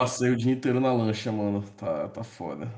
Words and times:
Passei 0.00 0.30
o 0.30 0.36
dia 0.36 0.52
inteiro 0.52 0.80
na 0.80 0.92
lancha, 0.92 1.30
mano. 1.30 1.62
Tá, 1.76 2.08
tá 2.08 2.24
foda. 2.24 2.68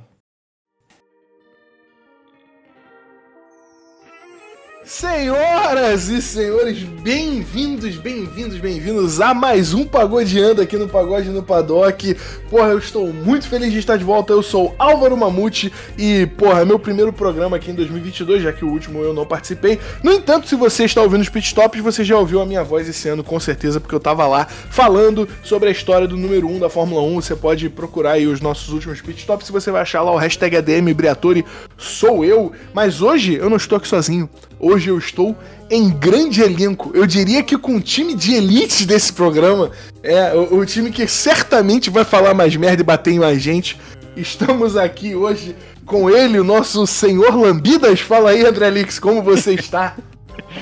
Senhoras 4.84 6.08
e 6.08 6.21
senhores, 6.21 6.79
bem-vindos, 6.82 7.94
bem-vindos, 7.96 8.58
bem-vindos 8.58 9.21
a 9.21 9.32
mais 9.32 9.72
um 9.72 9.85
Pagodeando 9.85 10.60
aqui 10.60 10.76
no 10.76 10.88
Pagode 10.88 11.28
no 11.28 11.40
Paddock. 11.40 12.16
Porra, 12.51 12.71
eu 12.71 12.78
estou 12.78 13.12
muito 13.12 13.47
feliz 13.47 13.71
de 13.71 13.79
estar 13.79 13.97
de 13.97 14.03
volta. 14.03 14.33
Eu 14.33 14.42
sou 14.42 14.74
Álvaro 14.80 15.16
Mamute 15.16 15.72
e, 15.97 16.27
porra, 16.37 16.62
é 16.62 16.65
meu 16.65 16.80
primeiro 16.80 17.12
programa 17.12 17.59
aqui 17.59 17.70
em 17.70 17.74
2022, 17.74 18.42
já 18.42 18.52
que 18.52 18.65
o 18.65 18.69
último 18.69 19.01
eu 19.02 19.15
não 19.15 19.24
participei. 19.24 19.79
No 20.02 20.12
entanto, 20.12 20.48
se 20.48 20.56
você 20.56 20.84
está 20.84 21.01
ouvindo 21.01 21.20
os 21.20 21.28
pitstops, 21.28 21.80
você 21.80 22.02
já 22.02 22.19
ouviu 22.19 22.41
a 22.41 22.46
minha 22.46 22.64
voz 22.64 22.88
esse 22.88 23.09
ano, 23.09 23.23
com 23.23 23.38
certeza, 23.38 23.78
porque 23.78 23.95
eu 23.95 24.01
tava 24.01 24.27
lá 24.27 24.46
falando 24.46 25.28
sobre 25.45 25.69
a 25.69 25.73
história 25.73 26.09
do 26.09 26.16
número 26.16 26.48
1 26.48 26.59
da 26.59 26.69
Fórmula 26.69 27.02
1. 27.02 27.14
Você 27.23 27.37
pode 27.37 27.69
procurar 27.69 28.12
aí 28.12 28.27
os 28.27 28.41
nossos 28.41 28.71
últimos 28.71 29.01
pitstops, 29.01 29.49
você 29.49 29.71
vai 29.71 29.83
achar 29.83 30.02
lá 30.02 30.10
o 30.10 30.16
hashtag 30.16 30.57
ADM 30.57 30.93
Briatore, 30.93 31.45
sou 31.79 32.24
eu. 32.24 32.51
Mas 32.74 33.01
hoje 33.01 33.35
eu 33.35 33.49
não 33.49 33.57
estou 33.57 33.79
aqui 33.79 33.87
sozinho. 33.87 34.29
Hoje 34.65 34.91
eu 34.91 34.97
estou 34.97 35.37
em 35.69 35.91
grande 35.91 36.41
elenco. 36.41 36.93
Eu 36.95 37.05
diria 37.05 37.43
que 37.43 37.59
com 37.59 37.75
o 37.75 37.80
time 37.80 38.15
de 38.15 38.33
elite 38.34 38.87
desse 38.87 39.12
programa, 39.12 39.73
é 40.05 40.33
o, 40.35 40.59
o, 40.59 40.65
time 40.65 40.93
que 40.93 41.05
certamente 41.09 41.91
vai 41.91 42.05
falar 42.05 42.33
mais 42.33 42.55
merda 42.55 42.80
e 42.80 42.85
bater 42.85 43.12
em 43.12 43.19
mais 43.19 43.43
gente. 43.43 43.77
Estamos 44.16 44.77
aqui 44.77 45.16
hoje 45.16 45.57
com 45.85 46.09
ele, 46.09 46.38
o 46.38 46.45
nosso 46.45 46.87
senhor 46.87 47.35
Lambidas. 47.35 48.01
Fala 48.01 48.30
aí, 48.30 48.47
André 48.47 48.71
Lix, 48.71 49.01
como 49.01 49.21
você 49.21 49.55
está? 49.55 49.97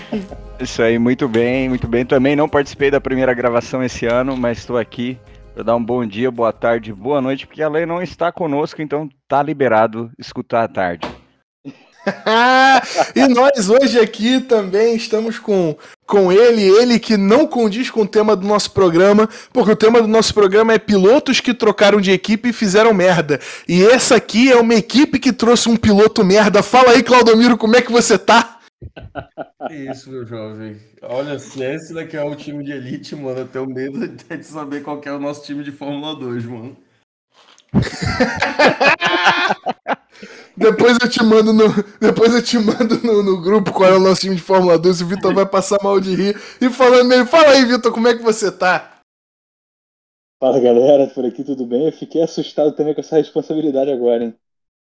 Isso 0.58 0.82
aí, 0.82 0.98
muito 0.98 1.28
bem, 1.28 1.68
muito 1.68 1.86
bem. 1.86 2.06
Também 2.06 2.34
não 2.34 2.48
participei 2.48 2.90
da 2.90 3.02
primeira 3.02 3.34
gravação 3.34 3.84
esse 3.84 4.06
ano, 4.06 4.34
mas 4.34 4.58
estou 4.58 4.78
aqui 4.78 5.18
para 5.52 5.62
dar 5.62 5.76
um 5.76 5.84
bom 5.84 6.06
dia, 6.06 6.30
boa 6.30 6.54
tarde, 6.54 6.90
boa 6.90 7.20
noite, 7.20 7.46
porque 7.46 7.62
a 7.62 7.68
lei 7.68 7.84
não 7.84 8.00
está 8.00 8.32
conosco, 8.32 8.80
então 8.80 9.10
tá 9.28 9.42
liberado 9.42 10.10
escutar 10.18 10.64
à 10.64 10.68
tarde. 10.68 11.19
e 13.14 13.28
nós 13.28 13.68
hoje 13.68 13.98
aqui 13.98 14.40
também 14.40 14.94
estamos 14.94 15.38
com, 15.38 15.76
com 16.06 16.32
ele, 16.32 16.62
ele 16.62 16.98
que 16.98 17.16
não 17.16 17.46
condiz 17.46 17.90
com 17.90 18.02
o 18.02 18.08
tema 18.08 18.34
do 18.34 18.46
nosso 18.46 18.72
programa, 18.72 19.28
porque 19.52 19.72
o 19.72 19.76
tema 19.76 20.00
do 20.00 20.08
nosso 20.08 20.32
programa 20.32 20.72
é 20.72 20.78
pilotos 20.78 21.40
que 21.40 21.54
trocaram 21.54 22.00
de 22.00 22.10
equipe 22.10 22.48
e 22.48 22.52
fizeram 22.52 22.94
merda. 22.94 23.40
E 23.68 23.84
essa 23.84 24.16
aqui 24.16 24.50
é 24.50 24.56
uma 24.56 24.74
equipe 24.74 25.18
que 25.18 25.32
trouxe 25.32 25.68
um 25.68 25.76
piloto 25.76 26.24
merda. 26.24 26.62
Fala 26.62 26.92
aí, 26.92 27.02
Claudomiro, 27.02 27.56
como 27.56 27.76
é 27.76 27.82
que 27.82 27.92
você 27.92 28.18
tá? 28.18 28.58
Isso, 29.70 30.10
meu 30.10 30.24
jovem. 30.24 30.76
Olha, 31.02 31.38
se 31.38 31.62
esse 31.62 31.92
daqui 31.92 32.16
é 32.16 32.24
o 32.24 32.34
time 32.34 32.64
de 32.64 32.72
elite, 32.72 33.14
mano, 33.14 33.40
eu 33.40 33.48
tenho 33.48 33.66
medo 33.66 34.08
de 34.08 34.42
saber 34.42 34.82
qual 34.82 35.00
é 35.04 35.12
o 35.12 35.18
nosso 35.18 35.44
time 35.44 35.62
de 35.62 35.70
Fórmula 35.70 36.16
2, 36.16 36.46
mano. 36.46 36.76
Depois 40.56 40.98
eu 41.00 41.08
te 41.08 41.22
mando 41.24 41.52
no, 41.52 41.64
depois 41.98 42.34
eu 42.34 42.42
te 42.42 42.58
mando 42.58 42.98
no, 43.02 43.22
no 43.22 43.40
grupo 43.40 43.72
qual 43.72 43.88
é 43.88 43.96
o 43.96 44.00
nosso 44.00 44.20
time 44.20 44.36
de 44.36 44.42
Fórmula 44.42 44.78
2. 44.78 45.00
O 45.00 45.06
Vitor 45.06 45.32
vai 45.34 45.46
passar 45.46 45.78
mal 45.82 45.98
de 45.98 46.14
rir. 46.14 46.36
E 46.60 46.68
falando 46.68 47.08
nele, 47.08 47.24
fala 47.24 47.52
aí, 47.52 47.64
Vitor, 47.64 47.90
como 47.92 48.08
é 48.08 48.14
que 48.16 48.22
você 48.22 48.52
tá? 48.52 49.00
Fala 50.38 50.58
galera, 50.60 51.06
por 51.08 51.24
aqui 51.24 51.44
tudo 51.44 51.66
bem? 51.66 51.86
Eu 51.86 51.92
fiquei 51.92 52.22
assustado 52.22 52.72
também 52.72 52.94
com 52.94 53.00
essa 53.00 53.16
responsabilidade 53.16 53.90
agora, 53.90 54.24
hein? 54.24 54.34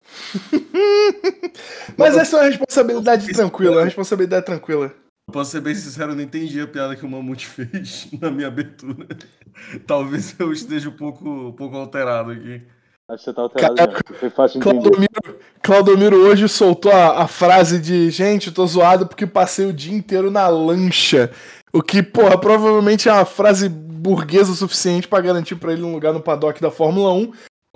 Mas 1.97 2.15
essa 2.17 2.37
é 2.37 2.39
uma 2.41 2.49
responsabilidade 2.49 3.33
tranquila, 3.33 3.77
uma 3.77 3.85
responsabilidade 3.85 4.45
tranquila. 4.45 4.93
Posso 5.31 5.51
ser 5.51 5.61
bem 5.61 5.73
sincero, 5.73 6.11
eu 6.11 6.15
não 6.15 6.23
entendi 6.23 6.61
a 6.61 6.67
piada 6.67 6.95
que 6.95 7.05
o 7.05 7.09
Mamute 7.09 7.47
fez 7.47 8.07
na 8.19 8.29
minha 8.29 8.47
abertura. 8.47 9.07
Talvez 9.87 10.35
eu 10.39 10.51
esteja 10.51 10.89
um 10.89 10.95
pouco, 10.95 11.27
um 11.27 11.51
pouco 11.53 11.75
alterado 11.75 12.31
aqui. 12.31 12.61
Acho 13.07 13.19
que 13.19 13.25
você 13.25 13.33
tá 13.33 13.41
alterado 13.43 13.93
Claudomiro, 14.59 15.39
Claudomiro 15.61 16.15
hoje 16.17 16.49
soltou 16.49 16.91
a, 16.91 17.21
a, 17.21 17.27
frase 17.27 17.77
de 17.77 18.09
gente, 18.09 18.51
tô 18.51 18.65
zoado 18.65 19.05
porque 19.05 19.27
passei 19.27 19.67
o 19.67 19.73
dia 19.73 19.95
inteiro 19.95 20.31
na 20.31 20.47
lancha. 20.47 21.29
O 21.71 21.83
que, 21.83 22.01
porra, 22.01 22.35
provavelmente 22.35 23.07
é 23.07 23.13
uma 23.13 23.25
frase 23.25 23.69
burguesa 23.69 24.51
o 24.51 24.55
suficiente 24.55 25.07
para 25.07 25.21
garantir 25.21 25.55
para 25.55 25.73
ele 25.73 25.83
um 25.83 25.91
lugar 25.91 26.13
no 26.13 26.19
paddock 26.19 26.59
da 26.59 26.71
Fórmula 26.71 27.13
1. 27.13 27.31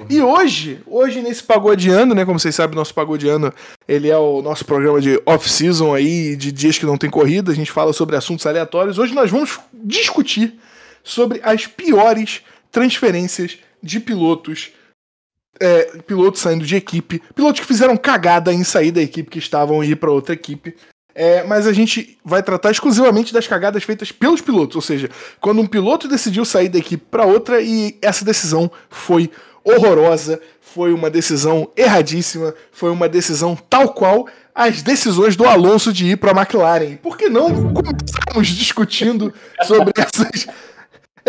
E 0.10 0.20
hoje, 0.20 0.82
hoje 0.88 1.22
nesse 1.22 1.44
Pagodiano, 1.44 2.16
né, 2.16 2.26
como 2.26 2.40
vocês 2.40 2.56
sabem, 2.56 2.76
nosso 2.76 2.96
Pagodiano, 2.96 3.54
ele 3.88 4.10
é 4.10 4.18
o 4.18 4.42
nosso 4.42 4.66
programa 4.66 5.00
de 5.00 5.22
off-season 5.28 5.94
aí, 5.94 6.36
de 6.36 6.52
dias 6.52 6.80
que 6.80 6.88
não 6.88 6.98
tem 6.98 7.10
corrida, 7.10 7.52
a 7.52 7.56
gente 7.56 7.72
fala 7.72 7.94
sobre 7.94 8.16
assuntos 8.16 8.48
aleatórios. 8.48 8.98
Hoje 8.98 9.14
nós 9.14 9.30
vamos 9.30 9.60
discutir 9.74 10.60
sobre 11.04 11.40
as 11.44 11.68
piores 11.68 12.42
transferências 12.72 13.60
de 13.84 14.00
pilotos 14.00 14.72
é, 15.60 15.84
pilotos 16.06 16.42
saindo 16.42 16.66
de 16.66 16.76
equipe, 16.76 17.22
pilotos 17.36 17.62
que 17.62 17.68
fizeram 17.68 17.96
cagada 17.98 18.54
em 18.54 18.64
sair 18.64 18.92
da 18.92 19.02
equipe 19.02 19.30
que 19.30 19.40
estavam 19.40 19.84
e 19.84 19.92
ir 19.92 19.96
para 19.96 20.12
outra 20.12 20.34
equipe. 20.34 20.76
É, 21.14 21.44
mas 21.44 21.68
a 21.68 21.74
gente 21.74 22.18
vai 22.24 22.42
tratar 22.42 22.72
exclusivamente 22.72 23.34
das 23.34 23.46
cagadas 23.46 23.84
feitas 23.84 24.12
pelos 24.12 24.40
pilotos, 24.40 24.76
ou 24.78 24.82
seja, 24.82 25.10
quando 25.42 25.60
um 25.60 25.68
piloto 25.68 26.08
decidiu 26.08 26.46
sair 26.46 26.70
da 26.70 26.80
equipe 26.80 27.04
para 27.12 27.26
outra 27.26 27.62
e 27.62 27.98
essa 28.02 28.24
decisão 28.24 28.72
foi 28.90 29.30
horrorosa, 29.64 30.40
foi 30.62 30.94
uma 30.94 31.10
decisão 31.10 31.70
erradíssima, 31.76 32.54
foi 32.72 32.92
uma 32.92 33.10
decisão 33.10 33.58
tal 33.70 33.90
qual 33.90 34.28
as 34.54 34.82
decisões 34.82 35.36
do 35.36 35.46
Alonso 35.46 35.92
de 35.92 36.06
ir 36.06 36.18
para 36.18 36.32
a 36.32 36.42
McLaren. 36.42 36.98
Por 36.98 37.18
que 37.18 37.30
não 37.30 37.74
começarmos 37.74 38.48
discutindo 38.48 39.34
sobre 39.64 39.94
essas 39.98 40.48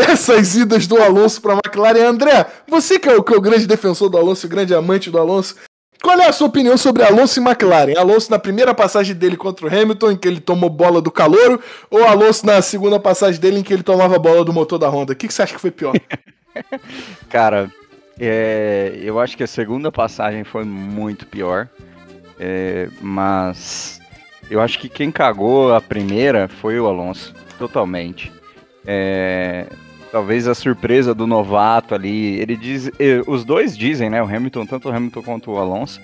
essas 0.00 0.56
idas 0.56 0.86
do 0.86 1.00
Alonso 1.00 1.40
para 1.40 1.54
a 1.54 1.56
McLaren. 1.56 2.08
André, 2.08 2.46
você 2.68 2.98
que 2.98 3.08
é, 3.08 3.16
o, 3.16 3.22
que 3.22 3.32
é 3.32 3.36
o 3.36 3.40
grande 3.40 3.66
defensor 3.66 4.08
do 4.08 4.18
Alonso, 4.18 4.46
o 4.46 4.50
grande 4.50 4.74
amante 4.74 5.10
do 5.10 5.18
Alonso, 5.18 5.56
qual 6.02 6.18
é 6.18 6.26
a 6.26 6.32
sua 6.32 6.48
opinião 6.48 6.78
sobre 6.78 7.02
Alonso 7.02 7.38
e 7.38 7.44
McLaren? 7.44 7.94
Alonso 7.98 8.30
na 8.30 8.38
primeira 8.38 8.72
passagem 8.72 9.14
dele 9.14 9.36
contra 9.36 9.66
o 9.66 9.68
Hamilton, 9.68 10.12
em 10.12 10.16
que 10.16 10.26
ele 10.26 10.40
tomou 10.40 10.70
bola 10.70 11.00
do 11.00 11.10
calouro, 11.10 11.60
ou 11.90 12.04
Alonso 12.04 12.46
na 12.46 12.62
segunda 12.62 12.98
passagem 12.98 13.40
dele, 13.40 13.58
em 13.58 13.62
que 13.62 13.72
ele 13.72 13.82
tomava 13.82 14.18
bola 14.18 14.44
do 14.44 14.52
motor 14.52 14.78
da 14.78 14.88
Honda? 14.88 15.12
O 15.12 15.16
que, 15.16 15.28
que 15.28 15.34
você 15.34 15.42
acha 15.42 15.54
que 15.54 15.60
foi 15.60 15.70
pior? 15.70 15.92
Cara, 17.28 17.70
é, 18.18 18.98
eu 19.02 19.20
acho 19.20 19.36
que 19.36 19.42
a 19.42 19.46
segunda 19.46 19.92
passagem 19.92 20.42
foi 20.42 20.64
muito 20.64 21.26
pior, 21.26 21.68
é, 22.38 22.88
mas 23.02 24.00
eu 24.50 24.60
acho 24.60 24.78
que 24.78 24.88
quem 24.88 25.12
cagou 25.12 25.74
a 25.74 25.80
primeira 25.82 26.48
foi 26.48 26.80
o 26.80 26.86
Alonso, 26.86 27.34
totalmente. 27.58 28.32
É, 28.86 29.66
talvez 30.10 30.46
a 30.48 30.54
surpresa 30.54 31.14
do 31.14 31.26
novato 31.26 31.94
ali. 31.94 32.40
Ele 32.40 32.56
diz, 32.56 32.90
os 33.26 33.44
dois 33.44 33.76
dizem, 33.76 34.10
né? 34.10 34.22
O 34.22 34.26
Hamilton, 34.26 34.66
tanto 34.66 34.88
o 34.88 34.92
Hamilton 34.92 35.22
quanto 35.22 35.50
o 35.52 35.58
Alonso, 35.58 36.00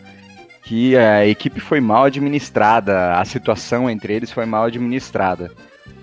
que 0.63 0.97
a 0.97 1.27
equipe 1.27 1.61
foi 1.61 1.81
mal 1.81 2.05
administrada, 2.05 3.15
a 3.15 3.25
situação 3.25 3.89
entre 3.89 4.13
eles 4.13 4.31
foi 4.31 4.47
mal 4.47 4.65
administrada. 4.65 5.53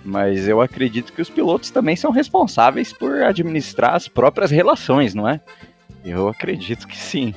Mas 0.05 0.47
eu 0.47 0.61
acredito 0.61 1.13
que 1.13 1.21
os 1.21 1.29
pilotos 1.29 1.69
também 1.69 1.95
são 1.95 2.11
responsáveis 2.11 2.91
por 2.91 3.23
administrar 3.23 3.95
as 3.95 4.07
próprias 4.07 4.51
relações, 4.51 5.13
não 5.13 5.27
é? 5.27 5.39
Eu 6.03 6.27
acredito 6.27 6.87
que 6.87 6.97
sim. 6.97 7.33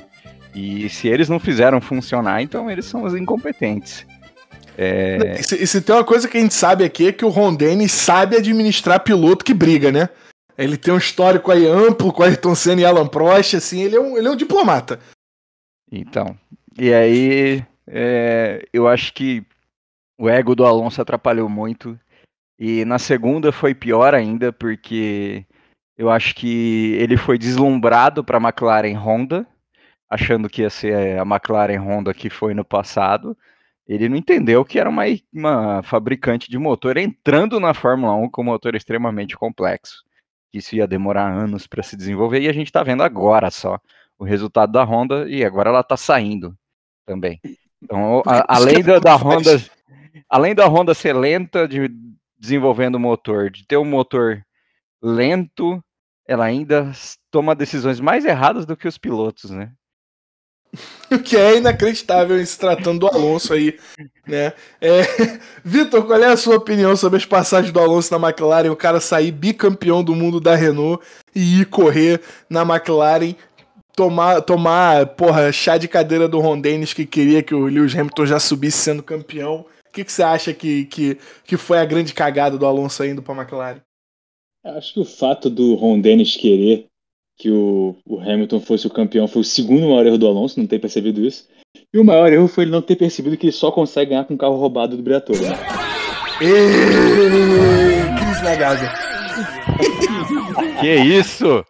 E 0.53 0.89
se 0.89 1.07
eles 1.07 1.29
não 1.29 1.39
fizeram 1.39 1.79
funcionar, 1.79 2.41
então 2.41 2.69
eles 2.69 2.85
são 2.85 3.03
os 3.03 3.13
incompetentes. 3.13 4.05
É... 4.77 5.37
E, 5.39 5.43
se, 5.43 5.63
e 5.63 5.67
se 5.67 5.81
tem 5.81 5.95
uma 5.95 6.03
coisa 6.03 6.27
que 6.27 6.37
a 6.37 6.41
gente 6.41 6.53
sabe 6.53 6.83
aqui 6.83 7.07
é 7.07 7.11
que 7.11 7.25
o 7.25 7.29
Rondeni 7.29 7.87
sabe 7.87 8.35
administrar 8.35 8.99
piloto 8.99 9.45
que 9.45 9.53
briga, 9.53 9.91
né? 9.91 10.09
Ele 10.57 10.75
tem 10.75 10.93
um 10.93 10.97
histórico 10.97 11.51
aí 11.51 11.67
amplo 11.67 12.11
com 12.11 12.23
Ayrton 12.23 12.55
Senna 12.55 12.81
e 12.81 12.85
Alan 12.85 13.07
Prost, 13.07 13.55
assim, 13.55 13.83
ele 13.83 13.95
é 13.95 13.99
um, 13.99 14.17
ele 14.17 14.27
é 14.27 14.31
um 14.31 14.35
diplomata. 14.35 14.99
Então, 15.91 16.37
e 16.77 16.91
aí 16.91 17.63
é, 17.85 18.65
eu 18.73 18.87
acho 18.87 19.13
que 19.13 19.45
o 20.17 20.27
ego 20.27 20.55
do 20.55 20.65
Alonso 20.65 21.01
atrapalhou 21.01 21.47
muito. 21.47 21.97
E 22.59 22.83
na 22.85 22.97
segunda 22.97 23.51
foi 23.51 23.75
pior 23.75 24.15
ainda, 24.15 24.51
porque 24.51 25.45
eu 25.95 26.09
acho 26.09 26.33
que 26.33 26.93
ele 26.93 27.17
foi 27.17 27.37
deslumbrado 27.37 28.23
para 28.23 28.39
a 28.39 28.41
McLaren 28.41 28.97
Honda, 28.97 29.47
achando 30.09 30.49
que 30.49 30.63
ia 30.63 30.71
ser 30.71 31.19
a 31.19 31.23
McLaren 31.23 31.79
Honda 31.79 32.15
que 32.15 32.31
foi 32.31 32.55
no 32.55 32.65
passado. 32.65 33.37
Ele 33.87 34.09
não 34.09 34.17
entendeu 34.17 34.65
que 34.65 34.79
era 34.79 34.89
uma, 34.89 35.03
uma 35.31 35.83
fabricante 35.83 36.49
de 36.49 36.57
motor 36.57 36.97
entrando 36.97 37.59
na 37.59 37.75
Fórmula 37.75 38.15
1 38.15 38.29
com 38.31 38.41
um 38.41 38.45
motor 38.45 38.75
extremamente 38.75 39.37
complexo 39.37 40.06
que 40.51 40.57
isso 40.59 40.75
ia 40.75 40.87
demorar 40.87 41.31
anos 41.31 41.67
para 41.67 41.83
se 41.83 41.95
desenvolver 41.95 42.41
e 42.41 42.47
a 42.47 42.53
gente 42.53 42.67
está 42.67 42.83
vendo 42.83 43.03
agora 43.03 43.51
só 43.51 43.79
o 44.17 44.23
resultado 44.23 44.71
da 44.71 44.83
Honda 44.83 45.29
e 45.29 45.43
agora 45.43 45.69
ela 45.69 45.81
está 45.81 45.95
saindo 45.95 46.57
também. 47.05 47.39
Então, 47.81 48.23
a, 48.25 48.55
além 48.55 48.83
da, 48.83 48.99
da 48.99 49.15
Honda, 49.15 49.61
além 50.29 50.55
da 50.55 50.65
Honda 50.65 50.93
ser 50.93 51.13
lenta 51.13 51.67
de 51.67 51.89
desenvolvendo 52.37 52.95
o 52.95 52.99
motor, 52.99 53.49
de 53.49 53.65
ter 53.65 53.77
um 53.77 53.85
motor 53.85 54.43
lento, 55.01 55.83
ela 56.27 56.45
ainda 56.45 56.91
toma 57.31 57.55
decisões 57.55 57.99
mais 57.99 58.25
erradas 58.25 58.65
do 58.65 58.75
que 58.75 58.87
os 58.87 58.97
pilotos, 58.97 59.51
né? 59.51 59.71
O 61.09 61.19
que 61.19 61.37
é 61.37 61.57
inacreditável 61.57 62.39
em 62.39 62.45
se 62.45 62.59
tratando 62.59 62.99
do 62.99 63.07
Alonso 63.07 63.53
aí, 63.53 63.77
né? 64.27 64.53
É... 64.81 65.01
Vitor, 65.63 66.05
qual 66.05 66.21
é 66.21 66.27
a 66.27 66.37
sua 66.37 66.57
opinião 66.57 66.95
sobre 66.95 67.17
as 67.17 67.25
passagens 67.25 67.71
do 67.71 67.79
Alonso 67.79 68.17
na 68.17 68.27
McLaren? 68.27 68.69
O 68.69 68.75
cara 68.75 68.99
sair 68.99 69.31
bicampeão 69.31 70.03
do 70.03 70.13
mundo 70.13 70.39
da 70.39 70.55
Renault 70.55 71.03
e 71.33 71.61
ir 71.61 71.65
correr 71.67 72.21
na 72.49 72.61
McLaren, 72.63 73.35
tomar, 73.95 74.41
tomar 74.41 75.05
porra, 75.07 75.51
chá 75.51 75.77
de 75.77 75.87
cadeira 75.87 76.27
do 76.27 76.39
Ron 76.39 76.59
Dennis 76.59 76.93
que 76.93 77.05
queria 77.05 77.41
que 77.41 77.55
o 77.55 77.67
Lewis 77.67 77.95
Hamilton 77.95 78.25
já 78.25 78.39
subisse 78.39 78.79
sendo 78.79 79.01
campeão. 79.01 79.65
O 79.87 79.93
que, 79.93 80.03
que 80.03 80.11
você 80.11 80.23
acha 80.23 80.53
que, 80.53 80.85
que, 80.85 81.17
que 81.45 81.57
foi 81.57 81.79
a 81.79 81.85
grande 81.85 82.13
cagada 82.13 82.57
do 82.57 82.65
Alonso 82.65 83.03
indo 83.05 83.23
para 83.23 83.33
a 83.33 83.37
McLaren? 83.37 83.81
Acho 84.63 84.93
que 84.93 84.99
o 84.99 85.05
fato 85.05 85.49
do 85.49 85.75
Ron 85.75 86.01
Dennis 86.01 86.35
querer 86.35 86.87
que 87.37 87.51
o, 87.51 87.95
o, 88.05 88.19
Hamilton 88.19 88.59
fosse 88.59 88.87
o 88.87 88.89
campeão 88.89 89.27
foi 89.27 89.41
o 89.41 89.45
segundo 89.45 89.89
maior 89.89 90.05
erro 90.05 90.17
do 90.17 90.27
Alonso, 90.27 90.59
não 90.59 90.65
ter 90.65 90.79
percebido 90.79 91.23
isso. 91.25 91.47
E 91.93 91.99
o 91.99 92.03
maior 92.03 92.33
erro 92.33 92.47
foi 92.47 92.63
ele 92.63 92.71
não 92.71 92.81
ter 92.81 92.95
percebido 92.95 93.37
que 93.37 93.45
ele 93.45 93.53
só 93.53 93.71
consegue 93.71 94.09
ganhar 94.09 94.25
com 94.25 94.33
um 94.33 94.37
carro 94.37 94.55
roubado 94.55 94.97
do 94.97 95.03
Briatore. 95.03 95.41
Né? 95.41 95.55
Cris 96.39 98.41
que 100.81 100.95
isso? 100.95 101.63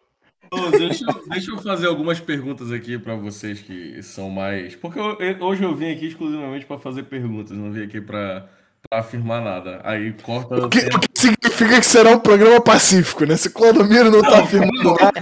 Oh, 0.51 0.71
deixa, 0.71 1.05
deixa, 1.29 1.51
eu 1.51 1.57
fazer 1.57 1.87
algumas 1.87 2.21
perguntas 2.21 2.71
aqui 2.71 2.97
para 2.97 3.15
vocês 3.15 3.61
que 3.61 4.01
são 4.01 4.29
mais. 4.29 4.75
Porque 4.75 4.97
eu, 4.97 5.17
hoje 5.41 5.63
eu 5.63 5.75
vim 5.75 5.91
aqui 5.91 6.07
exclusivamente 6.07 6.65
para 6.65 6.77
fazer 6.77 7.03
perguntas, 7.03 7.57
não 7.57 7.69
vim 7.71 7.83
aqui 7.83 7.99
para 7.99 8.41
pra 8.41 8.56
afirmar 8.91 9.41
nada. 9.41 9.81
Aí 9.83 10.13
corta. 10.13 10.65
O 10.65 10.69
que, 10.69 10.79
o 10.79 10.99
que, 10.99 11.07
significa 11.15 11.79
que 11.79 11.85
será 11.85 12.11
um 12.11 12.19
programa 12.19 12.61
pacífico, 12.61 13.25
né? 13.25 13.35
Se 13.35 13.49
Clodomiro 13.49 14.11
não, 14.11 14.21
tá 14.21 14.29
não 14.29 14.35
tá 14.37 14.43
afirmando 14.43 14.95
nada. 14.95 15.21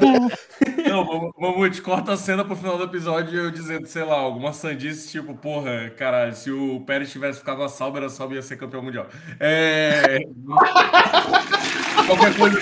Não, 0.89 1.33
Mamute, 1.38 1.81
corta 1.81 2.13
a 2.13 2.17
cena 2.17 2.45
pro 2.45 2.56
final 2.56 2.77
do 2.77 2.83
episódio 2.85 3.39
eu 3.39 3.51
dizendo, 3.51 3.85
sei 3.88 4.03
lá, 4.03 4.15
alguma 4.15 4.53
sandice 4.53 5.09
tipo, 5.09 5.33
porra, 5.35 5.91
caralho, 5.97 6.35
se 6.35 6.51
o 6.51 6.79
Pérez 6.81 7.12
tivesse 7.12 7.39
ficado 7.39 7.59
na 7.59 7.67
Sauber, 7.67 8.03
a 8.03 8.09
Sauber 8.09 8.38
ia 8.38 8.41
ser 8.41 8.57
campeão 8.57 8.81
mundial. 8.81 9.07
É. 9.39 10.19
Qualquer 12.06 12.38
coisa 12.38 12.59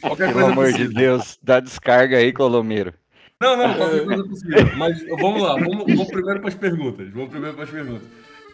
Qualquer 0.00 0.32
Pelo 0.32 0.46
amor 0.46 0.66
possível. 0.66 0.88
de 0.88 0.94
Deus, 0.94 1.38
dá 1.42 1.60
descarga 1.60 2.18
aí, 2.18 2.32
Colomiro. 2.32 2.94
Não, 3.40 3.56
não, 3.56 3.74
qualquer 3.74 4.04
coisa 4.04 4.24
possível. 4.24 4.76
Mas 4.76 5.04
vamos 5.20 5.42
lá, 5.42 5.54
vamos, 5.54 5.84
vamos 5.86 6.08
primeiro 6.08 6.40
para 6.40 6.48
as 6.48 6.54
perguntas. 6.54 7.10
Vamos 7.10 7.28
primeiro 7.28 7.54
para 7.54 7.64
as 7.64 7.70
perguntas. 7.70 8.08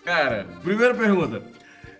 Cara, 0.05 0.47
primeira 0.63 0.95
pergunta. 0.95 1.43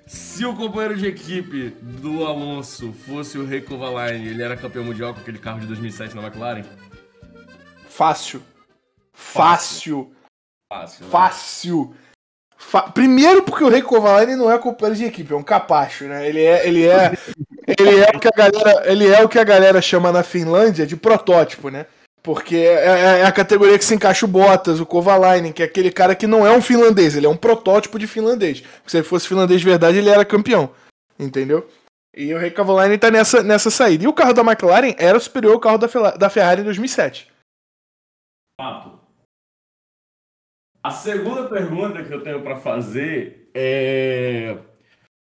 Se 0.07 0.45
o 0.45 0.57
companheiro 0.57 0.97
de 0.97 1.07
equipe 1.07 1.71
do 1.81 2.25
Alonso 2.25 2.93
fosse 2.93 3.39
o 3.39 3.47
Rei 3.47 3.61
Kovalainen, 3.61 4.27
ele 4.27 4.43
era 4.43 4.57
campeão 4.57 4.85
mundial 4.85 5.15
com 5.15 5.21
aquele 5.21 5.39
carro 5.39 5.61
de 5.61 5.67
2007 5.67 6.17
na 6.17 6.23
McLaren? 6.23 6.65
Fácil. 7.89 8.43
Fácil. 9.13 10.13
Fácil. 10.73 11.05
Né? 11.05 11.11
Fácil. 11.11 11.95
Fa... 12.57 12.83
Primeiro 12.83 13.43
porque 13.43 13.63
o 13.63 13.69
Rei 13.69 13.83
Kovalainen 13.83 14.37
não 14.37 14.51
é 14.51 14.59
companheiro 14.59 14.99
de 14.99 15.05
equipe, 15.05 15.33
é 15.33 15.37
um 15.37 15.43
capacho, 15.43 16.05
né? 16.05 16.29
Ele 16.29 16.43
é, 16.43 16.67
ele 16.67 16.87
é, 16.87 17.13
ele 17.79 18.01
é 18.01 18.11
o 18.15 18.19
que 18.19 18.29
a 18.29 18.37
galera, 18.37 18.91
ele 18.91 19.07
é 19.07 19.25
o 19.25 19.29
que 19.29 19.39
a 19.39 19.45
galera 19.45 19.81
chama 19.81 20.11
na 20.11 20.23
Finlândia 20.23 20.87
de 20.87 20.97
protótipo, 20.97 21.71
né? 21.71 21.87
Porque 22.23 22.57
é, 22.57 22.87
é, 22.87 23.21
é, 23.21 23.25
a 23.25 23.33
categoria 23.33 23.79
que 23.79 23.85
se 23.85 23.95
encaixa 23.95 24.27
o 24.27 24.29
Bottas, 24.29 24.79
o 24.79 24.87
Kovalainen, 24.87 25.53
que 25.53 25.63
é 25.63 25.65
aquele 25.65 25.91
cara 25.91 26.15
que 26.15 26.27
não 26.27 26.47
é 26.47 26.53
um 26.53 26.61
finlandês, 26.61 27.17
ele 27.17 27.27
é 27.27 27.29
um 27.29 27.37
protótipo 27.37 27.99
de 27.99 28.07
finlandês. 28.07 28.63
Se 28.87 28.99
ele 28.99 29.05
fosse 29.05 29.27
finlandês 29.27 29.61
de 29.61 29.67
verdade, 29.67 29.99
ele 29.99 30.11
era 30.11 30.25
campeão. 30.25 30.71
Entendeu? 31.19 31.67
E 32.15 32.35
o 32.35 32.39
Rei 32.39 32.51
Kovalainen 32.51 32.99
tá 32.99 33.11
nessa, 33.11 33.43
nessa 33.43 33.71
saída. 33.71 34.05
E 34.05 34.09
o 34.09 34.13
carro 34.13 34.35
da 34.35 34.43
McLaren 34.43 34.95
era 34.99 35.19
superior 35.19 35.55
ao 35.55 35.61
carro 35.61 35.79
da, 35.79 35.87
da 36.11 36.31
Ferrari 36.31 36.61
em 36.61 36.65
2007. 36.65 37.31
Fato. 38.61 39.01
A 40.83 40.91
segunda 40.91 41.49
pergunta 41.49 42.03
que 42.03 42.13
eu 42.13 42.23
tenho 42.23 42.43
para 42.43 42.57
fazer 42.57 43.51
é 43.55 44.59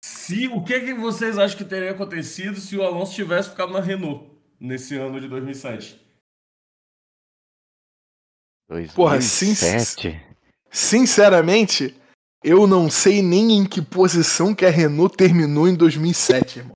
se 0.05 0.49
o 0.49 0.63
que, 0.63 0.81
que 0.81 0.95
vocês 0.95 1.39
acham 1.39 1.57
que 1.57 1.65
teria 1.65 1.93
acontecido 1.93 2.61
se 2.61 2.77
o 2.77 2.83
Alonso 2.83 3.15
tivesse 3.15 3.51
ficado 3.51 3.73
na 3.73 3.81
Renault 3.81 4.31
nesse 4.61 4.97
ano 4.97 5.19
de 5.21 5.29
2007? 5.29 6.04
2007. 8.69 8.95
Porra, 8.95 9.21
sin 9.21 9.55
sinceramente, 10.71 11.95
eu 12.43 12.67
não 12.67 12.91
sei 12.91 13.23
nem 13.23 13.59
em 13.59 13.65
que 13.65 13.81
posição 13.81 14.55
que 14.55 14.67
a 14.67 14.71
Renault 14.71 15.17
terminou 15.17 15.69
em 15.69 15.75
2007, 15.75 16.59
irmão. 16.59 16.75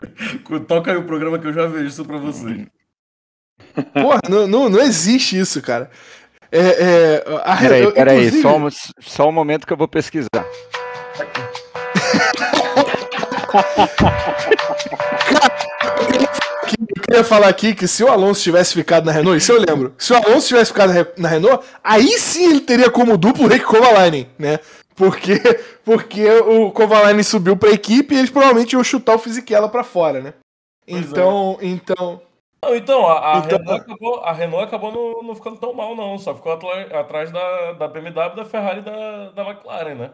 Toca 0.66 0.90
aí 0.90 0.96
o 0.96 1.06
programa 1.06 1.38
que 1.38 1.46
eu 1.46 1.52
já 1.52 1.66
vejo 1.66 1.86
isso 1.86 2.04
pra 2.04 2.18
você. 2.18 2.66
Porra, 3.94 4.20
não, 4.28 4.46
não, 4.46 4.68
não 4.68 4.80
existe 4.80 5.38
isso, 5.38 5.62
cara. 5.62 5.90
É, 6.50 6.60
é, 6.60 7.24
a, 7.44 7.56
peraí, 7.56 7.92
peraí, 7.92 8.26
inclusive... 8.26 8.42
só, 8.42 8.56
um, 8.56 8.68
só 9.00 9.28
um 9.28 9.32
momento 9.32 9.66
que 9.66 9.72
eu 9.72 9.76
vou 9.76 9.88
pesquisar. 9.88 10.28
cara, 13.50 13.66
eu 16.94 17.02
queria 17.02 17.24
falar 17.24 17.48
aqui 17.48 17.74
que 17.74 17.88
se 17.88 18.04
o 18.04 18.08
Alonso 18.08 18.42
tivesse 18.42 18.74
ficado 18.74 19.04
na 19.06 19.12
Renault, 19.12 19.38
isso 19.38 19.52
eu 19.52 19.60
lembro. 19.60 19.94
Se 19.98 20.12
o 20.12 20.16
Alonso 20.16 20.48
tivesse 20.48 20.72
ficado 20.72 20.92
na 21.16 21.28
Renault, 21.28 21.64
aí 21.82 22.18
sim 22.18 22.50
ele 22.50 22.60
teria 22.60 22.90
como 22.90 23.16
duplo 23.16 23.44
o 23.44 23.48
Rick 23.48 23.64
Kovalainen, 23.64 24.28
né? 24.38 24.60
Porque, 24.94 25.38
porque 25.84 26.28
o 26.40 26.70
Kovalainen 26.70 27.22
subiu 27.22 27.56
pra 27.56 27.70
equipe 27.70 28.14
e 28.14 28.18
eles 28.18 28.30
provavelmente 28.30 28.72
iam 28.72 28.84
chutar 28.84 29.14
o 29.14 29.18
Fisichella 29.18 29.68
pra 29.68 29.84
fora, 29.84 30.20
né? 30.20 30.34
então, 30.86 31.58
é. 31.60 31.66
então. 31.66 32.22
Não, 32.64 32.74
então, 32.74 33.06
a, 33.06 33.36
a 33.36 33.38
então, 33.38 33.58
Renault 33.58 33.80
acabou, 33.82 34.20
a 34.20 34.32
Renault 34.32 34.64
acabou 34.64 34.92
não, 34.92 35.28
não 35.28 35.34
ficando 35.34 35.58
tão 35.58 35.74
mal, 35.74 35.94
não. 35.94 36.18
Só 36.18 36.34
ficou 36.34 36.52
atrás 36.52 37.30
da, 37.30 37.72
da 37.72 37.86
BMW, 37.86 38.34
da 38.34 38.44
Ferrari 38.44 38.80
e 38.80 38.82
da, 38.82 39.30
da 39.30 39.48
McLaren, 39.48 39.94
né? 39.94 40.10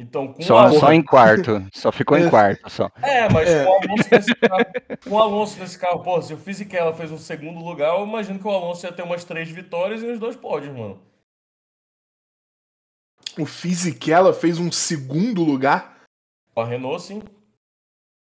Então, 0.00 0.32
com 0.32 0.40
só, 0.40 0.58
Alonso... 0.58 0.78
só 0.78 0.92
em 0.92 1.02
quarto, 1.02 1.66
só 1.74 1.90
ficou 1.90 2.16
em 2.16 2.26
é. 2.26 2.30
quarto 2.30 2.70
só. 2.70 2.88
É, 3.02 3.28
mas 3.28 3.48
é. 3.48 3.64
com 3.64 3.70
o 3.70 3.74
Alonso 3.82 4.08
nesse 4.12 4.34
carro, 4.36 4.64
com 5.02 5.10
o 5.10 5.18
Alonso 5.18 5.58
nesse 5.58 5.78
carro, 5.78 6.02
pô, 6.04 6.22
se 6.22 6.32
o 6.32 6.38
Fisichella 6.38 6.94
fez 6.94 7.10
um 7.10 7.18
segundo 7.18 7.58
lugar, 7.58 7.98
eu 7.98 8.06
imagino 8.06 8.38
que 8.38 8.46
o 8.46 8.50
Alonso 8.50 8.86
ia 8.86 8.92
ter 8.92 9.02
umas 9.02 9.24
três 9.24 9.50
vitórias 9.50 10.00
e 10.00 10.06
uns 10.06 10.20
dois 10.20 10.36
pódios, 10.36 10.72
mano. 10.72 11.00
O 13.36 13.44
Fisichella 13.44 14.32
fez 14.32 14.60
um 14.60 14.70
segundo 14.70 15.42
lugar? 15.42 15.96
Com 16.54 16.60
a 16.60 16.64
Renault, 16.64 17.02
sim. 17.02 17.22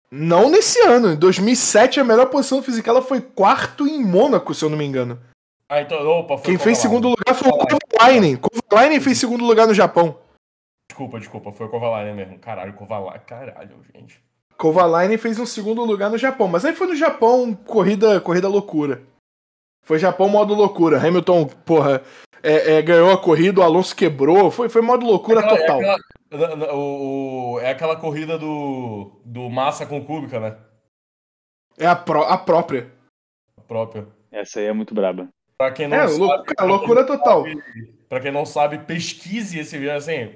Não 0.10 0.50
nesse 0.50 0.80
ano. 0.82 1.14
Em 1.14 1.18
2007, 1.18 2.00
a 2.00 2.04
melhor 2.04 2.28
posição 2.28 2.60
do 2.60 2.64
Fisichella 2.64 3.02
foi 3.02 3.20
quarto 3.20 3.86
em 3.86 4.02
Mônaco, 4.04 4.54
se 4.54 4.64
eu 4.64 4.70
não 4.70 4.78
me 4.78 4.86
engano. 4.86 5.20
Ah, 5.70 5.82
então, 5.82 6.06
opa, 6.08 6.40
Quem 6.40 6.58
fez 6.58 6.78
segundo 6.78 7.10
lugar 7.10 7.36
foi 7.36 7.50
o 7.50 7.58
Kovalainen. 7.58 8.38
Kovalainen 8.38 9.02
fez 9.02 9.18
segundo 9.18 9.44
lugar 9.44 9.68
no 9.68 9.74
Japão. 9.74 10.18
Desculpa, 10.90 11.20
desculpa, 11.20 11.52
foi 11.52 11.68
o 11.68 11.70
Kovalainen 11.70 12.16
mesmo. 12.16 12.40
Caralho, 12.40 12.74
Kovalainen, 12.74 13.22
caralho, 13.26 13.84
gente. 13.94 14.22
Kovalainen 14.58 15.18
fez 15.18 15.40
um 15.40 15.46
segundo 15.46 15.84
lugar 15.84 16.10
no 16.10 16.18
Japão, 16.18 16.48
mas 16.48 16.66
aí 16.66 16.74
foi 16.74 16.88
no 16.88 16.96
Japão, 16.96 17.54
corrida, 17.54 18.20
corrida 18.20 18.48
loucura. 18.48 19.04
Foi 19.84 20.00
Japão 20.00 20.28
modo 20.28 20.54
loucura. 20.54 20.98
Hamilton, 20.98 21.46
porra, 21.46 22.02
é, 22.44 22.76
é, 22.76 22.82
ganhou 22.82 23.12
a 23.12 23.18
corrida, 23.18 23.62
o 23.62 23.64
Alonso 23.64 23.96
quebrou, 23.96 24.52
foi, 24.52 24.68
foi 24.68 24.82
modo 24.82 25.06
loucura 25.06 25.42
é 25.42 25.48
total. 25.48 25.82
É 25.82 25.96
aquela, 26.36 26.74
o, 26.74 27.54
o, 27.54 27.60
é 27.60 27.72
aquela 27.72 27.96
corrida 27.96 28.38
do, 28.38 29.22
do 29.24 29.50
Massa 29.50 29.86
com 29.86 30.04
Kubica, 30.04 30.40
né? 30.40 30.58
É 31.78 31.86
a, 31.86 31.96
pró 31.96 32.24
a 32.24 32.38
própria. 32.38 32.92
A 33.56 33.62
própria. 33.62 34.08
Essa 34.32 34.60
aí 34.60 34.66
é 34.66 34.74
muito 34.74 34.94
braba. 34.94 35.30
Pra 35.58 35.72
quem 35.72 35.88
não 35.88 35.98
é, 35.98 36.08
sabe, 36.08 36.20
loucura, 36.20 36.66
loucura 36.66 37.06
total. 37.06 37.44
Para 38.10 38.20
quem 38.20 38.32
não 38.32 38.46
sabe, 38.46 38.80
pesquise 38.80 39.60
esse 39.60 39.78
vídeo. 39.78 39.96
Assim, 39.96 40.32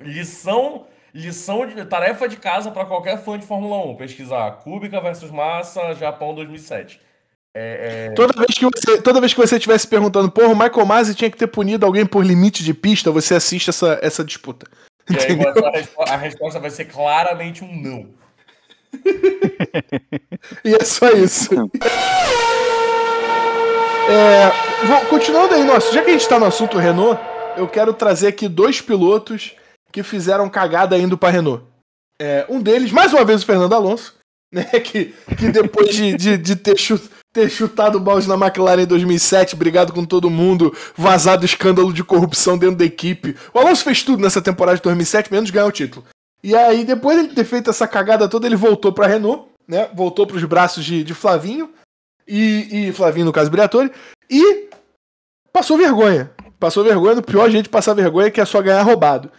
lição, 0.00 0.86
lição 1.14 1.66
de 1.66 1.84
tarefa 1.84 2.28
de 2.28 2.36
casa 2.36 2.70
para 2.70 2.84
qualquer 2.84 3.22
fã 3.22 3.38
de 3.38 3.46
Fórmula 3.46 3.84
1. 3.92 3.96
Pesquisar 3.96 4.50
Kubica 4.62 5.00
versus 5.00 5.30
Massa, 5.30 5.94
Japão 5.94 6.34
2007. 6.34 7.00
É, 7.54 8.08
é... 8.10 8.14
Toda, 8.14 8.32
vez 8.32 8.58
que 8.58 8.64
você, 8.64 9.02
toda 9.02 9.20
vez 9.20 9.34
que 9.34 9.40
você 9.40 9.56
estivesse 9.56 9.86
perguntando, 9.86 10.30
porra, 10.30 10.48
o 10.48 10.56
Michael 10.56 10.86
Masi 10.86 11.14
tinha 11.14 11.30
que 11.30 11.36
ter 11.36 11.46
punido 11.46 11.84
alguém 11.84 12.06
por 12.06 12.24
limite 12.24 12.64
de 12.64 12.72
pista, 12.72 13.10
você 13.10 13.34
assiste 13.34 13.68
essa, 13.68 13.98
essa 14.02 14.24
disputa. 14.24 14.66
E 15.10 15.16
aí, 15.16 15.38
a, 15.40 15.70
resposta, 15.70 16.14
a 16.14 16.16
resposta 16.16 16.60
vai 16.60 16.70
ser 16.70 16.86
claramente 16.86 17.62
um 17.62 17.76
não. 17.76 18.08
e 20.64 20.74
é 20.74 20.84
só 20.84 21.10
isso. 21.10 21.50
É, 24.08 24.86
vou, 24.86 25.00
continuando 25.06 25.54
aí, 25.54 25.64
nossa, 25.64 25.92
já 25.92 26.02
que 26.02 26.10
a 26.10 26.12
gente 26.12 26.28
tá 26.28 26.38
no 26.38 26.46
assunto 26.46 26.78
Renault, 26.78 27.20
eu 27.56 27.68
quero 27.68 27.92
trazer 27.94 28.28
aqui 28.28 28.48
dois 28.48 28.80
pilotos 28.80 29.54
que 29.92 30.02
fizeram 30.02 30.48
cagada 30.48 30.98
indo 30.98 31.16
pra 31.16 31.30
Renault. 31.30 31.64
É, 32.18 32.44
um 32.48 32.60
deles, 32.60 32.90
mais 32.90 33.12
uma 33.12 33.24
vez, 33.24 33.42
o 33.42 33.46
Fernando 33.46 33.74
Alonso, 33.74 34.14
né, 34.52 34.64
que, 34.64 35.14
que 35.36 35.50
depois 35.50 35.94
de, 35.94 36.16
de, 36.16 36.36
de 36.36 36.56
ter, 36.56 36.76
chut, 36.78 37.08
ter 37.32 37.48
chutado 37.48 37.98
o 37.98 38.00
balde 38.00 38.28
na 38.28 38.34
McLaren 38.34 38.82
em 38.82 38.86
2007, 38.86 39.56
brigado 39.56 39.92
com 39.92 40.04
todo 40.04 40.30
mundo, 40.30 40.76
vazado 40.96 41.44
escândalo 41.44 41.92
de 41.92 42.04
corrupção 42.04 42.58
dentro 42.58 42.76
da 42.76 42.84
equipe. 42.84 43.36
O 43.54 43.58
Alonso 43.58 43.84
fez 43.84 44.02
tudo 44.02 44.22
nessa 44.22 44.42
temporada 44.42 44.76
de 44.76 44.82
2007, 44.82 45.32
menos 45.32 45.50
ganhar 45.50 45.66
o 45.66 45.72
título. 45.72 46.04
E 46.42 46.56
aí, 46.56 46.84
depois 46.84 47.28
de 47.28 47.34
ter 47.34 47.44
feito 47.44 47.70
essa 47.70 47.86
cagada 47.86 48.28
toda, 48.28 48.46
ele 48.46 48.56
voltou 48.56 48.92
pra 48.92 49.06
Renault, 49.06 49.46
né, 49.66 49.88
voltou 49.94 50.26
pros 50.26 50.44
braços 50.44 50.84
de, 50.84 51.04
de 51.04 51.14
Flavinho, 51.14 51.70
e, 52.26 52.88
e 52.88 52.92
Flavinho, 52.92 53.26
no 53.26 53.32
caso, 53.32 53.50
Briatore. 53.50 53.90
E 54.30 54.68
passou 55.52 55.76
vergonha. 55.76 56.30
Passou 56.58 56.84
vergonha 56.84 57.16
do 57.16 57.22
pior 57.22 57.50
jeito 57.50 57.64
de 57.64 57.70
passar 57.70 57.94
vergonha, 57.94 58.30
que 58.30 58.40
é 58.40 58.44
só 58.44 58.62
ganhar 58.62 58.82
roubado. 58.82 59.30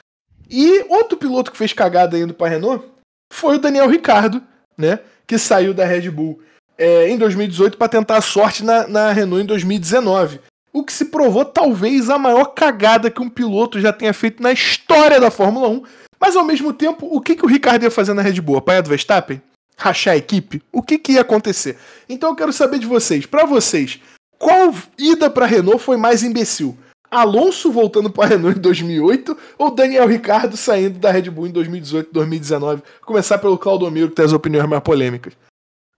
E 0.49 0.85
outro 0.89 1.17
piloto 1.17 1.51
que 1.51 1.57
fez 1.57 1.73
cagada 1.73 2.17
indo 2.17 2.33
para 2.33 2.49
Renault 2.49 2.85
foi 3.31 3.55
o 3.55 3.59
Daniel 3.59 3.89
Ricardo, 3.89 4.41
né? 4.77 4.99
Que 5.25 5.37
saiu 5.37 5.73
da 5.73 5.85
Red 5.85 6.11
Bull 6.11 6.41
é, 6.77 7.09
em 7.09 7.17
2018 7.17 7.77
para 7.77 7.87
tentar 7.87 8.17
a 8.17 8.21
sorte 8.21 8.63
na, 8.63 8.87
na 8.87 9.11
Renault 9.11 9.43
em 9.43 9.47
2019. 9.47 10.39
O 10.71 10.83
que 10.83 10.91
se 10.91 11.05
provou 11.05 11.45
talvez 11.45 12.09
a 12.09 12.17
maior 12.17 12.45
cagada 12.45 13.09
que 13.09 13.21
um 13.21 13.29
piloto 13.29 13.79
já 13.79 13.93
tenha 13.93 14.13
feito 14.13 14.41
na 14.41 14.51
história 14.51 15.19
da 15.19 15.29
Fórmula 15.29 15.69
1. 15.69 15.83
Mas 16.19 16.35
ao 16.35 16.43
mesmo 16.43 16.73
tempo, 16.73 17.07
o 17.11 17.21
que, 17.21 17.35
que 17.35 17.45
o 17.45 17.49
Ricardo 17.49 17.83
ia 17.83 17.91
fazer 17.91 18.13
na 18.13 18.21
Red 18.21 18.41
Bull? 18.41 18.57
Apanhar 18.57 18.81
do 18.81 18.89
Verstappen? 18.89 19.41
Rachar 19.77 20.13
a 20.13 20.17
equipe? 20.17 20.61
O 20.71 20.81
que, 20.81 20.97
que 20.97 21.13
ia 21.13 21.21
acontecer? 21.21 21.77
Então 22.07 22.29
eu 22.29 22.35
quero 22.35 22.53
saber 22.53 22.79
de 22.79 22.85
vocês. 22.85 23.25
Para 23.25 23.45
vocês, 23.45 23.99
qual 24.37 24.73
ida 24.97 25.29
para 25.29 25.45
Renault 25.45 25.83
foi 25.83 25.97
mais 25.97 26.23
imbecil? 26.23 26.77
Alonso 27.09 27.71
voltando 27.71 28.09
para 28.09 28.29
Renault 28.29 28.57
em 28.57 28.61
2008 28.61 29.37
ou 29.57 29.69
Daniel 29.69 30.07
Ricardo 30.07 30.57
saindo 30.57 30.97
da 30.97 31.11
Red 31.11 31.29
Bull 31.29 31.47
em 31.47 31.51
2018, 31.51 32.11
2019? 32.11 32.81
Começar 33.05 33.37
pelo 33.37 33.57
Claudomiro, 33.57 34.09
que 34.09 34.15
tem 34.15 34.25
as 34.25 34.33
opiniões 34.33 34.67
mais 34.67 34.81
polêmicas. 34.81 35.33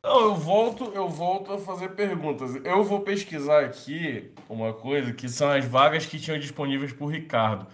Não, 0.04 0.20
eu 0.20 0.34
volto, 0.34 0.92
eu 0.94 1.08
volto 1.08 1.52
a 1.52 1.58
fazer 1.58 1.90
perguntas. 1.90 2.56
Eu 2.62 2.84
vou 2.84 3.00
pesquisar 3.00 3.60
aqui 3.60 4.30
uma 4.50 4.74
coisa 4.74 5.12
que 5.12 5.28
são 5.28 5.48
as 5.48 5.64
vagas 5.64 6.04
que 6.04 6.18
tinham 6.18 6.38
disponíveis 6.38 6.92
por 6.92 7.06
Ricardo. 7.06 7.66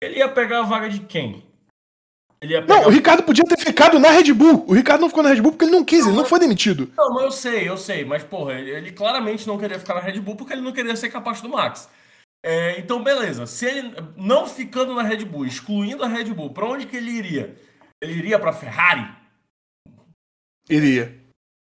Ele 0.00 0.18
ia 0.18 0.28
pegar 0.28 0.60
a 0.60 0.62
vaga 0.62 0.88
de 0.88 1.00
quem? 1.00 1.44
Não, 2.68 2.86
o 2.86 2.90
Ricardo 2.90 3.22
podia 3.22 3.44
ter 3.44 3.58
ficado 3.58 3.98
na 3.98 4.10
Red 4.10 4.32
Bull. 4.32 4.64
O 4.68 4.74
Ricardo 4.74 5.00
não 5.00 5.08
ficou 5.08 5.22
na 5.22 5.30
Red 5.30 5.40
Bull 5.40 5.52
porque 5.52 5.64
ele 5.64 5.72
não 5.72 5.84
quis, 5.84 6.00
não, 6.00 6.08
ele 6.08 6.16
não 6.18 6.24
foi 6.26 6.38
demitido. 6.38 6.92
Não, 6.96 7.14
mas 7.14 7.24
eu 7.24 7.30
sei, 7.30 7.68
eu 7.68 7.76
sei. 7.76 8.04
Mas, 8.04 8.22
porra, 8.22 8.54
ele, 8.54 8.92
claramente 8.92 9.46
não 9.46 9.58
queria 9.58 9.78
ficar 9.78 9.94
na 9.94 10.00
Red 10.00 10.20
Bull 10.20 10.36
porque 10.36 10.52
ele 10.52 10.62
não 10.62 10.72
queria 10.72 10.94
ser 10.96 11.08
capaz 11.08 11.40
do 11.40 11.48
Max. 11.48 11.88
É, 12.44 12.78
então, 12.78 13.02
beleza. 13.02 13.46
Se 13.46 13.64
ele 13.64 13.94
não 14.16 14.46
ficando 14.46 14.94
na 14.94 15.02
Red 15.02 15.24
Bull, 15.24 15.46
excluindo 15.46 16.04
a 16.04 16.08
Red 16.08 16.26
Bull, 16.26 16.50
para 16.50 16.66
onde 16.66 16.86
que 16.86 16.96
ele 16.96 17.10
iria? 17.10 17.56
Ele 18.02 18.12
iria 18.12 18.38
para 18.38 18.52
Ferrari? 18.52 19.08
Iria. 20.68 21.18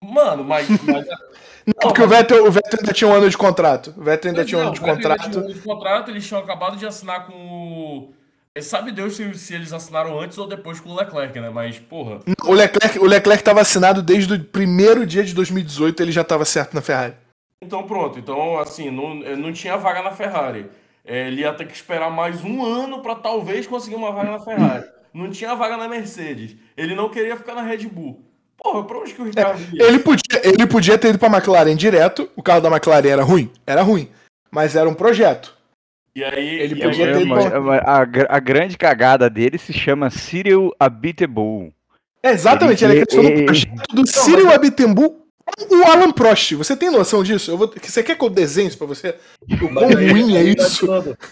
Mano, 0.03 0.45
mas. 0.45 0.69
mas... 0.69 1.07
Não, 1.65 1.75
porque 1.81 2.01
mas... 2.01 2.11
o, 2.11 2.15
Vettel, 2.15 2.47
o 2.47 2.51
Vettel 2.51 2.81
ainda 2.81 2.93
tinha 2.93 3.09
um 3.09 3.15
ano 3.15 3.31
de 3.31 3.39
contrato. 3.39 3.95
O 3.97 4.03
Vettel 4.03 4.31
ainda 4.31 4.45
tinha 4.45 4.59
um 4.59 4.63
ano 4.63 4.73
de 4.73 4.81
contrato. 4.81 5.31
Tinha 5.31 5.43
um 5.43 5.45
ano 5.45 5.55
de 5.55 5.61
contrato, 5.61 6.11
eles 6.11 6.27
tinham 6.27 6.43
acabado 6.43 6.77
de 6.77 6.87
assinar 6.87 7.27
com 7.27 7.33
o. 7.35 8.15
Sabe 8.61 8.93
Deus 8.93 9.17
se, 9.17 9.35
se, 9.39 9.55
eles 9.55 9.73
assinaram 9.73 10.21
antes 10.21 10.37
ou 10.37 10.47
depois 10.47 10.79
com 10.79 10.91
o 10.91 10.95
Leclerc, 10.95 11.41
né? 11.41 11.49
Mas, 11.49 11.79
porra. 11.79 12.21
O 12.45 12.53
Leclerc, 12.53 12.99
o 12.99 13.07
Leclerc 13.07 13.43
tava 13.43 13.63
assinado 13.63 14.03
desde 14.03 14.35
o 14.35 14.45
primeiro 14.45 15.07
dia 15.07 15.25
de 15.25 15.33
2018, 15.35 16.03
ele 16.03 16.13
já 16.13 16.23
tava 16.23 16.45
certo 16.45 16.75
na 16.75 16.83
Ferrari. 16.83 17.15
Então, 17.63 17.83
pronto. 17.85 18.19
Então, 18.19 18.59
assim, 18.59 18.91
não, 18.91 19.15
não 19.37 19.53
tinha 19.53 19.79
vaga 19.79 20.03
na 20.03 20.11
Ferrari. 20.11 20.67
É, 21.05 21.29
ele 21.29 21.41
ia 21.41 21.55
ter 21.55 21.67
que 21.67 21.75
esperar 21.75 22.11
mais 22.11 22.45
um 22.45 22.63
ano 22.63 23.01
para 23.01 23.15
talvez 23.15 23.67
conseguir 23.67 23.97
uma 23.97 24.13
vaga 24.13 24.33
na 24.33 24.41
Ferrari. 24.41 24.85
Não 25.15 25.31
tinha 25.31 25.55
vaga 25.55 25.77
na 25.77 25.89
Mercedes. 25.89 26.55
Ele 26.77 26.95
não 26.95 27.09
queria 27.09 27.37
ficar 27.37 27.55
na 27.55 27.63
Red 27.63 27.87
Bull. 27.87 28.23
Porra, 28.57 28.85
pra 28.85 28.99
onde 28.99 29.15
que 29.15 29.23
o 29.23 29.25
Ricardo 29.25 29.61
ia? 29.73 29.85
Ele 29.85 29.99
podia, 29.99 30.41
ele 30.45 30.67
podia 30.67 30.99
ter 30.99 31.09
ido 31.09 31.19
pra 31.19 31.29
McLaren 31.29 31.75
direto. 31.75 32.29
O 32.37 32.43
carro 32.43 32.61
da 32.61 32.69
McLaren 32.69 33.09
era 33.09 33.23
ruim? 33.23 33.51
Era 33.67 33.83
ruim. 33.83 34.11
Mas 34.51 34.77
era 34.77 34.89
um 34.89 34.95
projeto. 34.95 35.57
E 36.15 36.23
aí 36.23 36.61
ele 36.61 36.75
e 36.75 36.83
podia 36.83 37.13
ter 37.17 37.27
pra... 37.27 37.79
a, 37.79 38.37
a 38.37 38.39
grande 38.39 38.77
cagada 38.77 39.31
dele 39.31 39.59
se 39.59 39.73
chama 39.73 40.11
Cyril 40.11 40.71
Abiteboul. 40.79 41.73
É, 42.23 42.31
exatamente, 42.31 42.85
ele, 42.85 42.95
ele 42.95 43.03
acreditou 43.03 43.39
no 43.39 43.45
projeto 43.45 43.95
do 43.95 44.07
Cyril 44.07 44.47
mas... 44.47 44.55
Abiteboul 44.55 45.23
o 45.71 45.85
Alan 45.85 46.13
Prost, 46.13 46.55
você 46.55 46.77
tem 46.77 46.91
noção 46.91 47.23
disso? 47.23 47.51
Eu 47.51 47.59
vou... 47.59 47.73
Você 47.83 48.03
quer 48.03 48.17
que 48.17 48.25
eu 48.25 48.31
desenhe 48.31 48.69
isso 48.69 48.79
pra 48.79 48.87
você? 48.87 49.17
O 49.51 49.69
quão 49.69 49.91
ruim 49.91 50.37
é 50.37 50.55
tá 50.55 50.65
isso? 50.65 50.87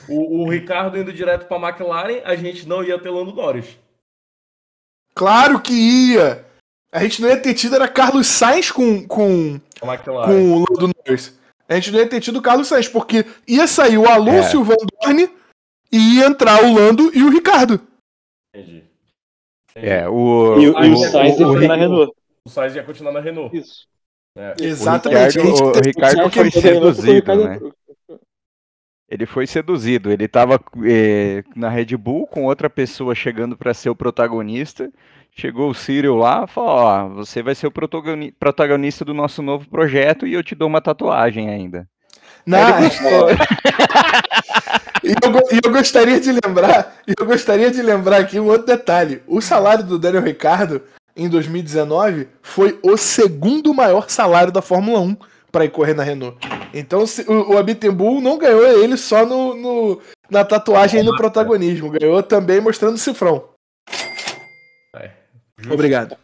O, 0.08 0.42
o, 0.42 0.50
Ricardo 0.50 0.98
indo 0.98 1.12
direto 1.12 1.46
pra 1.46 1.56
McLaren, 1.56 2.20
a 2.24 2.34
gente 2.34 2.68
não 2.68 2.82
ia 2.82 2.98
ter 2.98 3.10
Lando 3.10 3.32
Norris. 3.32 3.78
Claro 5.14 5.60
que 5.60 5.72
ia! 5.72 6.44
A 6.92 7.00
gente 7.02 7.22
não 7.22 7.28
ia 7.28 7.36
ter 7.36 7.54
tido 7.54 7.76
era 7.76 7.86
Carlos 7.86 8.26
Sainz 8.26 8.70
com, 8.70 9.06
com, 9.06 9.60
com 9.80 10.52
o 10.52 10.64
Lando 10.68 10.92
Norris. 11.06 11.38
A 11.70 11.74
gente 11.76 11.92
não 11.92 12.00
ia 12.00 12.08
ter 12.08 12.20
tido 12.20 12.40
o 12.40 12.42
Carlos 12.42 12.66
Sainz, 12.66 12.88
porque 12.88 13.24
ia 13.46 13.66
sair 13.68 13.96
o 13.96 14.08
Alonso 14.08 14.48
é. 14.48 14.54
e 14.54 14.56
o 14.56 14.64
Van 14.64 14.74
Dorn 15.00 15.30
e 15.92 16.16
ia 16.16 16.26
entrar 16.26 16.64
o 16.64 16.74
Lando 16.74 17.16
e 17.16 17.22
o 17.22 17.30
Ricardo. 17.30 17.80
Entendi. 18.52 18.84
Entendi. 19.70 19.88
É, 19.88 20.08
o, 20.08 20.60
e, 20.60 20.68
o, 20.68 20.84
e 20.84 20.92
o 20.92 20.96
Sainz 20.96 21.38
ia 21.38 21.46
continuar 21.46 21.68
na 21.68 21.76
Renault. 21.76 22.12
O 22.44 22.50
Sainz 22.50 22.74
ia 22.74 22.82
continuar 22.82 23.12
na 23.12 23.20
Renault. 23.20 23.56
Isso. 23.56 23.86
É. 24.36 24.54
Exatamente. 24.60 25.38
O 25.38 25.72
Ricardo, 25.72 26.20
o 26.22 26.26
Ricardo 26.26 26.30
foi 26.30 26.50
seduzido, 26.50 27.36
né? 27.36 27.60
Ele 29.10 29.26
foi 29.26 29.46
seduzido. 29.46 30.12
Ele 30.12 30.26
estava 30.26 30.60
é, 30.84 31.42
na 31.56 31.68
Red 31.68 31.96
Bull 31.96 32.26
com 32.28 32.44
outra 32.44 32.70
pessoa 32.70 33.14
chegando 33.14 33.56
para 33.56 33.74
ser 33.74 33.90
o 33.90 33.96
protagonista. 33.96 34.88
Chegou 35.34 35.70
o 35.70 35.74
Cyril 35.74 36.16
lá, 36.16 36.46
falou: 36.46 36.70
Ó, 36.70 37.08
você 37.08 37.42
vai 37.42 37.54
ser 37.54 37.66
o 37.66 37.72
protagonista 38.38 39.04
do 39.04 39.12
nosso 39.12 39.42
novo 39.42 39.68
projeto 39.68 40.26
e 40.26 40.34
eu 40.34 40.44
te 40.44 40.54
dou 40.54 40.68
uma 40.68 40.80
tatuagem 40.80 41.50
ainda. 41.50 41.88
Não, 42.46 42.58
e, 45.04 45.10
eu, 45.10 45.60
eu 45.64 45.72
gostaria 45.72 46.20
de 46.20 46.32
lembrar, 46.32 46.94
eu 47.06 47.26
gostaria 47.26 47.70
de 47.70 47.82
lembrar 47.82 48.20
aqui 48.20 48.40
um 48.40 48.46
outro 48.46 48.66
detalhe. 48.66 49.22
O 49.26 49.40
salário 49.40 49.84
do 49.84 49.98
Daniel 49.98 50.22
Ricardo 50.22 50.82
em 51.16 51.28
2019 51.28 52.28
foi 52.42 52.78
o 52.82 52.96
segundo 52.96 53.74
maior 53.74 54.08
salário 54.08 54.52
da 54.52 54.62
Fórmula 54.62 55.00
1 55.00 55.16
para 55.52 55.64
ir 55.64 55.70
correr 55.70 55.94
na 55.94 56.02
Renault. 56.02 56.38
Então 56.72 57.04
o, 57.04 57.52
o 57.54 57.58
Abitembu 57.58 58.20
não 58.20 58.38
ganhou 58.38 58.66
ele 58.66 58.96
só 58.96 59.26
no, 59.26 59.54
no 59.54 60.02
na 60.30 60.44
tatuagem 60.44 61.00
e 61.00 61.02
no 61.02 61.16
protagonismo, 61.16 61.90
ganhou 61.90 62.22
também 62.22 62.60
mostrando 62.60 62.94
o 62.94 62.98
cifrão. 62.98 63.50
Justo. 65.60 65.74
Obrigado. 65.74 66.16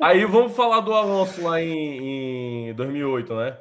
Aí 0.00 0.24
vamos 0.24 0.54
falar 0.54 0.80
do 0.80 0.92
Alonso 0.92 1.42
lá 1.42 1.60
em, 1.60 2.68
em 2.68 2.74
2008, 2.74 3.34
né? 3.34 3.56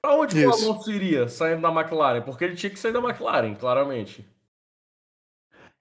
Pra 0.00 0.14
onde 0.14 0.44
o 0.44 0.52
Alonso 0.52 0.90
iria 0.90 1.28
saindo 1.28 1.62
da 1.62 1.68
McLaren? 1.68 2.22
Porque 2.22 2.44
ele 2.44 2.56
tinha 2.56 2.70
que 2.70 2.78
sair 2.78 2.92
da 2.92 3.00
McLaren, 3.00 3.54
claramente. 3.54 4.26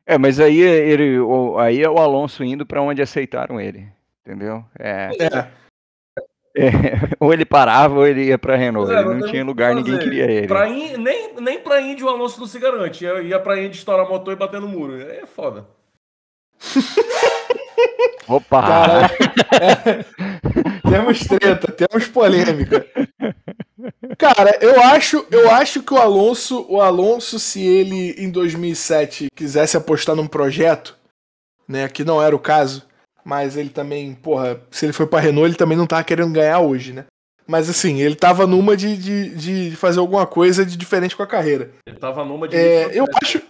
É, 0.06 0.18
mas 0.18 0.39
aí 0.39 0.60
ele, 0.60 1.18
aí 1.60 1.82
é 1.82 1.89
o 1.89 1.98
Alonso 1.98 2.44
indo 2.44 2.65
para 2.65 2.82
onde 2.82 3.01
aceitaram 3.01 3.60
ele, 3.60 3.88
entendeu? 4.25 4.63
É. 4.77 5.10
é. 5.24 5.51
É, 6.56 7.10
ou 7.20 7.34
ele 7.34 7.44
parava 7.44 7.96
ou 7.96 8.08
ele 8.08 8.24
ia 8.26 8.38
pra 8.38 8.56
Renault. 8.56 8.92
É, 8.92 9.02
ele 9.02 9.16
não 9.16 9.28
tinha 9.28 9.44
lugar, 9.44 9.76
ninguém 9.76 10.00
queria 10.00 10.24
ele. 10.24 10.48
Pra 10.48 10.70
in, 10.70 10.96
nem, 10.98 11.36
nem 11.40 11.60
pra 11.60 11.82
Indy 11.82 12.04
o 12.04 12.10
Alonso 12.10 12.40
não 12.40 12.48
se 12.48 12.58
garante. 12.58 13.04
Ia, 13.04 13.22
ia 13.22 13.40
pra 13.40 13.62
Indy 13.62 13.78
estourar 13.78 14.08
motor 14.08 14.34
e 14.34 14.38
bater 14.38 14.62
no 14.62 14.68
muro. 14.68 15.02
É 15.02 15.26
foda. 15.26 15.68
Opa! 18.28 18.62
Cara, 18.62 19.12
é, 19.62 20.90
temos 20.90 21.20
treta, 21.20 21.72
temos 21.72 22.08
polêmica. 22.08 22.86
Cara, 24.18 24.58
eu 24.62 24.82
acho, 24.82 25.26
eu 25.30 25.52
acho 25.52 25.84
que 25.84 25.94
o 25.94 25.98
Alonso, 25.98 26.66
o 26.70 26.82
Alonso, 26.82 27.38
se 27.38 27.62
ele 27.62 28.16
em 28.18 28.32
2007 28.32 29.28
quisesse 29.36 29.78
apostar 29.78 30.16
num 30.16 30.28
projeto, 30.28 30.98
né, 31.68 31.88
que 31.88 32.04
não 32.04 32.22
era 32.22 32.36
o 32.36 32.40
caso, 32.40 32.84
mas 33.25 33.58
ele 33.58 33.70
também, 33.70 34.13
porra, 34.13 34.62
se 34.70 34.86
ele 34.86 34.94
foi 34.94 35.08
pra 35.08 35.20
Renault, 35.20 35.50
ele 35.50 35.58
também 35.58 35.77
não 35.77 35.88
tava 35.88 36.03
querendo 36.03 36.32
ganhar 36.32 36.60
hoje, 36.60 36.94
né? 36.94 37.05
Mas 37.48 37.70
assim, 37.70 38.01
ele 38.01 38.15
tava 38.15 38.46
numa 38.46 38.77
de, 38.77 38.96
de, 38.96 39.70
de 39.70 39.75
fazer 39.75 40.00
alguma 40.00 40.25
coisa 40.27 40.65
de 40.65 40.77
diferente 40.77 41.15
com 41.15 41.24
a 41.24 41.27
carreira. 41.27 41.72
Ele 41.88 41.98
tava 41.98 42.24
numa 42.24 42.48
de. 42.48 42.55
É, 42.55 42.98
eu 42.98 43.05
acho. 43.24 43.41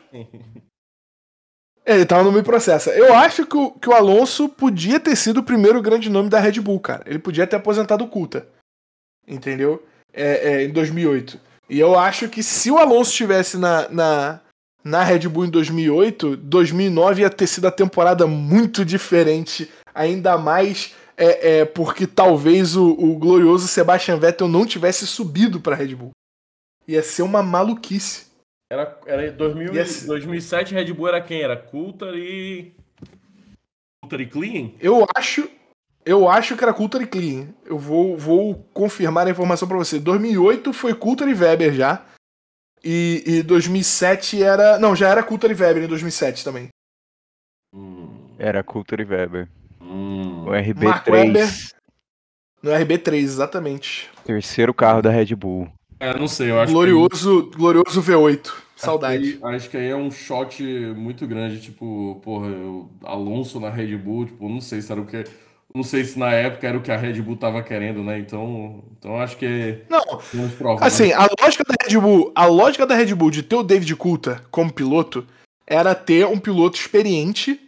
É, 1.86 1.94
ele 1.94 2.06
tava 2.06 2.24
no 2.24 2.32
meio 2.32 2.44
processo. 2.44 2.90
Eu 2.90 3.14
acho 3.14 3.46
que 3.46 3.56
o, 3.56 3.72
que 3.72 3.88
o 3.88 3.94
Alonso 3.94 4.50
podia 4.50 5.00
ter 5.00 5.16
sido 5.16 5.42
o 5.42 5.44
primeiro 5.44 5.80
grande 5.82 6.10
nome 6.10 6.30
da 6.30 6.40
Red 6.40 6.60
Bull, 6.60 6.80
cara. 6.80 7.04
Ele 7.06 7.20
podia 7.20 7.46
ter 7.46 7.58
aposentado 7.58 8.04
o 8.04 8.08
Culta. 8.08 8.48
Entendeu? 9.28 9.86
É, 10.12 10.54
é, 10.54 10.64
em 10.64 10.72
2008. 10.72 11.40
E 11.70 11.80
eu 11.80 11.98
acho 11.98 12.28
que 12.28 12.42
se 12.42 12.72
o 12.72 12.78
Alonso 12.78 13.12
estivesse 13.12 13.58
na, 13.58 13.88
na, 13.90 14.42
na 14.86 15.04
Red 15.04 15.28
Bull 15.28 15.46
em 15.46 15.50
2008, 15.50 16.38
2009 16.38 17.24
ia 17.24 17.30
ter 17.32 17.48
sido 17.48 17.66
a 17.66 17.72
temporada 17.72 18.28
muito 18.28 18.86
diferente. 18.86 19.68
Ainda 19.96 20.38
mais 20.38 20.94
é, 21.18 21.60
é 21.60 21.66
porque 21.66 22.06
talvez 22.06 22.76
o, 22.76 22.92
o 22.92 23.18
glorioso 23.18 23.68
Sebastian 23.68 24.18
Vettel 24.18 24.48
não 24.48 24.64
tivesse 24.64 25.08
subido 25.08 25.60
para 25.60 25.76
Red 25.76 25.96
Bull. 25.96 26.12
Ia 26.88 27.02
ser 27.02 27.24
uma 27.24 27.42
maluquice. 27.42 28.28
Era, 28.72 29.00
era 29.08 29.32
2000, 29.32 29.74
yes. 29.74 30.06
2007 30.06 30.76
Red 30.76 30.94
Bull 30.94 31.08
era 31.08 31.22
quem? 31.22 31.42
Era 31.42 31.58
Coulter 31.58 32.14
e. 32.14 32.76
Coulter 34.04 34.22
e 34.22 34.28
Clean? 34.28 34.72
Eu 34.80 35.08
acho. 35.16 35.50
Eu 36.06 36.30
acho 36.30 36.56
que 36.56 36.64
era 36.64 36.74
Coulter 36.74 37.02
e 37.02 37.08
Clean. 37.08 37.48
Eu 37.66 37.80
vou, 37.80 38.16
vou 38.16 38.54
confirmar 38.72 39.26
a 39.26 39.32
informação 39.32 39.68
para 39.68 39.78
você. 39.78 39.98
2008 39.98 40.72
foi 40.72 40.94
Coulter 40.94 41.28
e 41.28 41.34
Weber 41.34 41.74
já. 41.74 42.06
E, 42.86 43.24
e 43.26 43.44
2007 43.44 44.44
era. 44.44 44.78
Não, 44.78 44.96
já 44.96 45.10
era 45.10 45.24
Coulter 45.24 45.50
e 45.50 45.56
Weber 45.56 45.84
em 45.84 45.88
2007 45.88 46.44
também. 46.44 46.70
Hum. 47.74 48.36
Era 48.38 48.64
Coulter 48.64 49.00
e 49.00 49.04
Weber. 49.04 49.50
Hum. 49.82 50.44
O 50.44 50.50
RB3. 50.50 50.84
Mark 50.84 51.08
Weber, 51.08 51.48
no 52.62 52.72
RB3, 52.72 53.16
exatamente. 53.16 54.10
Terceiro 54.24 54.74
carro 54.74 55.02
da 55.02 55.10
Red 55.10 55.36
Bull. 55.36 55.68
É, 56.00 56.18
não 56.18 56.28
sei, 56.28 56.52
eu 56.52 56.60
acho 56.60 56.74
glorioso, 56.74 57.50
que... 57.50 57.58
glorioso 57.58 58.02
V8. 58.02 58.54
Saudade. 58.76 59.24
Acho 59.24 59.38
que, 59.38 59.46
aí, 59.46 59.56
acho 59.56 59.70
que 59.70 59.78
aí 59.78 59.88
é 59.88 59.96
um 59.96 60.12
shot 60.12 60.64
muito 60.96 61.26
grande, 61.26 61.62
tipo, 61.62 62.20
porra, 62.24 62.50
o 62.50 62.90
Alonso 63.04 63.60
na 63.60 63.70
Red 63.70 63.96
Bull, 63.98 64.26
tipo, 64.26 64.50
não 64.50 64.62
sei 64.62 64.82
se 64.82 64.92
era 64.92 65.02
o 65.02 65.06
que. 65.06 65.24
Não 65.74 65.84
sei 65.84 66.06
se 66.06 66.18
na 66.18 66.32
época 66.32 66.68
era 66.68 66.78
o 66.78 66.82
que 66.82 66.92
a 66.92 66.98
Red 66.98 67.22
Bull 67.22 67.36
tava 67.36 67.62
querendo, 67.62 68.04
né? 68.04 68.18
Então, 68.18 68.84
então 68.98 69.20
acho 69.20 69.38
que. 69.38 69.82
Não. 69.90 70.04
Assim, 70.82 71.12
a 71.12 71.28
lógica 71.42 71.64
da 71.64 71.76
Red 71.84 72.00
Bull, 72.00 72.32
a 72.34 72.46
lógica 72.46 72.86
da 72.86 72.96
Red 72.96 73.14
Bull 73.14 73.32
de 73.32 73.44
ter 73.44 73.56
o 73.56 73.64
David 73.64 73.94
Coulter 73.96 74.42
como 74.50 74.72
piloto 74.72 75.28
era 75.68 75.94
ter 75.94 76.26
um 76.26 76.40
piloto 76.40 76.78
experiente 76.78 77.60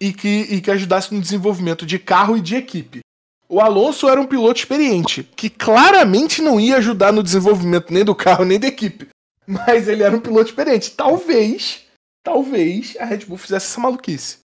e 0.00 0.12
que, 0.12 0.28
e 0.28 0.60
que 0.60 0.70
ajudasse 0.70 1.14
no 1.14 1.20
desenvolvimento 1.20 1.84
de 1.84 1.98
carro 1.98 2.36
e 2.36 2.40
de 2.40 2.56
equipe. 2.56 3.00
O 3.48 3.60
Alonso 3.60 4.08
era 4.08 4.20
um 4.20 4.26
piloto 4.26 4.58
experiente, 4.58 5.22
que 5.36 5.50
claramente 5.50 6.40
não 6.40 6.58
ia 6.58 6.78
ajudar 6.78 7.12
no 7.12 7.22
desenvolvimento 7.22 7.92
nem 7.92 8.04
do 8.04 8.14
carro 8.14 8.46
nem 8.46 8.58
da 8.58 8.66
equipe. 8.66 9.08
Mas 9.46 9.88
ele 9.88 10.02
era 10.02 10.16
um 10.16 10.20
piloto 10.20 10.48
experiente. 10.48 10.92
Talvez, 10.92 11.82
talvez 12.24 12.96
a 12.98 13.04
Red 13.04 13.26
Bull 13.26 13.36
fizesse 13.36 13.66
essa 13.66 13.80
maluquice. 13.80 14.38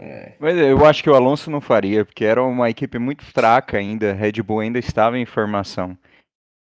É. 0.00 0.34
Mas 0.40 0.56
eu 0.56 0.84
acho 0.86 1.02
que 1.02 1.10
o 1.10 1.14
Alonso 1.14 1.50
não 1.50 1.60
faria, 1.60 2.06
porque 2.06 2.24
era 2.24 2.42
uma 2.42 2.70
equipe 2.70 2.98
muito 2.98 3.22
fraca 3.24 3.76
ainda. 3.76 4.14
Red 4.14 4.42
Bull 4.42 4.60
ainda 4.60 4.78
estava 4.78 5.18
em 5.18 5.26
formação. 5.26 5.96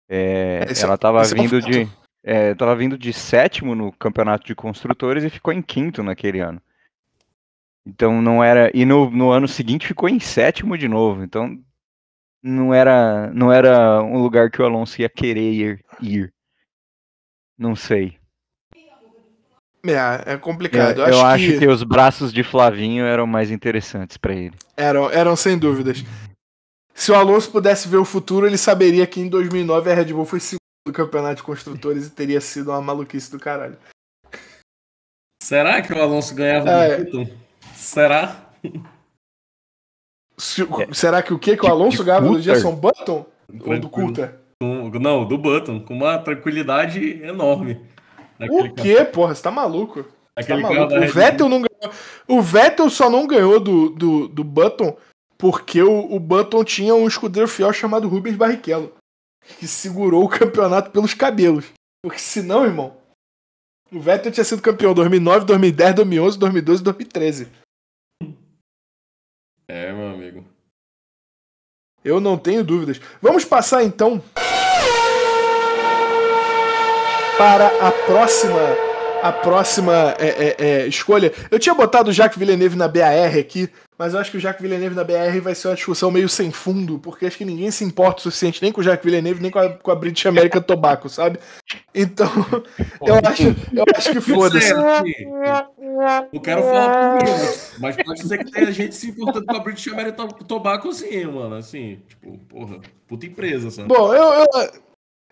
É, 0.09 0.61
ela 0.81 0.93
é 0.93 0.95
estava 0.95 1.25
vindo 1.25 1.59
é 1.59 1.61
de. 1.61 1.89
É, 2.23 2.55
tava 2.55 2.75
vindo 2.77 2.97
de 2.97 3.13
sétimo 3.13 3.75
no 3.75 3.93
campeonato 3.93 4.47
de 4.47 4.55
construtores 4.55 5.25
e 5.25 5.31
ficou 5.31 5.53
em 5.53 5.61
quinto 5.61 6.03
naquele 6.03 6.41
ano. 6.41 6.63
Então 7.85 8.23
não 8.23 8.43
era. 8.43 8.71
E 8.73 8.85
no, 8.85 9.11
no 9.11 9.31
ano 9.31 9.49
seguinte 9.49 9.87
ficou 9.87 10.09
em 10.09 10.21
sétimo 10.21 10.79
de 10.79 10.87
novo. 10.87 11.25
Então 11.25 11.59
não 12.43 12.73
era, 12.73 13.31
não 13.33 13.53
era 13.53 14.03
um 14.03 14.23
lugar 14.23 14.51
que 14.51 14.63
o 14.63 14.65
Alonso 14.65 15.01
ia 15.01 15.09
querer 15.09 15.53
ir. 15.53 15.85
ir. 16.01 16.33
Não 17.59 17.75
sei. 17.75 18.19
É, 19.87 20.35
é 20.35 20.37
complicado. 20.39 21.01
Eu, 21.01 21.09
eu 21.09 21.21
acho, 21.21 21.27
acho 21.27 21.45
que... 21.45 21.59
que... 21.59 21.69
os 21.69 21.83
braços 21.83 22.33
de 22.33 22.43
Flavinho 22.43 23.05
eram 23.05 23.27
mais 23.27 23.51
interessantes 23.51 24.17
para 24.17 24.35
ele. 24.35 24.55
Eram, 24.77 25.11
eram 25.11 25.37
sem 25.37 25.59
dúvidas. 25.59 26.03
Se 26.95 27.13
o 27.13 27.15
Alonso 27.15 27.51
pudesse 27.51 27.89
ver 27.89 27.97
o 27.97 28.05
futuro, 28.05 28.47
ele 28.47 28.57
saberia 28.57 29.07
que 29.07 29.21
em 29.21 29.29
2009 29.29 29.91
a 29.91 29.95
Red 29.95 30.13
Bull 30.13 30.25
foi 30.25 30.41
segundo 30.41 30.61
do 30.87 30.93
campeonato 30.93 31.37
de 31.37 31.43
construtores 31.43 32.07
e 32.07 32.11
teria 32.11 32.41
sido 32.41 32.71
uma 32.71 32.81
maluquice 32.81 33.31
do 33.31 33.39
caralho. 33.39 33.77
Será 35.43 35.83
que 35.83 35.93
o 35.93 36.01
Alonso 36.01 36.35
ganhava 36.35 36.71
é. 36.71 37.05
do 37.05 37.29
Será? 37.75 38.49
Se, 40.39 40.63
é. 40.63 40.95
Será 40.95 41.23
que 41.23 41.35
o 41.35 41.39
que 41.39 41.57
que 41.57 41.67
o 41.67 41.69
Alonso 41.69 42.03
ganhava 42.03 42.29
do 42.29 42.41
Jason 42.41 42.75
Button? 42.75 43.27
Ou 43.61 43.79
do 43.79 43.89
Coulter? 43.91 44.35
Não, 44.63 45.27
do 45.27 45.37
Button, 45.37 45.81
com 45.81 45.95
uma 45.95 46.19
tranquilidade 46.19 47.23
enorme. 47.23 47.81
O 48.41 48.75
quê, 48.75 49.05
porra? 49.05 49.35
Você 49.35 49.43
tá 49.43 49.51
maluco? 49.51 50.05
tá 50.35 50.57
maluco. 50.57 50.95
O 50.95 51.09
Vettel 51.09 51.49
não 51.49 51.63
ganhou. 51.63 51.95
O 52.27 52.43
Vettel 52.43 52.91
só 52.91 53.09
não 53.09 53.27
ganhou 53.27 53.61
do, 53.61 53.91
do, 53.91 54.29
do 54.29 54.45
Button 54.45 54.97
porque 55.39 55.83
o, 55.83 56.13
o 56.13 56.19
Button 56.19 56.65
tinha 56.65 56.95
um 56.95 57.07
escudeiro 57.07 57.49
fiel 57.49 57.73
chamado 57.73 58.09
Rubens 58.09 58.37
Barrichello. 58.37 58.93
Que 59.59 59.69
segurou 59.69 60.25
o 60.25 60.29
campeonato 60.29 60.91
pelos 60.91 61.13
cabelos. 61.13 61.67
Porque 62.03 62.19
senão, 62.19 62.65
irmão. 62.65 62.97
O 63.93 64.01
Vettel 64.01 64.33
tinha 64.33 64.45
sido 64.45 64.63
campeão 64.63 64.95
2009, 64.95 65.47
2010, 65.47 65.95
2011, 65.95 66.39
2012 66.39 66.81
e 66.81 66.85
2013. 66.85 67.49
É, 69.69 69.93
meu 69.93 70.09
amigo. 70.09 70.45
Eu 72.05 72.21
não 72.21 72.37
tenho 72.37 72.65
dúvidas. 72.65 73.01
Vamos 73.23 73.45
passar 73.45 73.83
então 73.83 74.23
para 77.37 77.67
a 77.87 77.91
próxima 77.91 78.95
a 79.23 79.33
próxima 79.33 80.15
é, 80.19 80.27
é, 80.27 80.57
é, 80.59 80.87
escolha. 80.87 81.33
Eu 81.51 81.59
tinha 81.59 81.75
botado 81.75 82.11
o 82.11 82.13
Jacques 82.13 82.39
Villeneuve 82.39 82.77
na 82.77 82.87
BAR 82.87 83.39
aqui, 83.39 83.71
mas 83.99 84.13
eu 84.13 84.21
acho 84.21 84.31
que 84.31 84.37
o 84.37 84.41
Jacques 84.41 84.61
Villeneuve 84.61 84.95
na 84.95 85.03
BAR 85.03 85.41
vai 85.41 85.55
ser 85.55 85.69
uma 85.69 85.75
discussão 85.75 86.11
meio 86.11 86.29
sem 86.29 86.53
fundo, 86.53 86.99
porque 86.99 87.25
acho 87.25 87.39
que 87.39 87.45
ninguém 87.45 87.71
se 87.71 87.85
importa 87.85 88.19
o 88.19 88.23
suficiente 88.25 88.61
nem 88.61 88.71
com 88.71 88.83
o 88.83 88.85
Jacques 88.85 89.03
Villeneuve, 89.03 89.41
nem 89.41 89.51
com 89.51 89.59
a, 89.59 89.71
com 89.71 89.91
a 89.91 89.95
British 89.95 90.27
American 90.27 90.61
Tobacco, 90.61 91.09
sabe? 91.09 91.39
Então, 91.95 92.29
eu 93.01 93.15
acho, 93.25 93.45
eu 93.73 93.85
acho 93.97 94.13
que 94.13 94.21
foda-se. 94.31 94.75
Eu 96.31 96.41
quero 96.43 96.63
falar 96.63 97.15
mim, 97.15 97.31
mas 97.79 97.97
pode 97.97 98.29
ser 98.29 98.45
que 98.45 98.53
tenha 98.53 98.71
gente 98.73 98.95
se 98.95 99.09
importando 99.09 99.47
com 99.47 99.57
a 99.57 99.61
British 99.61 99.89
American 99.89 100.29
Tobacco 100.29 100.93
sim, 100.93 101.25
mano. 101.25 101.55
Assim, 101.55 101.99
tipo, 102.07 102.37
porra, 102.47 102.79
puta 103.09 103.25
empresa, 103.25 103.71
sabe? 103.71 103.89
Bom, 103.89 104.13
eu, 104.13 104.23
eu 104.23 104.84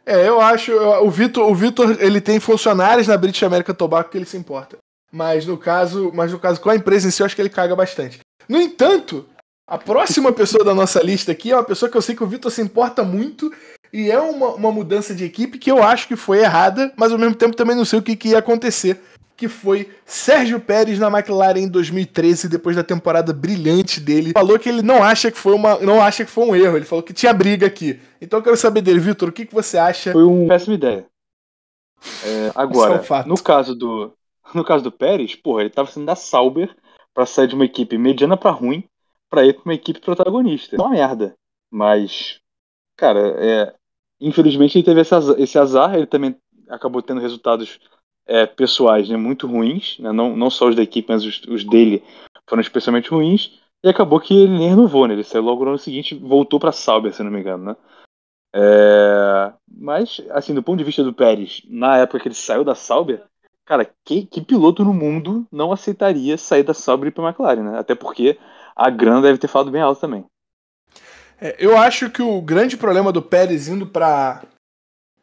é, 0.04 0.28
eu 0.28 0.40
acho. 0.40 0.72
O 0.72 1.10
Vitor, 1.10 1.48
o 1.50 1.54
Vitor, 1.54 1.96
ele 2.00 2.20
tem 2.20 2.40
funcionários 2.40 3.06
na 3.06 3.16
British 3.16 3.42
American 3.42 3.74
Tobacco 3.74 4.10
que 4.10 4.18
ele 4.18 4.24
se 4.24 4.36
importa. 4.36 4.78
Mas 5.12 5.46
no 5.46 5.58
caso, 5.58 6.10
mas 6.14 6.32
no 6.32 6.38
caso 6.38 6.60
com 6.60 6.70
a 6.70 6.76
empresa 6.76 7.06
em 7.06 7.10
si, 7.10 7.22
eu 7.22 7.26
acho 7.26 7.36
que 7.36 7.42
ele 7.42 7.50
caga 7.50 7.76
bastante. 7.76 8.20
No 8.48 8.60
entanto, 8.60 9.26
a 9.68 9.78
próxima 9.78 10.32
pessoa 10.34 10.64
da 10.64 10.74
nossa 10.74 11.00
lista 11.02 11.32
aqui 11.32 11.52
é 11.52 11.56
uma 11.56 11.64
pessoa 11.64 11.90
que 11.90 11.96
eu 11.96 12.02
sei 12.02 12.14
que 12.14 12.24
o 12.24 12.26
Vitor 12.26 12.50
se 12.50 12.62
importa 12.62 13.04
muito 13.04 13.52
e 13.92 14.10
é 14.10 14.18
uma, 14.18 14.54
uma 14.54 14.72
mudança 14.72 15.14
de 15.14 15.24
equipe 15.24 15.58
que 15.58 15.70
eu 15.70 15.82
acho 15.82 16.08
que 16.08 16.16
foi 16.16 16.38
errada, 16.38 16.92
mas 16.96 17.12
ao 17.12 17.18
mesmo 17.18 17.34
tempo 17.34 17.54
também 17.54 17.76
não 17.76 17.84
sei 17.84 17.98
o 17.98 18.02
que, 18.02 18.16
que 18.16 18.30
ia 18.30 18.38
acontecer 18.38 18.98
que 19.42 19.48
foi 19.48 19.90
Sérgio 20.06 20.60
Pérez 20.60 21.00
na 21.00 21.08
McLaren 21.08 21.58
em 21.58 21.68
2013, 21.68 22.48
depois 22.48 22.76
da 22.76 22.84
temporada 22.84 23.32
brilhante 23.32 23.98
dele. 24.00 24.30
Falou 24.30 24.56
que 24.56 24.68
ele 24.68 24.82
não 24.82 25.02
acha 25.02 25.32
que 25.32 25.36
foi 25.36 25.52
uma, 25.52 25.80
não 25.80 26.00
acha 26.00 26.24
que 26.24 26.30
foi 26.30 26.44
um 26.44 26.54
erro, 26.54 26.76
ele 26.76 26.84
falou 26.84 27.02
que 27.02 27.12
tinha 27.12 27.34
briga 27.34 27.66
aqui. 27.66 27.98
Então 28.20 28.38
eu 28.38 28.42
quero 28.44 28.56
saber 28.56 28.82
dele, 28.82 29.00
Vitor, 29.00 29.30
o 29.30 29.32
que, 29.32 29.44
que 29.44 29.52
você 29.52 29.78
acha? 29.78 30.12
Foi 30.12 30.22
uma 30.22 30.46
péssima 30.46 30.76
ideia. 30.76 31.06
É, 32.24 32.52
agora, 32.54 33.04
é 33.04 33.22
um 33.24 33.28
no 33.30 33.42
caso 33.42 33.74
do 33.74 34.12
no 34.54 34.62
caso 34.62 34.84
do 34.84 34.92
Pérez, 34.92 35.34
porra, 35.34 35.62
ele 35.62 35.70
tava 35.70 35.90
sendo 35.90 36.06
da 36.06 36.14
Sauber 36.14 36.72
para 37.12 37.26
sair 37.26 37.48
de 37.48 37.56
uma 37.56 37.64
equipe 37.64 37.98
mediana 37.98 38.36
para 38.36 38.52
ruim 38.52 38.84
para 39.28 39.44
ir 39.44 39.54
para 39.54 39.64
uma 39.64 39.74
equipe 39.74 39.98
protagonista. 39.98 40.76
É 40.76 40.78
uma 40.78 40.90
merda. 40.90 41.34
Mas, 41.68 42.38
cara, 42.96 43.34
é, 43.38 43.74
infelizmente 44.20 44.78
ele 44.78 44.84
teve 44.84 45.00
esse 45.00 45.14
azar, 45.14 45.34
esse 45.40 45.58
azar, 45.58 45.94
ele 45.96 46.06
também 46.06 46.36
acabou 46.68 47.02
tendo 47.02 47.20
resultados 47.20 47.80
é, 48.26 48.46
pessoais 48.46 49.08
né, 49.08 49.16
muito 49.16 49.46
ruins, 49.46 49.98
né, 49.98 50.12
não, 50.12 50.36
não 50.36 50.50
só 50.50 50.68
os 50.68 50.76
da 50.76 50.82
equipe, 50.82 51.08
mas 51.10 51.24
os, 51.24 51.42
os, 51.48 51.64
dele 51.64 52.02
foram 52.48 52.60
especialmente 52.60 53.10
ruins, 53.10 53.60
e 53.82 53.88
acabou 53.88 54.20
que 54.20 54.34
ele 54.34 54.58
nem 54.58 54.70
renovou, 54.70 55.06
né, 55.06 55.14
ele 55.14 55.24
saiu 55.24 55.42
logo 55.42 55.64
no 55.64 55.70
ano 55.70 55.78
seguinte 55.78 56.14
voltou 56.14 56.60
para 56.60 56.72
Sauber, 56.72 57.12
se 57.12 57.22
não 57.22 57.30
me 57.30 57.40
engano, 57.40 57.64
né. 57.64 57.76
É, 58.54 59.52
mas, 59.66 60.20
assim, 60.30 60.54
do 60.54 60.62
ponto 60.62 60.78
de 60.78 60.84
vista 60.84 61.02
do 61.02 61.14
Pérez, 61.14 61.62
na 61.68 61.98
época 61.98 62.20
que 62.20 62.28
ele 62.28 62.34
saiu 62.34 62.62
da 62.62 62.74
Sauber, 62.74 63.22
cara, 63.64 63.90
que, 64.04 64.26
que 64.26 64.42
piloto 64.42 64.84
no 64.84 64.92
mundo 64.92 65.46
não 65.50 65.72
aceitaria 65.72 66.36
sair 66.36 66.62
da 66.62 66.74
Sauber 66.74 67.08
e 67.08 67.20
ir 67.20 67.24
McLaren, 67.24 67.62
né? 67.62 67.78
Até 67.78 67.94
porque 67.94 68.38
a 68.76 68.90
grana 68.90 69.22
deve 69.22 69.38
ter 69.38 69.48
falado 69.48 69.70
bem 69.70 69.80
alto 69.80 70.00
também. 70.00 70.24
É, 71.40 71.56
eu 71.58 71.76
acho 71.76 72.10
que 72.10 72.22
o 72.22 72.40
grande 72.42 72.76
problema 72.76 73.10
do 73.10 73.22
Pérez 73.22 73.68
indo 73.68 73.86
para 73.86 74.42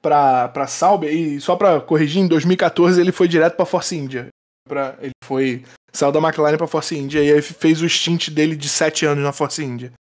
para 0.02 0.68
Sauber, 0.68 1.14
e 1.14 1.40
só 1.42 1.56
para 1.56 1.82
corrigir, 1.82 2.22
em 2.22 2.28
2014 2.28 3.00
ele 3.00 3.12
foi 3.12 3.28
direto 3.28 3.56
para 3.56 3.66
Force 3.66 3.96
India. 3.96 4.28
Pra, 4.68 4.96
ele 5.02 5.12
foi 5.24 5.64
saiu 5.92 6.12
da 6.12 6.20
McLaren 6.20 6.58
para 6.58 6.68
Force 6.68 6.96
India 6.96 7.24
e 7.24 7.32
aí 7.32 7.42
fez 7.42 7.82
o 7.82 7.90
stint 7.90 8.30
dele 8.30 8.56
de 8.56 8.70
7 8.70 9.06
anos 9.06 9.24
na 9.24 9.32
Force 9.32 9.64
India. 9.64 9.92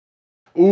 O, 0.53 0.65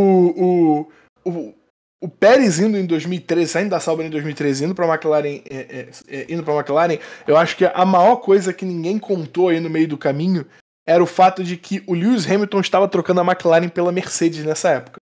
o, 1.25 1.29
o, 1.29 1.55
o 2.01 2.07
Pérez 2.07 2.59
indo 2.59 2.77
em 2.77 2.85
2013, 2.85 3.51
saindo 3.51 3.69
da 3.69 3.79
Sauber 3.79 4.05
em 4.05 4.09
2013, 4.09 4.65
indo 4.65 4.75
para 4.75 4.87
McLaren, 4.87 5.41
é, 5.49 5.57
é, 5.57 5.89
é, 6.07 6.25
indo 6.29 6.43
para 6.43 6.55
McLaren, 6.55 6.99
eu 7.25 7.37
acho 7.37 7.57
que 7.57 7.65
a 7.65 7.85
maior 7.85 8.17
coisa 8.17 8.53
que 8.53 8.65
ninguém 8.65 8.99
contou 8.99 9.49
aí 9.49 9.59
no 9.59 9.69
meio 9.69 9.87
do 9.87 9.97
caminho 9.97 10.45
era 10.87 11.03
o 11.03 11.07
fato 11.07 11.43
de 11.43 11.57
que 11.57 11.83
o 11.85 11.93
Lewis 11.93 12.29
Hamilton 12.29 12.61
estava 12.61 12.87
trocando 12.87 13.21
a 13.21 13.25
McLaren 13.25 13.69
pela 13.69 13.91
Mercedes 13.91 14.45
nessa 14.45 14.69
época. 14.69 14.99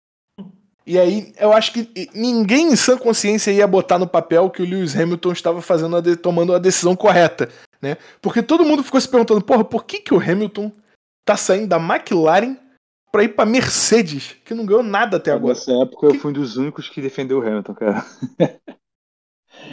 E 0.87 0.99
aí, 0.99 1.33
eu 1.41 1.53
acho 1.53 1.73
que 1.73 2.11
ninguém 2.15 2.73
em 2.73 2.77
sã 2.77 2.97
consciência 2.99 3.51
ia 3.51 3.67
botar 3.67 3.99
no 3.99 4.07
papel 4.07 4.51
que 4.51 4.63
o 4.63 4.67
Lewis 4.67 4.95
Hamilton 4.95 5.33
estava 5.33 5.63
fazendo 5.63 5.97
a 5.97 6.17
tomando 6.17 6.55
a 6.55 6.59
decisão 6.59 6.95
correta, 6.95 7.49
né? 7.81 7.97
Porque 8.21 8.43
todo 8.43 8.65
mundo 8.65 8.83
ficou 8.83 9.01
se 9.01 9.09
perguntando, 9.09 9.43
porra, 9.43 9.65
por 9.65 9.85
que, 9.85 10.01
que 10.01 10.13
o 10.13 10.21
Hamilton 10.21 10.71
tá 11.25 11.37
saindo 11.37 11.69
da 11.69 11.79
McLaren 11.79 12.57
para 13.11 13.25
ir 13.25 13.29
para 13.29 13.49
Mercedes, 13.49 14.37
que 14.45 14.53
não 14.53 14.67
ganhou 14.67 14.83
nada 14.83 15.17
até 15.17 15.33
agora? 15.33 15.55
Nessa 15.55 15.73
época 15.73 16.09
que... 16.09 16.17
eu 16.17 16.21
fui 16.21 16.31
um 16.31 16.35
dos 16.35 16.59
únicos 16.59 16.91
que 16.91 17.01
defendeu 17.01 17.39
o 17.39 17.43
Hamilton, 17.43 17.75
cara. 17.75 18.07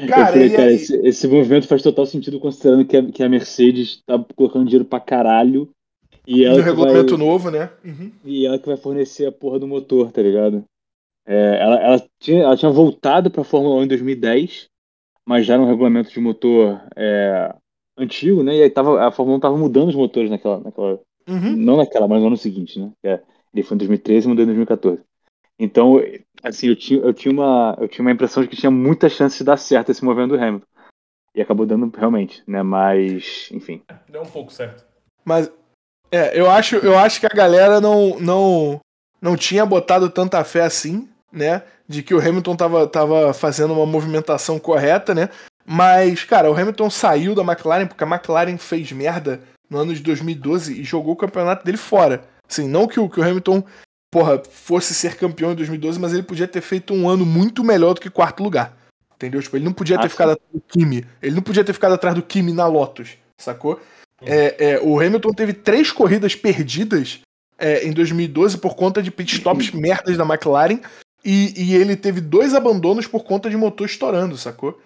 Cara, 0.08 0.28
falei, 0.28 0.50
cara 0.50 0.64
aí... 0.64 0.76
esse, 0.76 0.96
esse, 1.06 1.28
movimento 1.28 1.68
faz 1.68 1.82
total 1.82 2.06
sentido 2.06 2.40
considerando 2.40 2.86
que 2.86 2.96
a, 2.96 3.12
que 3.12 3.24
a 3.24 3.28
Mercedes 3.28 4.02
tá 4.06 4.24
colocando 4.36 4.66
dinheiro 4.66 4.86
pra 4.86 5.00
caralho. 5.00 5.70
E 6.26 6.46
ela 6.46 6.58
no 6.58 6.64
regulamento 6.64 7.18
vai... 7.18 7.26
novo, 7.26 7.52
né? 7.52 7.70
Uhum. 7.84 8.12
E 8.24 8.46
ela 8.46 8.60
que 8.60 8.68
vai 8.68 8.78
fornecer 8.78 9.26
a 9.26 9.32
porra 9.32 9.60
do 9.60 9.68
motor, 9.68 10.12
tá 10.12 10.22
ligado? 10.22 10.64
É, 11.26 11.58
ela, 11.60 11.76
ela, 11.76 12.10
tinha, 12.20 12.44
ela 12.44 12.58
tinha 12.58 12.72
voltado 12.72 13.30
para 13.30 13.42
a 13.42 13.46
Fórmula 13.46 13.76
1 13.76 13.84
em 13.84 13.88
2010, 13.88 14.70
mas 15.26 15.46
já 15.46 15.58
no 15.58 15.66
regulamento 15.66 16.12
de 16.12 16.20
motor 16.20 16.82
é, 16.96 17.56
antigo, 17.98 18.44
né? 18.44 18.56
E 18.58 18.64
aí 18.64 18.70
tava, 18.70 19.06
a 19.06 19.12
Fórmula 19.12 19.36
1 19.36 19.38
estava 19.38 19.58
mudando 19.58 19.90
os 19.90 19.96
motores 19.96 20.30
naquela. 20.30 20.60
naquela 20.60 21.00
uhum. 21.28 21.56
Não 21.56 21.78
naquela, 21.78 22.08
mas 22.08 22.22
no 22.22 22.28
ano 22.28 22.38
seguinte, 22.38 22.80
né? 22.80 22.92
É, 23.04 23.22
ele 23.54 23.64
foi 23.64 23.76
em 23.76 23.80
2013 23.80 24.26
e 24.26 24.30
mudou 24.30 24.44
em 24.44 24.48
2014. 24.48 25.04
Então, 25.60 26.02
assim, 26.44 26.68
eu 26.68 26.76
tinha, 26.76 27.00
eu 27.02 27.14
tinha, 27.14 27.32
uma, 27.32 27.78
eu 27.80 27.88
tinha 27.88 28.04
uma 28.04 28.12
impressão 28.12 28.42
de 28.42 28.50
que 28.50 28.56
tinha 28.56 28.72
muita 28.72 29.08
chance 29.10 29.38
de 29.38 29.44
dar 29.44 29.58
certo 29.58 29.92
esse 29.92 30.04
movimento 30.04 30.36
do 30.36 30.44
Hamilton. 30.44 30.66
E 31.36 31.42
acabou 31.42 31.66
dando 31.66 31.90
realmente, 31.96 32.44
né? 32.48 32.64
Mas, 32.64 33.48
enfim. 33.52 33.82
Deu 34.10 34.22
um 34.22 34.26
pouco 34.26 34.52
certo. 34.52 34.86
Mas 35.24 35.52
é, 36.12 36.38
eu 36.38 36.50
acho, 36.50 36.76
eu 36.78 36.98
acho 36.98 37.22
que 37.22 37.26
a 37.26 37.30
galera 37.30 37.80
não, 37.80 38.20
não, 38.20 38.82
não 39.22 39.38
tinha 39.38 39.66
botado 39.66 40.10
tanta 40.10 40.44
fé 40.44 40.62
assim, 40.62 41.08
né? 41.32 41.64
De 41.88 42.02
que 42.02 42.14
o 42.14 42.20
Hamilton 42.20 42.56
tava, 42.56 42.88
tava 42.88 43.34
fazendo 43.34 43.74
uma 43.74 43.86
movimentação 43.86 44.58
correta, 44.58 45.14
né? 45.14 45.30
Mas, 45.66 46.24
cara, 46.24 46.50
o 46.50 46.58
Hamilton 46.58 46.90
saiu 46.90 47.36
da 47.36 47.44
McLaren 47.44 47.86
porque 47.86 48.04
a 48.04 48.08
McLaren 48.08 48.58
fez 48.58 48.92
merda 48.92 49.42
no 49.70 49.78
ano 49.78 49.94
de 49.94 50.02
2012 50.02 50.82
e 50.82 50.84
jogou 50.84 51.14
o 51.14 51.18
campeonato 51.18 51.64
dele 51.64 51.78
fora. 51.78 52.24
Assim, 52.50 52.68
não 52.68 52.88
que 52.88 53.00
o, 53.00 53.08
que 53.08 53.20
o 53.20 53.24
Hamilton, 53.24 53.64
porra, 54.12 54.42
fosse 54.52 54.94
ser 54.94 55.16
campeão 55.16 55.52
em 55.52 55.56
2012, 55.56 56.00
mas 56.00 56.14
ele 56.14 56.24
podia 56.24 56.48
ter 56.48 56.62
feito 56.62 56.94
um 56.94 57.08
ano 57.08 57.26
muito 57.26 57.64
melhor 57.64 57.94
do 57.94 58.02
que 58.02 58.10
quarto 58.10 58.44
lugar. 58.44 58.76
Entendeu? 59.16 59.42
Tipo, 59.42 59.56
ele 59.56 59.66
não 59.66 59.74
podia 59.74 60.00
ter 60.00 60.08
Ah, 60.08 60.10
ficado 60.10 60.32
atrás 60.32 60.52
do 60.52 60.62
Kimi. 60.62 61.06
Ele 61.22 61.36
não 61.36 61.44
podia 61.44 61.64
ter 61.64 61.74
ficado 61.74 61.94
atrás 61.94 62.16
do 62.16 62.24
Kimi 62.24 62.54
na 62.54 62.66
Lotus, 62.66 63.18
sacou? 63.38 63.80
É, 64.24 64.72
é, 64.72 64.80
o 64.82 65.00
Hamilton 65.00 65.32
teve 65.32 65.54
três 65.54 65.92
corridas 65.92 66.36
perdidas 66.36 67.22
é, 67.62 67.86
em 67.88 67.94
2012 67.94 68.58
por 68.58 68.76
conta 68.76 69.02
de 69.02 69.12
pitstops 69.12 69.72
merdas 69.72 70.18
da 70.18 70.26
McLaren 70.26 70.80
e, 71.24 71.54
e 71.56 71.76
ele 71.76 71.96
teve 71.96 72.20
dois 72.20 72.56
abandonos 72.56 73.06
por 73.08 73.24
conta 73.24 73.50
de 73.50 73.56
motor 73.56 73.86
estourando, 73.86 74.36
sacou? 74.38 74.82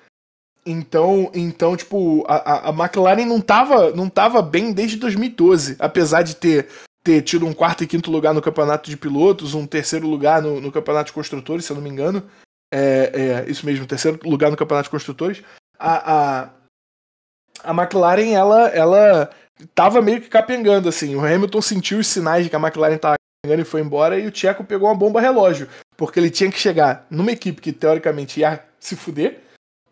Então, 0.65 1.31
então 1.33 1.77
tipo, 1.77 2.25
a, 2.27 2.69
a- 2.69 2.73
McLaren 2.73 3.25
não 3.25 3.39
tava, 3.39 3.91
não 3.91 4.09
tava 4.09 4.41
bem 4.41 4.73
desde 4.73 4.97
2012, 4.97 5.77
apesar 5.79 6.23
de 6.23 6.35
ter, 6.35 6.67
ter 7.03 7.21
tido 7.21 7.45
um 7.45 7.53
quarto 7.53 7.83
e 7.83 7.88
quinto 7.88 8.11
lugar 8.11 8.33
no 8.33 8.41
campeonato 8.41 8.89
de 8.89 8.97
pilotos, 8.97 9.53
um 9.53 9.65
terceiro 9.65 10.07
lugar 10.07 10.41
no, 10.41 10.59
no 10.59 10.71
campeonato 10.71 11.07
de 11.07 11.13
construtores, 11.13 11.65
se 11.65 11.71
eu 11.71 11.75
não 11.75 11.83
me 11.83 11.89
engano. 11.89 12.23
É, 12.73 13.45
é, 13.45 13.49
isso 13.49 13.65
mesmo, 13.65 13.85
terceiro 13.85 14.19
lugar 14.23 14.51
no 14.51 14.57
campeonato 14.57 14.88
de 14.88 14.91
construtores. 14.91 15.43
A, 15.79 16.43
a, 16.43 16.49
a 17.63 17.71
McLaren, 17.71 18.33
ela, 18.33 18.67
ela 18.69 19.29
tava 19.74 20.02
meio 20.02 20.22
que 20.22 20.30
capengando, 20.30 20.89
assim. 20.89 21.15
O 21.15 21.26
Hamilton 21.26 21.62
sentiu 21.62 22.00
os 22.00 22.08
sinais 22.08 22.44
de 22.44 22.50
que 22.50 22.56
a 22.56 22.60
McLaren 22.60 22.98
tava 22.98 23.15
capengando 23.44 23.62
e 23.62 23.70
foi 23.70 23.82
embora, 23.82 24.20
e 24.20 24.28
o 24.28 24.32
Tcheco 24.32 24.63
pegou 24.63 24.88
uma 24.88 24.96
bomba 24.96 25.22
relógio, 25.22 25.70
porque 25.96 26.20
ele 26.20 26.30
tinha 26.30 26.52
que 26.52 26.60
chegar 26.60 27.06
numa 27.10 27.32
equipe 27.32 27.62
que 27.62 27.72
teoricamente 27.72 28.39
ia 28.39 28.63
se 28.80 28.96
fuder 28.96 29.41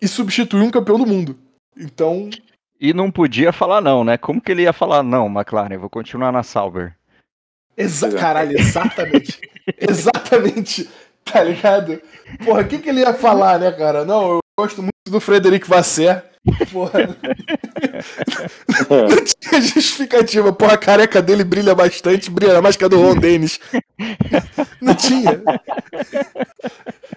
e 0.02 0.08
substituir 0.08 0.62
um 0.62 0.72
campeão 0.72 0.98
do 0.98 1.06
mundo. 1.06 1.38
Então, 1.78 2.30
E 2.80 2.94
não 2.94 3.10
podia 3.10 3.54
falar 3.54 3.82
não, 3.82 4.04
né? 4.04 4.18
Como 4.18 4.42
que 4.42 4.52
ele 4.52 4.64
ia 4.64 4.74
falar 4.74 5.02
não, 5.04 5.28
McLaren? 5.28 5.78
Vou 5.78 5.90
continuar 5.90 6.32
na 6.32 6.44
Sauber. 6.44 6.96
exa 7.78 8.08
é. 8.10 8.12
caralho, 8.12 8.60
exatamente. 8.60 9.40
exatamente. 9.80 10.90
Tá 11.24 11.42
ligado? 11.42 12.02
Porra, 12.44 12.62
o 12.62 12.68
que, 12.68 12.80
que 12.80 12.90
ele 12.90 13.00
ia 13.00 13.14
falar, 13.14 13.58
né, 13.58 13.72
cara? 13.72 14.04
Não, 14.04 14.34
eu 14.34 14.40
gosto 14.60 14.82
muito 14.82 14.92
do 15.08 15.22
Frederic 15.22 15.68
Vasser. 15.68 16.33
Porra, 16.72 17.00
não 18.90 19.24
tinha 19.24 19.62
justificativa. 19.62 20.52
Porra, 20.52 20.74
a 20.74 20.78
careca 20.78 21.22
dele 21.22 21.44
brilha 21.44 21.74
bastante, 21.74 22.30
brilha 22.30 22.62
mais 22.62 22.76
que 22.76 22.84
a 22.84 22.88
do 22.88 23.02
Ron 23.02 23.16
Dennis. 23.16 23.60
Não 24.82 24.94
tinha. 24.94 25.42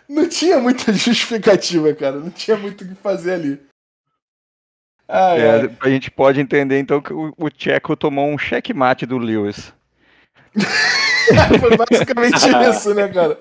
Não 0.09 0.29
tinha 0.29 0.61
muita 0.61 0.93
justificativa, 0.93 1.93
cara. 1.95 2.21
Não 2.21 2.31
tinha 2.31 2.57
muito 2.57 2.85
o 2.85 2.89
que 2.89 2.95
fazer 2.95 3.33
ali. 3.33 3.61
Ai, 5.09 5.41
É, 5.41 5.51
ai. 5.51 5.77
a 5.81 5.89
gente 5.89 6.11
pode 6.11 6.41
entender 6.41 6.79
então 6.79 7.01
que 7.01 7.13
o, 7.13 7.33
o 7.37 7.51
Tcheco 7.51 7.97
tomou 7.97 8.29
um 8.29 8.39
checkmate 8.39 9.07
do 9.07 9.19
Lewis. 9.19 9.73
Foi 11.61 11.77
basicamente 11.77 12.39
isso, 12.71 12.95
né, 12.95 13.09
cara? 13.09 13.39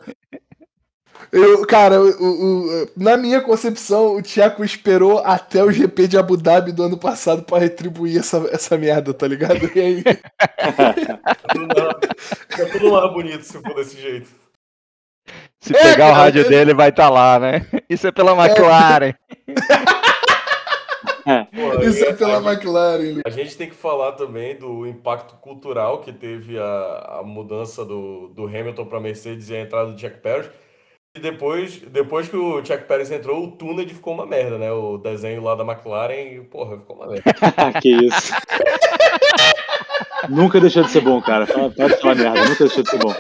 Eu, 1.38 1.65
cara, 1.67 2.00
o, 2.02 2.08
o- 2.08 2.84
o- 2.84 2.88
na 2.95 3.17
minha 3.17 3.41
concepção, 3.41 4.15
o 4.15 4.21
Tiago 4.21 4.63
esperou 4.63 5.19
até 5.19 5.63
o 5.63 5.71
GP 5.71 6.08
de 6.08 6.17
Abu 6.17 6.38
Dhabi 6.38 6.71
do 6.71 6.84
ano 6.84 6.98
passado 6.98 7.43
pra 7.43 7.58
retribuir 7.60 8.17
essa, 8.19 8.38
essa 8.52 8.78
merda, 8.78 9.13
tá 9.13 9.28
ligado? 9.28 9.69
E 9.76 9.80
aí, 9.80 9.98
Fica 9.98 11.19
tudo 11.54 11.67
mais- 11.67 11.95
fica 12.50 12.65
tudo 12.71 12.91
mais 12.91 13.13
bonito 13.13 13.43
se 13.43 13.62
for 13.62 13.76
desse 13.76 14.00
jeito. 14.02 14.30
Se 15.60 15.76
É, 15.76 15.82
pegar 15.82 15.93
o 15.93 15.98
cara, 16.12 16.13
rádio 16.13 16.43
eu- 16.43 16.50
dele, 16.50 16.74
vai 16.74 16.89
estar 16.89 17.10
lá, 17.10 17.39
né? 17.39 17.65
Isso 17.89 18.08
é 18.08 18.12
pela 18.12 18.32
McLaren. 18.32 19.13
Pô, 21.26 21.82
isso 21.82 22.06
é 22.06 22.13
pela 22.13 22.38
a, 22.38 22.54
McLaren. 22.54 23.21
a 23.26 23.30
gente 23.32 23.58
tem 23.58 23.67
que 23.67 23.76
falar 23.76 24.12
também 24.12 24.56
do 24.56 24.86
impacto 24.86 25.34
cultural 25.38 26.02
que 26.02 26.13
teve 26.13 26.56
a, 26.60 27.17
a 27.19 27.24
mudança 27.24 27.84
do, 27.84 28.28
do 28.28 28.45
Hamilton 28.45 28.86
para 28.86 29.00
Mercedes 29.00 29.50
e 29.50 29.56
a 29.56 29.62
entrada 29.62 29.89
do 29.91 29.95
Jack 29.98 30.19
Pérez. 30.19 30.45
E 31.15 31.19
depois, 31.19 31.80
depois 31.88 32.28
que 32.28 32.36
o 32.36 32.60
Jack 32.62 32.86
Pérez 32.89 33.10
entrou, 33.10 33.45
o 33.45 33.51
Tuned 33.51 33.93
ficou 33.93 34.13
uma 34.13 34.25
merda, 34.25 34.58
né? 34.58 34.69
O 34.71 34.97
desenho 34.97 35.41
lá 35.41 35.56
da 35.56 35.63
McLaren, 35.63 36.43
porra, 36.51 36.78
ficou 36.78 36.97
uma 36.97 37.08
merda. 37.08 37.34
que 37.82 37.89
isso. 37.89 38.34
nunca 40.30 40.60
deixou 40.60 40.84
de 40.84 40.91
ser 40.91 41.01
bom, 41.01 41.21
cara. 41.21 41.45
Fala- 41.47 41.71
Pode 41.71 41.97
falar 42.01 42.15
merda, 42.15 42.43
nunca 42.45 42.65
deixou 42.65 42.84
de 42.84 42.89
ser 42.89 42.97
bom. 42.99 43.13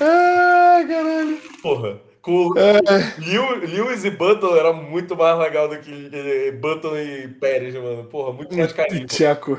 Ah, 0.00 0.84
caralho. 0.86 1.38
Porra, 1.62 2.00
com 2.20 2.52
É. 2.56 2.80
Lew- 3.18 3.58
Lewis 3.66 4.04
e 4.04 4.10
Button 4.10 4.56
era 4.56 4.72
muito 4.72 5.16
mais 5.16 5.38
legal 5.38 5.68
do 5.68 5.78
que 5.78 6.10
eh, 6.12 6.52
Button 6.52 6.96
e 6.96 7.28
Pérez, 7.28 7.74
mano. 7.74 8.04
Porra, 8.04 8.32
muito 8.32 8.56
mais 8.56 8.72
carinho, 8.72 9.06
Tcheco. 9.06 9.58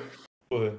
porra. 0.49 0.73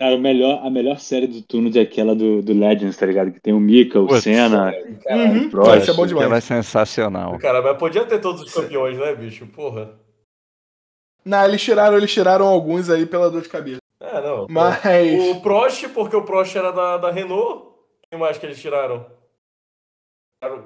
Cara, 0.00 0.14
o 0.14 0.18
melhor, 0.18 0.64
a 0.66 0.70
melhor 0.70 0.98
série 0.98 1.26
do 1.26 1.42
turno 1.42 1.70
é 1.76 1.82
aquela 1.82 2.14
do, 2.14 2.40
do 2.40 2.54
Legends, 2.54 2.96
tá 2.96 3.04
ligado? 3.04 3.30
Que 3.32 3.38
tem 3.38 3.52
o 3.52 3.60
Mika, 3.60 4.00
o 4.00 4.06
Putz, 4.06 4.22
Senna. 4.22 4.72
Caralho. 5.04 5.42
Uhum. 5.42 5.50
Prost, 5.50 5.82
Isso 5.82 5.90
é 5.90 5.94
bom 5.94 6.06
demais. 6.06 6.26
Ela 6.26 6.36
é 6.38 6.40
sensacional. 6.40 7.38
Cara, 7.38 7.60
mas 7.60 7.76
podia 7.76 8.06
ter 8.06 8.18
todos 8.18 8.40
os 8.40 8.50
campeões, 8.52 8.96
né, 8.96 9.14
bicho? 9.14 9.46
Porra. 9.48 9.92
Não, 11.22 11.44
eles 11.44 11.60
tiraram, 11.60 11.98
eles 11.98 12.10
tiraram 12.10 12.46
alguns 12.46 12.88
aí 12.88 13.04
pela 13.04 13.30
dor 13.30 13.42
de 13.42 13.50
cabeça. 13.50 13.78
É, 14.00 14.22
não. 14.22 14.46
Mas. 14.48 15.36
O 15.36 15.42
Prost, 15.42 15.86
porque 15.90 16.16
o 16.16 16.24
Prost 16.24 16.56
era 16.56 16.70
da, 16.72 16.96
da 16.96 17.10
Renault. 17.10 17.68
Quem 18.10 18.18
mais 18.18 18.38
que 18.38 18.46
eles 18.46 18.58
tiraram? 18.58 19.04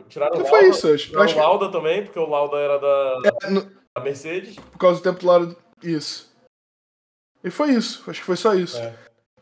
Tiraram, 0.09 0.41
o 0.41 0.45
foi 0.45 0.61
Lauda, 0.61 0.69
isso, 0.77 0.87
eu 0.87 0.95
acho, 0.95 1.05
eu 1.07 1.09
Tiraram 1.09 1.25
acho 1.25 1.35
o 1.37 1.41
Lauda 1.43 1.73
também, 1.73 2.05
porque 2.05 2.19
o 2.21 2.29
Lauda 2.29 2.57
era 2.59 2.79
da, 2.79 3.31
que 3.41 3.51
no- 3.51 3.63
da 3.97 4.01
Mercedes. 4.05 4.55
por 4.55 4.79
causa 4.79 5.01
do 5.01 5.03
tempo 5.03 5.19
do 5.19 5.27
lado. 5.27 5.57
Isso. 5.83 6.33
E 7.43 7.51
foi 7.51 7.73
isso. 7.73 8.09
Acho 8.09 8.21
que 8.21 8.27
foi 8.27 8.37
só 8.37 8.55
isso. 8.55 8.79
É. 8.79 8.95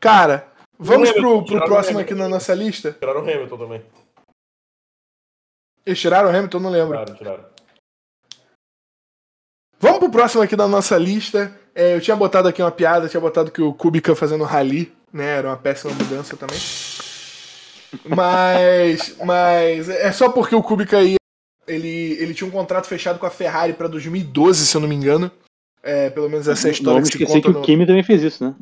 Cara, 0.03 0.49
vamos 0.77 1.13
pro, 1.13 1.45
pro 1.45 1.65
próximo 1.65 2.01
aqui 2.01 2.13
na 2.13 2.29
nossa 2.29 2.53
lista. 2.53 2.91
Tiraram 2.99 3.21
o 3.21 3.23
Hamilton 3.23 3.57
também. 3.57 3.83
Eles 5.87 6.01
tiraram 6.01 6.29
o 6.29 6.37
Hamilton? 6.37 6.59
Não 6.59 6.71
lembro. 6.71 6.99
Tiraram, 6.99 7.15
tiraram. 7.15 7.45
Vamos 9.79 10.01
pro 10.01 10.11
próximo 10.11 10.43
aqui 10.43 10.57
da 10.57 10.67
nossa 10.67 10.99
lista. 10.99 11.57
É, 11.73 11.95
eu 11.95 12.01
tinha 12.01 12.17
botado 12.17 12.49
aqui 12.49 12.61
uma 12.61 12.73
piada, 12.73 13.09
tinha 13.09 13.21
botado 13.21 13.53
que 13.53 13.63
o 13.63 13.73
Kubica 13.73 14.17
fazendo 14.17 14.43
rally, 14.43 14.93
né? 15.13 15.37
Era 15.39 15.51
uma 15.51 15.57
péssima 15.57 15.95
mudança 15.95 16.37
também. 16.37 16.59
Mas. 18.05 19.17
Mas. 19.25 19.89
É 19.89 20.11
só 20.11 20.31
porque 20.31 20.57
o 20.57 20.65
Kubica 20.65 21.01
ia. 21.01 21.17
Ele, 21.65 22.17
ele 22.21 22.35
tinha 22.35 22.49
um 22.49 22.53
contrato 22.53 22.89
fechado 22.89 23.21
com 23.21 23.27
a 23.27 23.31
Ferrari 23.31 23.73
pra 23.73 23.87
2012, 23.87 24.67
se 24.67 24.77
eu 24.77 24.81
não 24.81 24.89
me 24.89 24.97
engano. 24.97 25.31
É, 25.81 26.11
pelo 26.11 26.29
menos 26.29 26.49
essa 26.49 26.67
é 26.67 26.71
a 26.71 26.73
Não 26.73 26.73
história 26.73 26.95
vamos 26.95 27.09
que 27.09 27.19
se 27.19 27.23
esquecer 27.23 27.41
conta 27.41 27.49
que 27.49 27.55
no... 27.55 27.61
o 27.61 27.63
Kimi 27.65 27.87
também 27.87 28.03
fez 28.03 28.23
isso, 28.23 28.45
né? 28.45 28.55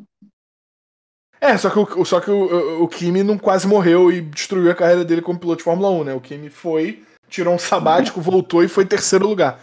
É, 1.40 1.56
só 1.56 1.70
que, 1.70 1.78
o, 1.78 2.04
só 2.04 2.20
que 2.20 2.30
o, 2.30 2.82
o, 2.82 2.88
Kimi 2.88 3.22
não 3.22 3.38
quase 3.38 3.66
morreu 3.66 4.12
e 4.12 4.20
destruiu 4.20 4.70
a 4.70 4.74
carreira 4.74 5.04
dele 5.04 5.22
como 5.22 5.38
piloto 5.38 5.58
de 5.58 5.64
Fórmula 5.64 5.90
1, 5.90 6.04
né? 6.04 6.14
O 6.14 6.20
Kimi 6.20 6.50
foi, 6.50 7.02
tirou 7.28 7.54
um 7.54 7.58
sabático, 7.58 8.20
voltou 8.20 8.62
e 8.62 8.68
foi 8.68 8.84
terceiro 8.84 9.26
lugar. 9.26 9.58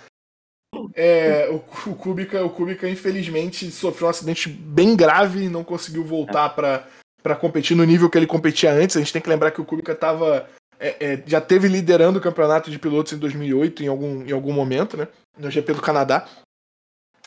É, 0.96 1.50
o, 1.50 1.58
o, 1.90 1.96
Kubica, 1.96 2.44
o 2.44 2.50
Kubica, 2.50 2.90
infelizmente, 2.90 3.70
sofreu 3.72 4.08
um 4.08 4.10
acidente 4.10 4.50
bem 4.50 4.96
grave 4.96 5.44
e 5.44 5.50
não 5.50 5.64
conseguiu 5.64 6.04
voltar 6.04 6.50
pra 6.50 6.88
para 7.28 7.36
competir 7.36 7.76
no 7.76 7.84
nível 7.84 8.10
que 8.10 8.18
ele 8.18 8.26
competia 8.26 8.72
antes. 8.72 8.96
A 8.96 9.00
gente 9.00 9.12
tem 9.12 9.22
que 9.22 9.30
lembrar 9.30 9.52
que 9.52 9.60
o 9.60 9.66
Kubica 9.66 9.94
tava, 9.94 10.48
é, 10.80 10.96
é, 11.00 11.24
já 11.26 11.42
teve 11.42 11.68
liderando 11.68 12.20
o 12.20 12.22
campeonato 12.22 12.72
de 12.72 12.80
pilotos 12.80 13.12
em 13.12 13.18
2008, 13.18 13.84
em 13.84 13.88
algum, 13.88 14.24
em 14.24 14.32
algum 14.32 14.54
momento, 14.54 14.96
né? 14.96 15.10
No 15.38 15.52
GP 15.52 15.74
do 15.74 15.82
Canadá, 15.82 16.26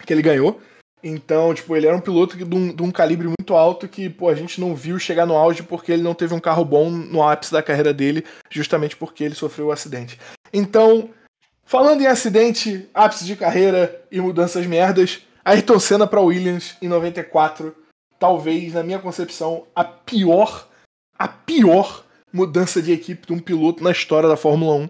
que 0.07 0.13
ele 0.13 0.23
ganhou. 0.23 0.61
Então, 1.03 1.55
tipo, 1.55 1.75
ele 1.75 1.87
era 1.87 1.97
um 1.97 2.01
piloto 2.01 2.37
de 2.37 2.55
um, 2.55 2.75
de 2.75 2.83
um 2.83 2.91
calibre 2.91 3.27
muito 3.27 3.55
alto 3.55 3.89
que, 3.89 4.11
pô, 4.11 4.29
a 4.29 4.35
gente 4.35 4.61
não 4.61 4.75
viu 4.75 4.99
chegar 4.99 5.25
no 5.27 5.37
auge 5.37 5.63
porque 5.63 5.93
ele 5.93 6.03
não 6.03 6.15
teve 6.15 6.35
um 6.35 6.41
carro 6.41 6.65
bom 6.65 6.91
no 6.91 7.27
ápice 7.27 7.53
da 7.53 7.63
carreira 7.63 7.93
dele, 7.93 8.25
justamente 8.51 8.97
porque 8.97 9.25
ele 9.25 9.35
sofreu 9.35 9.69
o 9.69 9.73
acidente. 9.73 10.19
Então, 10.53 11.11
falando 11.65 12.03
em 12.03 12.07
acidente, 12.07 12.89
ápice 12.93 13.25
de 13.25 13.35
carreira 13.35 14.03
e 14.11 14.21
mudanças 14.21 14.67
merdas, 14.67 15.23
Ayrton 15.45 15.79
Senna 15.79 16.07
para 16.07 16.21
Williams 16.21 16.77
em 16.83 16.89
94, 16.89 17.75
talvez, 18.19 18.75
na 18.75 18.83
minha 18.83 18.99
concepção, 18.99 19.67
a 19.75 19.83
pior, 19.83 20.69
a 21.19 21.27
pior 21.27 22.05
mudança 22.33 22.81
de 22.81 22.93
equipe 22.93 23.27
de 23.27 23.33
um 23.33 23.39
piloto 23.39 23.83
na 23.83 23.91
história 23.91 24.29
da 24.29 24.37
Fórmula 24.37 24.75
1. 24.75 24.89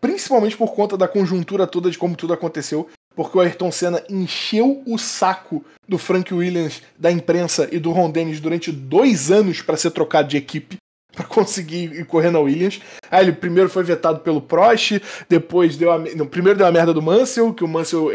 Principalmente 0.00 0.56
por 0.56 0.74
conta 0.74 0.96
da 0.96 1.06
conjuntura 1.06 1.66
toda 1.66 1.90
de 1.90 1.98
como 1.98 2.16
tudo 2.16 2.32
aconteceu. 2.32 2.88
Porque 3.14 3.36
o 3.36 3.40
Ayrton 3.40 3.70
Senna 3.70 4.02
encheu 4.08 4.82
o 4.86 4.98
saco 4.98 5.64
do 5.88 5.98
Frank 5.98 6.32
Williams, 6.32 6.82
da 6.98 7.10
imprensa 7.10 7.68
e 7.72 7.78
do 7.78 7.90
Ron 7.90 8.10
Dennis 8.10 8.40
durante 8.40 8.70
dois 8.70 9.30
anos 9.30 9.60
para 9.60 9.76
ser 9.76 9.90
trocado 9.90 10.28
de 10.28 10.36
equipe 10.36 10.76
para 11.12 11.26
conseguir 11.26 11.92
ir 11.92 12.06
correr 12.06 12.30
na 12.30 12.38
Williams. 12.38 12.80
Aí 13.10 13.24
ele 13.24 13.32
primeiro 13.32 13.68
foi 13.68 13.82
vetado 13.82 14.20
pelo 14.20 14.40
Prost, 14.40 15.00
depois 15.28 15.76
deu 15.76 15.90
a, 15.90 15.98
não, 15.98 16.26
primeiro 16.26 16.58
deu 16.58 16.66
a 16.66 16.72
merda 16.72 16.94
do 16.94 17.02
Mansell, 17.02 17.52
que 17.52 17.64
o 17.64 17.68
Mansell 17.68 18.12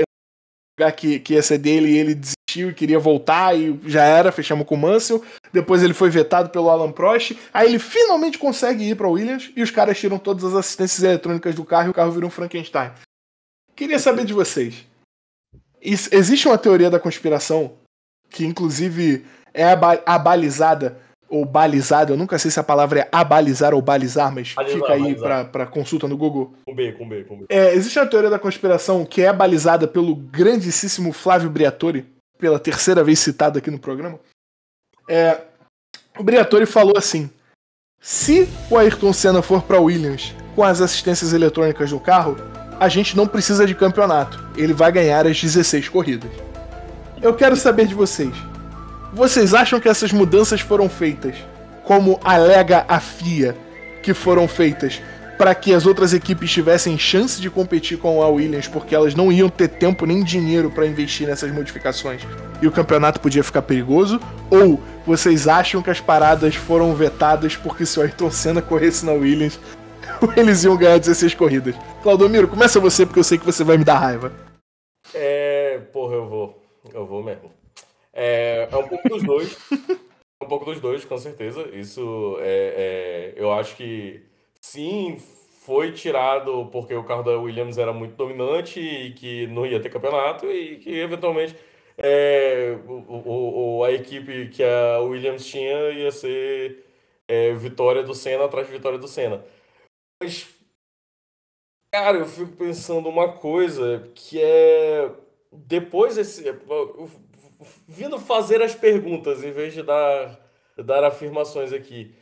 lugar 0.78 0.92
que, 0.92 1.20
que 1.20 1.34
ia 1.34 1.42
ser 1.42 1.58
dele 1.58 1.90
e 1.90 1.98
ele 1.98 2.16
desistiu 2.16 2.70
e 2.70 2.74
queria 2.74 3.00
voltar 3.00 3.58
e 3.58 3.80
já 3.86 4.04
era, 4.04 4.32
fechamos 4.32 4.68
com 4.68 4.76
o 4.76 4.78
Mansell. 4.78 5.24
Depois 5.54 5.82
ele 5.82 5.94
foi 5.94 6.10
vetado 6.10 6.50
pelo 6.50 6.70
Alan 6.70 6.92
Prost. 6.92 7.34
Aí 7.54 7.70
ele 7.70 7.80
finalmente 7.80 8.38
consegue 8.38 8.84
ir 8.84 8.96
para 8.96 9.08
Williams 9.08 9.52
e 9.56 9.64
os 9.64 9.72
caras 9.72 9.98
tiram 9.98 10.18
todas 10.18 10.44
as 10.44 10.54
assistências 10.54 11.02
eletrônicas 11.04 11.56
do 11.56 11.64
carro 11.64 11.88
e 11.88 11.92
o 11.92 11.94
carro 11.94 12.12
vira 12.12 12.26
um 12.26 12.30
Frankenstein. 12.30 12.92
Queria 13.76 14.00
saber 14.00 14.26
de 14.26 14.34
vocês. 14.34 14.86
Existe 15.82 16.48
uma 16.48 16.58
teoria 16.58 16.90
da 16.90 17.00
conspiração 17.00 17.74
que 18.30 18.46
inclusive 18.46 19.26
é 19.54 19.66
abalizada 20.06 21.00
ou 21.28 21.44
balizada, 21.44 22.14
eu 22.14 22.18
nunca 22.18 22.38
sei 22.38 22.52
se 22.52 22.60
a 22.60 22.64
palavra 22.64 23.02
é 23.02 23.10
abalizar 23.12 23.74
ou 23.74 23.82
balizar, 23.82 24.32
mas 24.34 24.54
balizar, 24.54 24.80
fica 24.80 24.94
aí 24.94 25.16
para 25.16 25.66
consulta 25.66 26.08
no 26.08 26.16
Google. 26.16 26.54
Com 26.66 26.76
B, 26.76 26.92
com 26.92 27.10
B, 27.10 27.24
com 27.24 27.38
B. 27.40 27.46
É, 27.50 27.74
existe 27.74 27.98
uma 27.98 28.06
teoria 28.06 28.30
da 28.30 28.40
conspiração 28.40 29.06
que 29.06 29.22
é 29.22 29.34
balizada 29.34 29.88
pelo 29.88 30.16
grandíssimo 30.16 31.12
Flávio 31.12 31.50
Briatore, 31.50 32.06
pela 32.38 32.60
terceira 32.60 33.04
vez 33.04 33.20
citado 33.20 33.58
aqui 33.58 33.72
no 33.72 33.80
programa. 33.80 34.20
É, 35.10 35.42
o 36.18 36.24
Briatore 36.24 36.66
falou 36.66 36.96
assim: 36.96 37.30
se 38.00 38.48
o 38.70 38.78
Ayrton 38.78 39.12
Senna 39.12 39.42
for 39.42 39.64
para 39.64 39.80
Williams 39.80 40.34
com 40.56 40.64
as 40.64 40.80
assistências 40.80 41.34
eletrônicas 41.34 41.90
do 41.90 42.00
carro, 42.00 42.38
a 42.80 42.88
gente 42.88 43.16
não 43.16 43.28
precisa 43.28 43.66
de 43.66 43.76
campeonato. 43.76 44.44
Ele 44.56 44.74
vai 44.74 44.92
ganhar 44.92 45.26
as 45.26 45.42
16 45.42 45.90
corridas. 45.90 46.32
Eu 47.22 47.34
quero 47.34 47.56
saber 47.56 47.88
de 47.88 47.94
vocês. 47.94 48.34
Vocês 49.14 49.54
acham 49.54 49.80
que 49.80 49.88
essas 49.88 50.12
mudanças 50.12 50.62
foram 50.62 50.90
feitas, 50.90 51.36
como 51.84 52.20
alega 52.24 52.86
a 52.88 53.00
FIA, 53.00 53.56
que 54.04 54.14
foram 54.14 54.48
feitas 54.48 55.02
para 55.38 55.54
que 55.54 55.74
as 55.74 55.86
outras 55.86 56.14
equipes 56.14 56.52
tivessem 56.52 56.98
chance 56.98 57.42
de 57.42 57.50
competir 57.50 57.98
com 57.98 58.22
a 58.22 58.28
Williams, 58.28 58.68
porque 58.68 58.96
elas 58.96 59.16
não 59.16 59.32
iam 59.32 59.50
ter 59.50 59.68
tempo 59.68 60.06
nem 60.06 60.24
dinheiro 60.24 60.72
para 60.72 60.86
investir 60.86 61.28
nessas 61.28 61.52
modificações 61.52 62.22
e 62.62 62.68
o 62.68 62.72
campeonato 62.72 63.20
podia 63.20 63.44
ficar 63.44 63.62
perigoso? 63.62 64.20
Ou 64.50 64.82
vocês 65.06 65.48
acham 65.48 65.82
que 65.82 65.90
as 65.90 66.00
paradas 66.00 66.56
foram 66.56 66.94
vetadas 66.96 67.56
porque 67.56 67.86
se 67.86 68.00
o 68.00 68.02
Ayrton 68.02 68.32
Senna 68.32 68.62
corresse 68.62 69.06
na 69.06 69.12
Williams, 69.12 69.60
eles 70.38 70.64
iam 70.64 70.78
ganhar 70.78 70.98
16 70.98 71.34
corridas? 71.36 71.76
Claudomiro, 72.04 72.48
começa 72.48 72.80
você 72.80 73.06
porque 73.06 73.20
eu 73.20 73.24
sei 73.24 73.38
que 73.38 73.46
você 73.46 73.64
vai 73.64 73.78
me 73.78 73.84
dar 73.84 73.98
raiva. 73.98 74.32
É. 75.14 75.56
Porra, 75.96 76.16
eu 76.16 76.26
vou. 76.26 76.62
Eu 76.94 77.06
vou 77.06 77.24
mesmo. 77.24 77.52
É, 78.14 78.68
é 78.72 78.78
um 78.78 78.88
pouco 78.88 79.10
dos 79.10 79.24
dois. 79.24 79.58
É 79.72 80.44
um 80.44 80.48
pouco 80.48 80.66
dos 80.66 80.82
dois, 80.82 81.06
com 81.06 81.18
certeza. 81.18 81.70
Isso 81.74 82.38
é, 82.42 83.34
é, 83.38 83.42
eu 83.42 83.52
acho 83.54 83.76
que 83.76 84.22
sim, 84.60 85.18
foi 85.66 85.92
tirado 85.94 86.68
porque 86.72 86.94
o 86.94 87.04
carro 87.04 87.24
da 87.24 87.38
Williams 87.38 87.78
era 87.78 87.94
muito 87.94 88.16
dominante 88.16 88.80
e 88.80 89.14
que 89.14 89.48
não 89.48 89.66
ia 89.66 89.80
ter 89.80 89.90
campeonato 89.90 90.46
e 90.48 90.78
que 90.78 91.00
eventualmente 91.00 91.56
é, 91.98 92.78
o, 92.88 93.78
o, 93.78 93.84
a 93.84 93.92
equipe 93.92 94.50
que 94.50 94.64
a 94.64 95.00
Williams 95.00 95.46
tinha 95.46 95.92
ia 95.92 96.12
ser 96.12 96.86
é, 97.28 97.54
vitória 97.54 98.04
do 98.04 98.14
Senna 98.14 98.46
atrás 98.46 98.68
de 98.68 98.74
vitória 98.74 99.00
do 99.00 99.08
Senna. 99.08 99.44
Mas, 100.22 100.48
cara, 101.92 102.18
eu 102.18 102.26
fico 102.26 102.54
pensando 102.54 103.10
uma 103.10 103.34
coisa 103.34 104.12
que 104.16 104.42
é 104.42 105.12
depois 105.52 106.16
desse 106.16 106.44
vindo 107.88 108.20
fazer 108.20 108.62
as 108.62 108.76
perguntas 108.76 109.44
em 109.44 109.52
vez 109.52 109.74
de 109.74 109.82
dar, 109.82 110.40
dar 110.78 111.04
afirmações 111.04 111.72
aqui. 111.74 112.14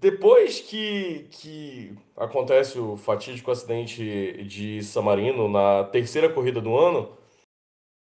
Depois 0.00 0.60
que, 0.60 1.26
que 1.30 1.94
acontece 2.16 2.78
o 2.78 2.96
fatídico 2.96 3.50
acidente 3.50 4.44
de 4.44 4.82
San 4.82 5.02
Marino 5.02 5.48
na 5.48 5.84
terceira 5.84 6.28
corrida 6.28 6.60
do 6.60 6.76
ano, 6.76 7.16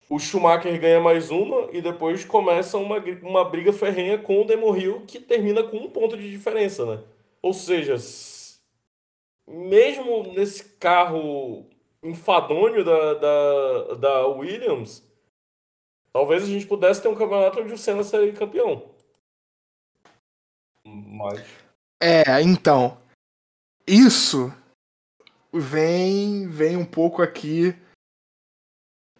o 0.10 0.20
Schumacher 0.20 0.80
ganha 0.80 1.00
mais 1.00 1.32
uma 1.32 1.70
e 1.72 1.82
depois 1.82 2.26
começa 2.26 2.78
uma, 2.78 2.98
uma 3.24 3.46
briga 3.46 3.72
ferrenha 3.72 4.18
com 4.18 4.42
o 4.42 4.46
Demon 4.46 4.76
Hill 4.76 5.04
que 5.08 5.20
termina 5.20 5.64
com 5.64 5.78
um 5.78 5.90
ponto 5.90 6.18
de 6.18 6.30
diferença, 6.30 6.86
né? 6.86 7.04
Ou 7.42 7.54
seja, 7.54 7.98
mesmo 9.48 10.34
nesse 10.34 10.64
carro 10.78 11.66
enfadonho 12.04 12.84
da, 12.84 13.14
da, 13.14 13.94
da 13.96 14.28
Williams, 14.28 15.08
Talvez 16.18 16.42
a 16.42 16.48
gente 16.48 16.66
pudesse 16.66 17.00
ter 17.00 17.10
um 17.10 17.16
campeonato 17.16 17.60
onde 17.60 17.74
o 17.74 17.78
Senna 17.78 18.04
seria 18.04 18.34
campeão. 18.34 18.86
Mas. 20.84 21.46
É, 22.02 22.42
então. 22.42 22.98
Isso 23.86 24.52
vem 25.54 26.50
vem 26.50 26.76
um 26.76 26.84
pouco 26.84 27.22
aqui 27.22 27.76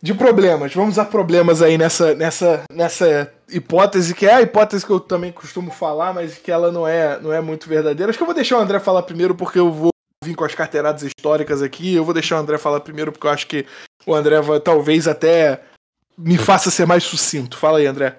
de 0.02 0.16
problemas. 0.16 0.74
Vamos 0.74 0.98
a 0.98 1.06
problemas 1.06 1.62
aí 1.62 1.78
nessa, 1.78 2.16
nessa, 2.16 2.64
nessa 2.72 3.32
hipótese, 3.48 4.16
que 4.16 4.26
é 4.26 4.34
a 4.34 4.42
hipótese 4.42 4.84
que 4.84 4.92
eu 4.92 5.00
também 5.00 5.32
costumo 5.32 5.70
falar, 5.70 6.16
mas 6.16 6.40
que 6.40 6.52
ela 6.52 6.72
não 6.72 6.88
é, 6.88 7.20
não 7.20 7.32
é 7.32 7.40
muito 7.42 7.70
verdadeira. 7.70 8.10
Acho 8.10 8.18
que 8.18 8.24
eu 8.24 8.28
vou 8.28 8.36
deixar 8.36 8.58
o 8.58 8.62
André 8.62 8.80
falar 8.80 9.04
primeiro, 9.04 9.36
porque 9.36 9.60
eu 9.60 9.72
vou 9.72 9.92
vir 10.28 10.36
com 10.36 10.44
as 10.44 10.54
carteiradas 10.54 11.04
históricas 11.04 11.62
aqui. 11.62 11.96
Eu 11.96 12.04
vou 12.04 12.14
deixar 12.14 12.38
o 12.38 12.40
André 12.40 12.58
falar 12.58 12.82
primeiro, 12.82 13.12
porque 13.12 13.28
eu 13.28 13.32
acho 13.32 13.48
que 13.48 13.66
o 14.06 14.14
André 14.14 14.40
vai 14.42 14.60
talvez 14.60 15.08
até 15.08 15.62
me 16.18 16.38
faça 16.38 16.70
ser 16.70 16.86
mais 16.86 17.04
sucinto. 17.04 17.58
Fala 17.58 17.80
aí, 17.80 17.86
André. 17.86 18.18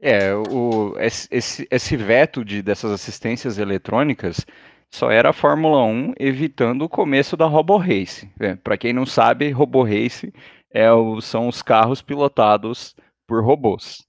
É, 0.00 0.34
o, 0.34 0.94
esse, 0.98 1.66
esse 1.70 1.96
veto 1.96 2.44
de, 2.44 2.60
dessas 2.60 2.92
assistências 2.92 3.58
eletrônicas 3.58 4.44
só 4.92 5.10
era 5.10 5.30
a 5.30 5.32
Fórmula 5.32 5.82
1 5.84 6.14
evitando 6.18 6.82
o 6.82 6.88
começo 6.88 7.36
da 7.36 7.46
Robo 7.46 7.76
Race. 7.76 8.30
É, 8.38 8.54
Para 8.56 8.76
quem 8.76 8.92
não 8.92 9.06
sabe, 9.06 9.50
Robo 9.50 9.82
Race 9.82 10.32
é 10.70 10.92
o, 10.92 11.20
são 11.20 11.48
os 11.48 11.62
carros 11.62 12.02
pilotados 12.02 12.94
por 13.26 13.42
robôs, 13.42 14.04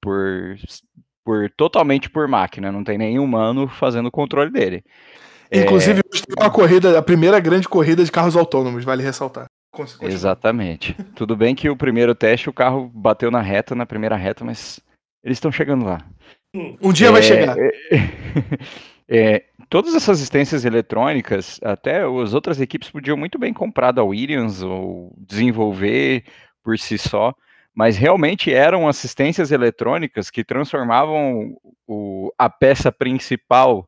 por, 0.00 0.56
por 1.24 1.50
totalmente 1.50 2.10
por 2.10 2.26
máquina, 2.26 2.72
não 2.72 2.82
tem 2.82 2.98
nenhum 2.98 3.24
humano 3.24 3.68
fazendo 3.68 4.06
o 4.06 4.12
controle 4.12 4.50
dele. 4.50 4.82
Inclusive, 5.52 6.00
é... 6.00 6.02
hoje 6.12 6.22
tem 6.22 6.36
uma 6.42 6.50
corrida, 6.50 6.98
a 6.98 7.02
primeira 7.02 7.40
grande 7.40 7.68
corrida 7.68 8.04
de 8.04 8.12
carros 8.12 8.36
autônomos, 8.36 8.84
vale 8.84 9.02
ressaltar. 9.02 9.46
Exatamente. 10.02 10.94
Tudo 11.14 11.36
bem 11.36 11.54
que 11.54 11.68
o 11.68 11.76
primeiro 11.76 12.14
teste 12.14 12.48
o 12.48 12.52
carro 12.52 12.90
bateu 12.92 13.30
na 13.30 13.40
reta, 13.40 13.74
na 13.74 13.86
primeira 13.86 14.16
reta, 14.16 14.44
mas 14.44 14.80
eles 15.22 15.36
estão 15.36 15.52
chegando 15.52 15.84
lá. 15.84 16.04
Um 16.82 16.92
dia 16.92 17.08
é, 17.08 17.12
vai 17.12 17.22
chegar. 17.22 17.56
É, 17.58 17.70
é, 19.08 19.44
todas 19.68 19.94
essas 19.94 20.18
assistências 20.18 20.64
eletrônicas, 20.64 21.60
até 21.62 22.02
as 22.02 22.34
outras 22.34 22.60
equipes 22.60 22.90
podiam 22.90 23.16
muito 23.16 23.38
bem 23.38 23.52
comprar 23.52 23.92
da 23.92 24.02
Williams 24.02 24.62
ou 24.62 25.14
desenvolver 25.16 26.24
por 26.64 26.78
si 26.78 26.98
só, 26.98 27.34
mas 27.74 27.96
realmente 27.96 28.52
eram 28.52 28.88
assistências 28.88 29.52
eletrônicas 29.52 30.30
que 30.30 30.42
transformavam 30.42 31.56
o, 31.86 32.32
a 32.36 32.50
peça 32.50 32.90
principal 32.90 33.87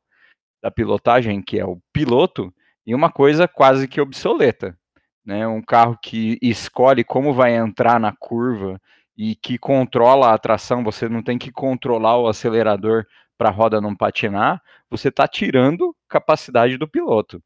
da 0.62 0.70
pilotagem, 0.70 1.42
que 1.42 1.58
é 1.58 1.64
o 1.64 1.80
piloto, 1.92 2.52
em 2.86 2.94
uma 2.94 3.10
coisa 3.10 3.48
quase 3.48 3.88
que 3.88 4.00
obsoleta 4.00 4.76
né? 5.24 5.46
Um 5.46 5.62
carro 5.62 5.96
que 6.02 6.38
escolhe 6.42 7.04
como 7.04 7.32
vai 7.32 7.54
entrar 7.54 8.00
na 8.00 8.12
curva 8.12 8.80
e 9.16 9.34
que 9.36 9.58
controla 9.58 10.32
a 10.32 10.38
tração, 10.38 10.82
você 10.82 11.08
não 11.08 11.22
tem 11.22 11.38
que 11.38 11.52
controlar 11.52 12.18
o 12.18 12.28
acelerador 12.28 13.06
para 13.36 13.48
a 13.48 13.52
roda 13.52 13.80
não 13.80 13.94
patinar, 13.94 14.62
você 14.90 15.08
está 15.08 15.26
tirando 15.28 15.94
capacidade 16.08 16.76
do 16.76 16.88
piloto. 16.88 17.42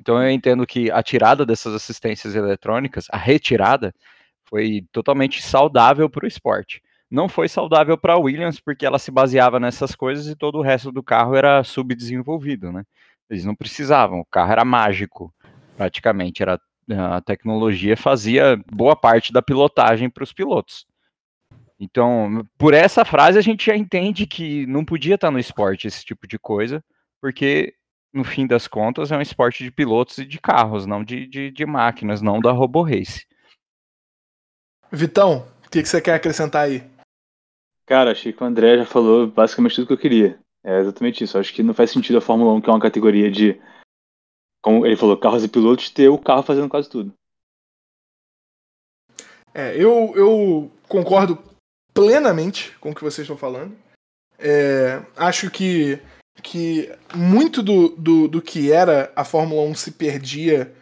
Então 0.00 0.22
eu 0.22 0.30
entendo 0.30 0.66
que 0.66 0.90
a 0.90 1.02
tirada 1.02 1.46
dessas 1.46 1.74
assistências 1.74 2.34
eletrônicas, 2.34 3.06
a 3.10 3.16
retirada, 3.16 3.94
foi 4.48 4.86
totalmente 4.92 5.42
saudável 5.42 6.10
para 6.10 6.24
o 6.24 6.28
esporte. 6.28 6.82
Não 7.12 7.28
foi 7.28 7.46
saudável 7.46 7.98
para 7.98 8.14
a 8.14 8.18
Williams 8.18 8.58
porque 8.58 8.86
ela 8.86 8.98
se 8.98 9.10
baseava 9.10 9.60
nessas 9.60 9.94
coisas 9.94 10.26
e 10.28 10.34
todo 10.34 10.56
o 10.56 10.62
resto 10.62 10.90
do 10.90 11.02
carro 11.02 11.36
era 11.36 11.62
subdesenvolvido, 11.62 12.72
né? 12.72 12.84
Eles 13.28 13.44
não 13.44 13.54
precisavam, 13.54 14.20
o 14.20 14.24
carro 14.24 14.50
era 14.50 14.64
mágico, 14.64 15.32
praticamente, 15.76 16.42
era 16.42 16.58
a 16.90 17.20
tecnologia 17.20 17.96
fazia 17.98 18.58
boa 18.72 18.96
parte 18.96 19.30
da 19.30 19.42
pilotagem 19.42 20.08
para 20.08 20.24
os 20.24 20.32
pilotos. 20.32 20.86
Então, 21.78 22.46
por 22.56 22.72
essa 22.72 23.04
frase, 23.04 23.38
a 23.38 23.42
gente 23.42 23.66
já 23.66 23.76
entende 23.76 24.26
que 24.26 24.66
não 24.66 24.82
podia 24.82 25.16
estar 25.16 25.30
no 25.30 25.38
esporte 25.38 25.86
esse 25.86 26.04
tipo 26.04 26.26
de 26.26 26.38
coisa, 26.38 26.82
porque, 27.20 27.74
no 28.12 28.24
fim 28.24 28.46
das 28.46 28.66
contas, 28.66 29.12
é 29.12 29.16
um 29.18 29.20
esporte 29.20 29.62
de 29.62 29.70
pilotos 29.70 30.16
e 30.16 30.24
de 30.24 30.40
carros, 30.40 30.86
não 30.86 31.04
de, 31.04 31.26
de, 31.26 31.50
de 31.50 31.66
máquinas, 31.66 32.22
não 32.22 32.40
da 32.40 32.52
Robo 32.52 32.82
Race. 32.82 33.26
Vitão, 34.90 35.46
o 35.66 35.70
que, 35.70 35.82
que 35.82 35.88
você 35.88 36.00
quer 36.00 36.14
acrescentar 36.14 36.66
aí? 36.66 36.84
Cara, 37.86 38.12
achei 38.12 38.32
que 38.32 38.42
o 38.42 38.46
André 38.46 38.78
já 38.78 38.86
falou 38.86 39.26
basicamente 39.26 39.76
tudo 39.76 39.86
que 39.86 39.92
eu 39.92 39.98
queria. 39.98 40.38
É 40.64 40.78
exatamente 40.78 41.24
isso. 41.24 41.36
Acho 41.36 41.52
que 41.52 41.62
não 41.62 41.74
faz 41.74 41.90
sentido 41.90 42.18
a 42.18 42.20
Fórmula 42.20 42.52
1, 42.54 42.60
que 42.60 42.70
é 42.70 42.72
uma 42.72 42.80
categoria 42.80 43.30
de 43.30 43.60
como 44.62 44.86
ele 44.86 44.96
falou, 44.96 45.16
carros 45.16 45.42
e 45.42 45.48
pilotos, 45.48 45.90
ter 45.90 46.08
o 46.08 46.16
carro 46.16 46.44
fazendo 46.44 46.68
quase 46.68 46.88
tudo. 46.88 47.12
É, 49.52 49.74
eu, 49.76 50.12
eu 50.14 50.70
concordo 50.88 51.36
plenamente 51.92 52.70
com 52.78 52.90
o 52.90 52.94
que 52.94 53.02
vocês 53.02 53.24
estão 53.24 53.36
falando. 53.36 53.76
É, 54.38 55.02
acho 55.16 55.50
que, 55.50 56.00
que 56.42 56.90
muito 57.14 57.62
do, 57.62 57.88
do, 57.90 58.28
do 58.28 58.40
que 58.40 58.72
era 58.72 59.12
a 59.16 59.24
Fórmula 59.24 59.62
1 59.62 59.74
se 59.74 59.90
perdia 59.92 60.72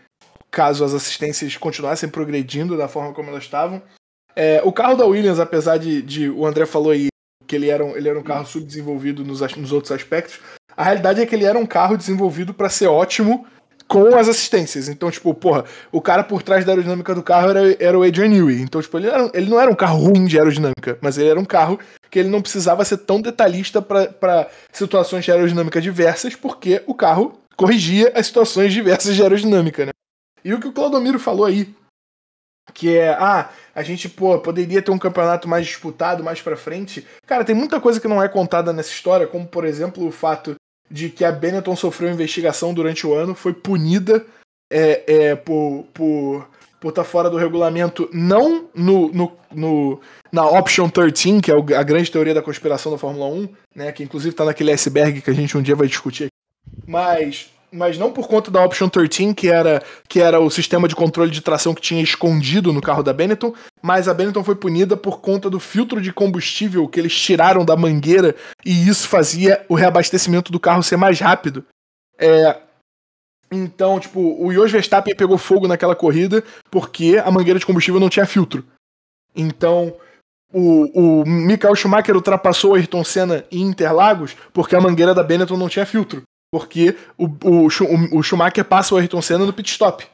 caso 0.50 0.84
as 0.84 0.92
assistências 0.92 1.56
continuassem 1.56 2.08
progredindo 2.08 2.76
da 2.76 2.86
forma 2.86 3.14
como 3.14 3.30
elas 3.30 3.44
estavam. 3.44 3.82
É, 4.34 4.60
o 4.64 4.72
carro 4.72 4.96
da 4.96 5.04
Williams, 5.04 5.38
apesar 5.38 5.76
de, 5.76 6.02
de, 6.02 6.28
o 6.28 6.46
André 6.46 6.66
falou 6.66 6.92
aí 6.92 7.08
que 7.46 7.56
ele 7.56 7.68
era 7.68 7.84
um, 7.84 7.96
ele 7.96 8.08
era 8.08 8.18
um 8.18 8.22
carro 8.22 8.46
subdesenvolvido 8.46 9.24
nos, 9.24 9.40
nos 9.56 9.72
outros 9.72 9.90
aspectos, 9.90 10.38
a 10.76 10.84
realidade 10.84 11.20
é 11.20 11.26
que 11.26 11.34
ele 11.34 11.44
era 11.44 11.58
um 11.58 11.66
carro 11.66 11.96
desenvolvido 11.96 12.54
para 12.54 12.68
ser 12.68 12.86
ótimo 12.86 13.46
com 13.90 14.16
as 14.16 14.28
assistências. 14.28 14.88
Então, 14.88 15.10
tipo, 15.10 15.34
porra, 15.34 15.64
o 15.90 16.00
cara 16.00 16.22
por 16.22 16.42
trás 16.42 16.64
da 16.64 16.70
aerodinâmica 16.70 17.12
do 17.12 17.24
carro 17.24 17.50
era, 17.50 17.76
era 17.80 17.98
o 17.98 18.04
Adrian 18.04 18.28
Newey. 18.28 18.62
Então, 18.62 18.80
tipo, 18.80 18.96
ele, 18.96 19.08
era, 19.08 19.28
ele 19.34 19.50
não 19.50 19.60
era 19.60 19.68
um 19.68 19.74
carro 19.74 19.98
ruim 19.98 20.26
de 20.26 20.38
aerodinâmica, 20.38 20.96
mas 21.00 21.18
ele 21.18 21.28
era 21.28 21.40
um 21.40 21.44
carro 21.44 21.78
que 22.08 22.20
ele 22.20 22.28
não 22.28 22.40
precisava 22.40 22.84
ser 22.84 22.98
tão 22.98 23.20
detalhista 23.20 23.82
para 23.82 24.48
situações 24.72 25.24
de 25.24 25.32
aerodinâmica 25.32 25.80
diversas, 25.80 26.36
porque 26.36 26.82
o 26.86 26.94
carro 26.94 27.40
corrigia 27.56 28.12
as 28.14 28.26
situações 28.26 28.72
diversas 28.72 29.16
de 29.16 29.22
aerodinâmica, 29.22 29.86
né? 29.86 29.92
E 30.44 30.54
o 30.54 30.60
que 30.60 30.68
o 30.68 30.72
Claudomiro 30.72 31.18
falou 31.18 31.44
aí, 31.44 31.74
que 32.72 32.96
é, 32.96 33.10
ah, 33.10 33.50
a 33.74 33.82
gente, 33.82 34.08
pô, 34.08 34.38
poderia 34.38 34.82
ter 34.82 34.90
um 34.90 34.98
campeonato 34.98 35.48
mais 35.48 35.66
disputado 35.66 36.24
mais 36.24 36.40
pra 36.40 36.56
frente. 36.56 37.06
Cara, 37.26 37.44
tem 37.44 37.54
muita 37.54 37.80
coisa 37.80 38.00
que 38.00 38.08
não 38.08 38.22
é 38.22 38.28
contada 38.28 38.72
nessa 38.72 38.90
história, 38.90 39.26
como, 39.26 39.46
por 39.46 39.64
exemplo, 39.64 40.06
o 40.06 40.12
fato 40.12 40.54
de 40.90 41.08
que 41.08 41.24
a 41.24 41.30
Benetton 41.30 41.76
sofreu 41.76 42.10
investigação 42.10 42.74
durante 42.74 43.06
o 43.06 43.14
ano, 43.14 43.34
foi 43.34 43.52
punida 43.52 44.24
é, 44.70 45.04
é, 45.06 45.34
por, 45.36 45.86
por, 45.94 46.48
por 46.80 46.92
tá 46.92 47.04
fora 47.04 47.30
do 47.30 47.36
regulamento, 47.36 48.08
não 48.12 48.68
no, 48.74 49.12
no, 49.12 49.32
no, 49.52 50.00
na 50.32 50.46
Option 50.46 50.88
13, 50.88 51.40
que 51.40 51.52
é 51.52 51.54
a 51.76 51.82
grande 51.82 52.10
teoria 52.10 52.34
da 52.34 52.42
conspiração 52.42 52.90
da 52.90 52.98
Fórmula 52.98 53.26
1, 53.26 53.48
né, 53.74 53.92
que 53.92 54.02
inclusive 54.02 54.32
está 54.32 54.44
naquele 54.44 54.72
iceberg 54.72 55.20
que 55.20 55.30
a 55.30 55.34
gente 55.34 55.56
um 55.56 55.62
dia 55.62 55.76
vai 55.76 55.86
discutir, 55.86 56.28
mas 56.86 57.50
mas 57.72 57.96
não 57.96 58.12
por 58.12 58.26
conta 58.26 58.50
da 58.50 58.64
Option 58.64 58.88
13, 58.88 59.34
que 59.34 59.48
era, 59.48 59.82
que 60.08 60.20
era 60.20 60.40
o 60.40 60.50
sistema 60.50 60.88
de 60.88 60.96
controle 60.96 61.30
de 61.30 61.40
tração 61.40 61.74
que 61.74 61.80
tinha 61.80 62.02
escondido 62.02 62.72
no 62.72 62.80
carro 62.80 63.02
da 63.02 63.12
Benetton, 63.12 63.54
mas 63.80 64.08
a 64.08 64.14
Benetton 64.14 64.42
foi 64.42 64.56
punida 64.56 64.96
por 64.96 65.20
conta 65.20 65.48
do 65.48 65.60
filtro 65.60 66.00
de 66.00 66.12
combustível 66.12 66.88
que 66.88 66.98
eles 66.98 67.14
tiraram 67.14 67.64
da 67.64 67.76
mangueira 67.76 68.34
e 68.64 68.88
isso 68.88 69.08
fazia 69.08 69.64
o 69.68 69.74
reabastecimento 69.74 70.50
do 70.50 70.60
carro 70.60 70.82
ser 70.82 70.96
mais 70.96 71.20
rápido. 71.20 71.64
É, 72.18 72.56
então, 73.50 73.98
tipo, 73.98 74.20
o 74.44 74.52
Jos 74.52 74.70
Verstappen 74.70 75.14
pegou 75.14 75.38
fogo 75.38 75.68
naquela 75.68 75.96
corrida 75.96 76.42
porque 76.70 77.20
a 77.24 77.30
mangueira 77.30 77.58
de 77.58 77.66
combustível 77.66 78.00
não 78.00 78.08
tinha 78.08 78.26
filtro. 78.26 78.64
Então, 79.34 79.94
o, 80.52 81.20
o 81.20 81.24
Michael 81.24 81.76
Schumacher 81.76 82.16
ultrapassou 82.16 82.72
o 82.72 82.74
Ayrton 82.74 83.04
Senna 83.04 83.44
em 83.50 83.62
Interlagos 83.62 84.36
porque 84.52 84.74
a 84.74 84.80
mangueira 84.80 85.14
da 85.14 85.22
Benetton 85.22 85.56
não 85.56 85.68
tinha 85.68 85.86
filtro 85.86 86.22
porque 86.52 86.96
o, 87.16 87.26
o, 87.26 87.66
o 88.18 88.22
Schumacher 88.22 88.64
passa 88.64 88.94
o 88.94 88.98
Ayrton 88.98 89.22
Senna 89.22 89.46
no 89.46 89.52
pit 89.52 89.70
stop. 89.70 90.06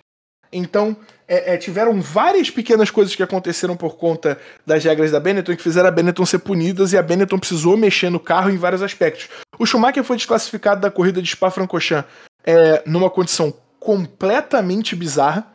Então, 0.53 0.96
é, 1.29 1.55
é, 1.55 1.57
tiveram 1.57 2.01
várias 2.01 2.51
pequenas 2.51 2.90
coisas 2.90 3.14
que 3.14 3.22
aconteceram 3.22 3.77
por 3.77 3.96
conta 3.96 4.38
das 4.64 4.85
regras 4.85 5.11
da 5.11 5.18
Benetton 5.18 5.57
que 5.57 5.62
fizeram 5.62 5.88
a 5.88 5.92
Benetton 5.92 6.25
ser 6.25 6.38
punidas 6.38 6.92
e 6.92 6.99
a 6.99 7.03
Benetton 7.03 7.38
precisou 7.38 7.77
mexer 7.77 8.11
no 8.11 8.20
carro 8.20 8.51
em 8.51 8.57
vários 8.57 8.83
aspectos. 8.83 9.29
O 9.59 9.66
Schumacher 9.66 10.05
foi 10.05 10.16
desclassificado 10.16 10.81
da 10.81 10.90
corrida 10.90 11.20
de 11.20 11.29
Spa-Francorchamps 11.29 12.09
é, 12.44 12.83
numa 12.87 13.11
condição 13.11 13.53
completamente 13.81 14.94
bizarra 14.94 15.46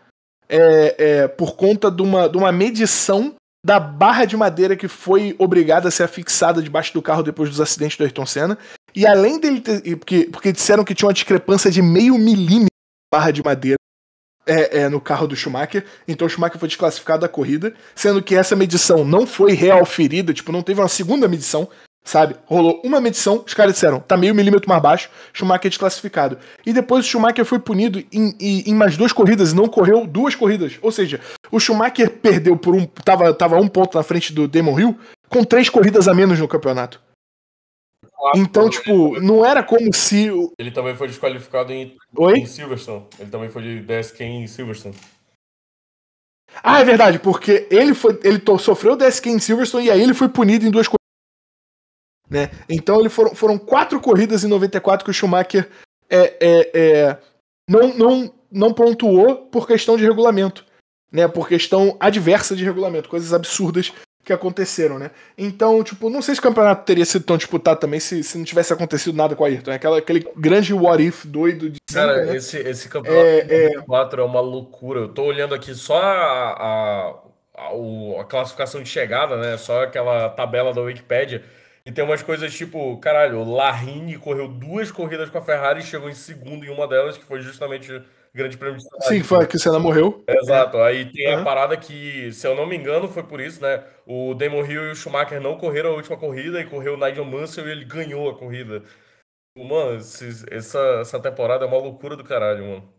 é, 0.50 0.96
é, 0.98 1.28
por 1.28 1.56
conta 1.56 1.90
de 1.90 2.02
uma, 2.02 2.28
de 2.28 2.38
uma 2.38 2.52
medição 2.52 3.34
da 3.66 3.80
barra 3.80 4.26
de 4.26 4.36
madeira 4.36 4.76
que 4.76 4.88
foi 4.88 5.36
obrigada 5.38 5.88
a 5.88 5.92
ser 5.92 6.04
afixada 6.04 6.62
debaixo 6.62 6.94
do 6.94 7.02
carro 7.02 7.24
depois 7.24 7.50
dos 7.50 7.62
acidentes 7.62 7.98
do 7.98 8.04
Ayrton 8.04 8.26
Senna. 8.26 8.58
E 8.96 9.06
além 9.06 9.40
dele 9.40 9.62
ter. 9.62 9.96
Porque, 9.98 10.30
porque 10.32 10.52
disseram 10.52 10.84
que 10.84 10.96
tinha 10.96 11.08
uma 11.08 11.14
discrepância 11.14 11.72
de 11.72 11.82
meio 11.82 12.18
milímetro 12.18 12.66
de 12.66 13.14
barra 13.14 13.32
de 13.32 13.44
madeira 13.44 13.78
é, 14.46 14.82
é, 14.82 14.90
no 14.90 15.00
carro 15.00 15.28
do 15.28 15.36
Schumacher. 15.36 15.86
Então 16.08 16.28
o 16.28 16.30
Schumacher 16.30 16.60
foi 16.60 16.68
desclassificado 16.68 17.22
da 17.22 17.30
corrida. 17.30 17.74
Sendo 17.96 18.22
que 18.22 18.36
essa 18.36 18.56
medição 18.56 19.04
não 19.06 19.26
foi 19.26 19.54
real 19.54 19.86
ferida, 19.86 20.34
tipo, 20.34 20.52
não 20.52 20.62
teve 20.62 20.82
uma 20.82 20.88
segunda 20.88 21.28
medição. 21.28 21.70
Sabe? 22.04 22.36
Rolou 22.46 22.82
uma 22.84 23.00
medição, 23.00 23.44
os 23.46 23.54
caras 23.54 23.74
disseram, 23.74 24.00
tá 24.00 24.18
meio 24.18 24.34
milímetro 24.34 24.68
mais 24.68 24.82
baixo, 24.82 25.10
Schumacher 25.32 25.70
desclassificado. 25.70 26.40
E 26.66 26.74
depois 26.74 27.06
o 27.06 27.08
Schumacher 27.08 27.46
foi 27.46 27.60
punido 27.60 28.00
em, 28.12 28.36
em, 28.40 28.64
em, 28.72 28.74
mais 28.74 28.98
duas 28.98 29.14
corridas 29.14 29.52
e 29.52 29.56
não 29.56 29.68
correu 29.68 30.08
duas 30.08 30.34
corridas. 30.34 30.80
Ou 30.82 30.92
seja, 30.92 31.20
o 31.52 31.60
Schumacher 31.60 32.10
perdeu 32.10 32.58
por 32.58 32.74
um. 32.76 32.88
Tava, 32.88 33.32
tava 33.36 33.58
um 33.58 33.68
ponto 33.68 33.96
na 33.96 34.04
frente 34.04 34.34
do 34.34 34.48
Damon 34.48 34.80
Hill, 34.80 35.00
com 35.30 35.44
três 35.44 35.70
corridas 35.70 36.08
a 36.08 36.14
menos 36.14 36.40
no 36.40 36.48
campeonato. 36.48 37.00
Então, 38.36 38.70
tipo, 38.70 39.20
não 39.20 39.44
era 39.44 39.64
como 39.64 39.94
se. 39.94 40.30
Ele 40.58 40.72
também 40.72 40.96
foi 40.96 41.08
desqualificado 41.08 41.74
em, 41.74 41.98
Oi? 42.16 42.40
em 42.40 42.46
Silverstone. 42.46 43.06
Ele 43.20 43.30
também 43.30 43.50
foi 43.50 43.62
de 43.64 43.80
DSQ 43.82 44.24
em 44.24 44.48
Silverstone. 44.48 44.96
Ah, 46.64 46.82
é 46.82 46.84
verdade, 46.84 47.18
porque 47.20 47.68
ele 47.72 47.94
foi. 47.94 48.20
Ele 48.24 48.42
sofreu 48.60 48.96
DSQ 48.96 49.30
em 49.30 49.40
Silverstone 49.40 49.86
e 49.86 49.92
aí 49.92 50.02
ele 50.02 50.14
foi 50.14 50.30
punido 50.30 50.66
em 50.66 50.72
duas 50.72 50.88
corridas. 50.88 51.02
Né? 52.30 52.52
Então 52.70 53.00
ele 53.00 53.10
foram, 53.10 53.36
foram 53.36 53.58
quatro 53.58 54.00
corridas 54.00 54.44
em 54.44 54.48
94 54.48 55.04
que 55.04 55.12
o 55.12 55.14
Schumacher 55.14 55.70
é, 56.10 56.38
é, 56.40 56.72
é, 56.74 57.18
não, 57.70 57.94
não, 57.98 58.34
não 58.52 58.74
pontuou 58.74 59.48
por 59.48 59.68
questão 59.68 59.98
de 59.98 60.04
regulamento. 60.04 60.66
Né, 61.12 61.28
por 61.28 61.46
questão 61.46 61.98
adversa 62.00 62.56
de 62.56 62.64
regulamento, 62.64 63.10
coisas 63.10 63.34
absurdas 63.34 63.92
que 64.24 64.32
aconteceram, 64.32 65.00
né? 65.00 65.12
Então, 65.38 65.84
tipo, 65.84 66.10
não 66.10 66.22
sei 66.22 66.36
se 66.36 66.40
o 66.40 66.44
campeonato 66.44 66.86
teria 66.86 67.06
sido 67.06 67.26
tão 67.26 67.38
disputado 67.38 67.80
também 67.80 68.00
se, 68.00 68.24
se 68.24 68.38
não 68.38 68.46
tivesse 68.46 68.72
acontecido 68.72 69.16
nada 69.16 69.36
com 69.36 69.44
a 69.44 69.48
Ayrton. 69.48 69.72
É 69.72 69.76
aquela, 69.76 69.98
aquele 69.98 70.28
grande 70.36 70.74
what 70.74 71.04
if 71.04 71.26
doido 71.26 71.70
de 71.70 71.80
Cara, 71.92 72.14
sempre, 72.14 72.32
né? 72.32 72.38
esse, 72.38 72.58
esse 72.58 72.90
campeonato 72.90 73.26
é, 73.26 73.66
é... 73.76 73.82
4 73.82 74.22
é 74.22 74.26
uma 74.26 74.40
loucura. 74.40 75.02
Eu 75.02 75.10
tô 75.10 75.24
olhando 75.24 75.56
aqui 75.56 75.74
só 75.74 76.00
a, 76.00 76.52
a, 76.52 77.16
a, 77.56 78.22
a, 78.22 78.24
classificação 78.26 78.84
de 78.84 78.90
chegada, 78.90 79.38
né? 79.38 79.58
Só 79.58 79.84
aquela 79.84 80.30
tabela 80.30 80.74
da 80.74 80.82
Wikipedia. 80.82 81.44
E 81.84 81.92
tem 81.92 82.04
umas 82.04 82.22
coisas 82.22 82.54
tipo, 82.54 82.98
caralho, 82.98 83.40
o 83.40 83.56
Larrini 83.56 84.16
correu 84.18 84.48
duas 84.48 84.92
corridas 84.92 85.32
com 85.32 85.40
a 85.40 85.42
Ferrari 85.42 85.80
e 85.80 85.84
chegou 85.84 86.10
em 86.10 86.14
segundo 86.14 86.64
em 86.64 86.70
uma 86.70 86.88
delas, 86.88 87.18
que 87.18 87.26
foi 87.26 87.42
justamente 87.42 88.04
Grande 88.34 88.58
Prêmio 88.58 88.80
de 88.80 88.86
Sim, 89.08 89.24
foi 89.24 89.46
que 89.46 89.58
o 89.58 89.60
Senna 89.60 89.78
morreu. 89.78 90.24
Exato. 90.26 90.78
Aí 90.78 91.12
tem 91.12 91.34
uhum. 91.34 91.42
a 91.42 91.44
parada 91.44 91.76
que, 91.76 92.32
se 92.32 92.48
eu 92.48 92.56
não 92.56 92.66
me 92.66 92.78
engano, 92.78 93.10
foi 93.10 93.24
por 93.24 93.42
isso, 93.42 93.62
né? 93.62 93.84
O 94.08 94.34
Damon 94.34 94.66
Hill 94.66 94.88
e 94.88 94.92
o 94.92 94.96
Schumacher 94.96 95.42
não 95.42 95.58
correram 95.58 95.92
a 95.92 95.96
última 95.96 96.18
corrida 96.18 96.62
e 96.62 96.66
correu 96.66 96.94
o 96.94 96.98
Nigel 96.98 97.26
Mansell 97.26 97.68
e 97.68 97.72
ele 97.72 97.84
ganhou 97.84 98.30
a 98.30 98.38
corrida. 98.38 98.84
Mano, 99.58 99.98
essa, 100.50 100.80
essa 101.02 101.20
temporada 101.20 101.66
é 101.66 101.68
uma 101.68 101.78
loucura 101.78 102.16
do 102.16 102.24
caralho, 102.24 102.64
mano. 102.64 102.94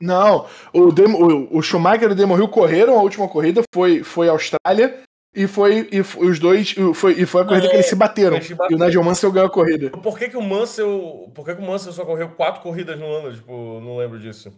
Não, 0.00 0.46
o, 0.72 0.92
Demo, 0.92 1.18
o, 1.18 1.58
o 1.58 1.62
Schumacher 1.62 2.08
e 2.08 2.12
o 2.12 2.14
Damon 2.14 2.38
Hill 2.38 2.48
correram 2.48 2.98
a 2.98 3.02
última 3.02 3.28
corrida, 3.28 3.62
foi, 3.74 4.02
foi 4.02 4.28
a 4.28 4.32
Austrália, 4.32 5.02
e 5.36 5.46
foi 5.46 5.86
e 5.92 6.00
os 6.00 6.38
dois 6.38 6.74
foi, 6.94 7.12
e 7.12 7.26
foi 7.26 7.42
a 7.42 7.44
corrida 7.44 7.66
é, 7.66 7.68
que 7.68 7.76
eles 7.76 7.86
se 7.86 7.94
bateram. 7.94 8.38
E 8.70 8.74
o 8.74 8.78
Nigel 8.78 9.04
Mansell 9.04 9.30
ganhou 9.30 9.48
a 9.48 9.50
corrida. 9.50 9.90
Por 9.90 10.18
que, 10.18 10.30
que 10.30 10.36
o 10.36 10.42
Mansell, 10.42 11.30
por 11.34 11.44
que, 11.44 11.54
que 11.54 11.60
o 11.60 11.66
Mansell 11.66 11.92
só 11.92 12.04
correu 12.06 12.30
quatro 12.30 12.62
corridas 12.62 12.98
no 12.98 13.06
ano? 13.06 13.34
Tipo, 13.34 13.80
não 13.80 13.98
lembro 13.98 14.18
disso. 14.18 14.50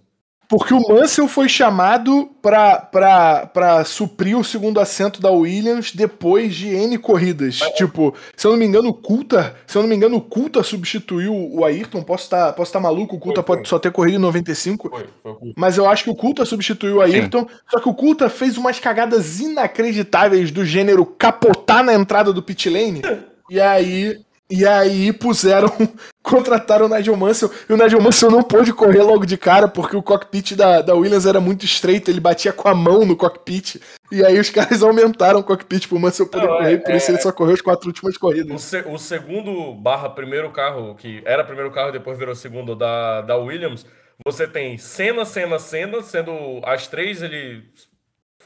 Porque 0.49 0.73
o 0.73 0.81
Mansell 0.81 1.29
foi 1.29 1.47
chamado 1.47 2.31
para 2.41 3.85
suprir 3.85 4.37
o 4.37 4.43
segundo 4.43 4.81
assento 4.81 5.21
da 5.21 5.31
Williams 5.31 5.93
depois 5.93 6.55
de 6.55 6.69
N 6.69 6.97
corridas. 6.97 7.61
É. 7.61 7.71
Tipo, 7.73 8.15
se 8.35 8.47
eu 8.47 8.53
não 8.53 8.59
me 8.59 8.65
engano, 8.65 8.89
o 8.89 8.95
Coulter, 8.95 9.55
se 9.67 9.77
eu 9.77 9.83
não 9.83 9.89
me 9.89 9.95
engano, 9.95 10.17
o 10.17 10.23
Coulter 10.23 10.65
substituiu 10.65 11.35
o 11.35 11.67
Ayrton. 11.67 12.03
Posso 12.03 12.25
estar 12.25 12.55
posso 12.55 12.73
tá 12.73 12.81
maluco, 12.81 13.17
o 13.17 13.19
Coulter 13.19 13.45
foi, 13.45 13.57
pode 13.57 13.69
foi. 13.69 13.69
só 13.69 13.79
ter 13.79 13.93
corrido 13.93 14.15
em 14.15 14.23
95. 14.23 14.89
Foi, 14.89 15.07
foi 15.23 15.53
mas 15.55 15.77
eu 15.77 15.87
acho 15.87 16.05
que 16.05 16.11
o 16.11 16.17
Coulter 16.17 16.47
substituiu 16.47 16.97
o 16.97 17.01
Ayrton. 17.03 17.41
Sim. 17.41 17.55
Só 17.71 17.81
que 17.81 17.89
o 17.89 17.95
Coulter 17.95 18.31
fez 18.31 18.57
umas 18.57 18.81
cagadas 18.81 19.41
inacreditáveis 19.41 20.51
do 20.51 20.65
gênero 20.65 21.05
capotar 21.05 21.85
na 21.85 21.93
entrada 21.93 22.33
do 22.33 22.43
pit 22.43 22.71
lane. 22.71 23.03
E 23.51 23.59
aí 23.59 24.21
e 24.51 24.67
aí 24.67 25.13
puseram, 25.13 25.71
contrataram 26.23 26.87
o 26.87 26.89
Nigel 26.89 27.17
Mansell, 27.17 27.51
e 27.69 27.73
o 27.73 27.77
Nigel 27.77 28.01
Mansell 28.01 28.31
não 28.31 28.43
pôde 28.43 28.73
correr 28.73 29.03
logo 29.03 29.27
de 29.27 29.37
cara, 29.37 29.69
porque 29.69 29.97
o 29.97 30.03
cockpit 30.03 30.55
da, 30.55 30.81
da 30.81 30.95
Williams 30.95 31.27
era 31.27 31.41
muito 31.41 31.65
estreito, 31.65 32.11
ele 32.11 32.21
batia 32.21 32.53
com 32.53 32.69
a 32.69 32.75
mão 32.75 33.05
no 33.05 33.17
cockpit, 33.17 33.77
e 34.11 34.25
aí 34.25 34.39
os 34.39 34.49
caras 34.51 34.83
aumentaram 34.83 35.41
o 35.41 35.45
cockpit 35.45 35.87
pro 35.87 35.99
Mansell 35.99 36.27
poder 36.27 36.47
não, 36.47 36.57
correr, 36.57 36.75
é, 36.75 36.79
por 36.79 36.95
isso 36.95 37.11
ele 37.11 37.21
só 37.21 37.31
correu 37.31 37.55
as 37.55 37.61
quatro 37.61 37.89
últimas 37.89 38.17
corridas. 38.17 38.55
O, 38.55 38.59
se, 38.59 38.79
o, 38.87 38.99
segundo 38.99 39.75
barra 39.75 40.09
primeiro 40.09 40.51
carro, 40.51 40.95
que 40.95 41.23
era 41.25 41.45
primeiro 41.45 41.71
carro 41.71 41.91
e 41.91 41.93
depois 41.93 42.19
virou 42.19 42.35
segundo 42.35 42.75
da, 42.75 43.21
da 43.21 43.37
Williams, 43.37 43.85
você 44.25 44.49
tem 44.49 44.77
Senna, 44.79 45.25
Senna, 45.25 45.59
Senna, 45.59 46.03
sendo 46.03 46.61
as 46.65 46.89
três 46.89 47.23
ele 47.23 47.65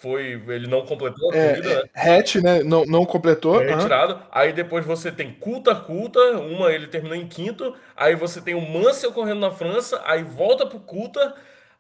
foi. 0.03 0.43
Ele 0.49 0.67
não 0.67 0.85
completou 0.85 1.33
a 1.33 1.37
é, 1.37 1.49
corrida, 1.51 1.83
né? 1.83 1.89
Hatch, 1.95 2.35
né? 2.37 2.63
Não, 2.65 2.85
não 2.85 3.07
completou. 3.07 3.59
Retirado. 3.59 4.15
Uhum. 4.15 4.21
Aí 4.33 4.53
depois 4.53 4.85
você 4.85 5.11
tem 5.13 5.33
Culta 5.33 5.75
Culta, 5.75 6.19
uma 6.39 6.71
ele 6.73 6.89
terminou 6.89 7.17
em 7.17 7.27
quinto. 7.27 7.75
Aí 7.97 8.17
você 8.17 8.41
tem 8.41 8.55
o 8.55 8.61
Mansell 8.61 9.13
correndo 9.13 9.41
na 9.41 9.51
França, 9.53 10.03
aí 10.05 10.23
volta 10.23 10.67
pro 10.67 10.81
Culta. 10.81 11.35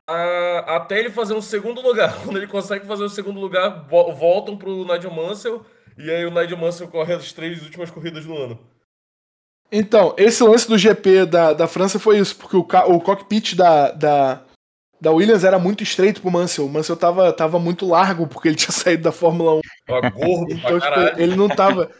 a- 0.07 0.77
até 0.77 0.99
ele 0.99 1.11
fazer 1.11 1.35
um 1.35 1.43
segundo 1.43 1.81
lugar. 1.81 2.17
Quando 2.25 2.37
ele 2.37 2.47
consegue 2.47 2.87
fazer 2.87 3.05
o 3.05 3.09
segundo 3.09 3.39
lugar, 3.41 3.87
vo- 3.89 4.13
voltam 4.13 4.57
pro 4.57 4.85
Nigel 4.85 5.11
Mansell. 5.11 5.65
E 5.99 6.11
aí 6.11 6.25
o 6.25 6.31
Nigel 6.31 6.57
Mansell 6.57 6.89
corre 6.89 7.13
as 7.15 7.33
três 7.33 7.63
últimas 7.63 7.91
corridas 7.91 8.25
do 8.25 8.37
ano. 8.37 8.59
Então, 9.71 10.15
esse 10.19 10.43
lance 10.43 10.69
do 10.69 10.77
GP 10.77 11.25
da, 11.27 11.53
da 11.55 11.67
França 11.67 11.99
foi 11.99 12.19
isso, 12.19 12.37
porque 12.37 12.57
o, 12.57 12.61
o 12.61 13.01
cockpit 13.01 13.55
da, 13.55 13.91
da, 13.91 14.43
da 15.03 15.11
Williams 15.11 15.43
era 15.43 15.59
muito 15.59 15.83
estreito 15.83 16.21
pro 16.21 16.31
Mansell. 16.31 16.67
O 16.67 16.69
Mansell 16.69 16.97
tava, 16.97 17.33
tava 17.33 17.59
muito 17.59 17.85
largo, 17.89 18.25
porque 18.29 18.47
ele 18.47 18.55
tinha 18.55 18.71
saído 18.71 19.03
da 19.03 19.11
Fórmula 19.11 19.57
1. 19.57 19.61
Tá 19.85 20.11
gordo 20.11 20.53
Então, 20.53 20.79
tipo, 20.79 21.21
ele 21.21 21.35
não 21.35 21.49
tava. 21.49 21.91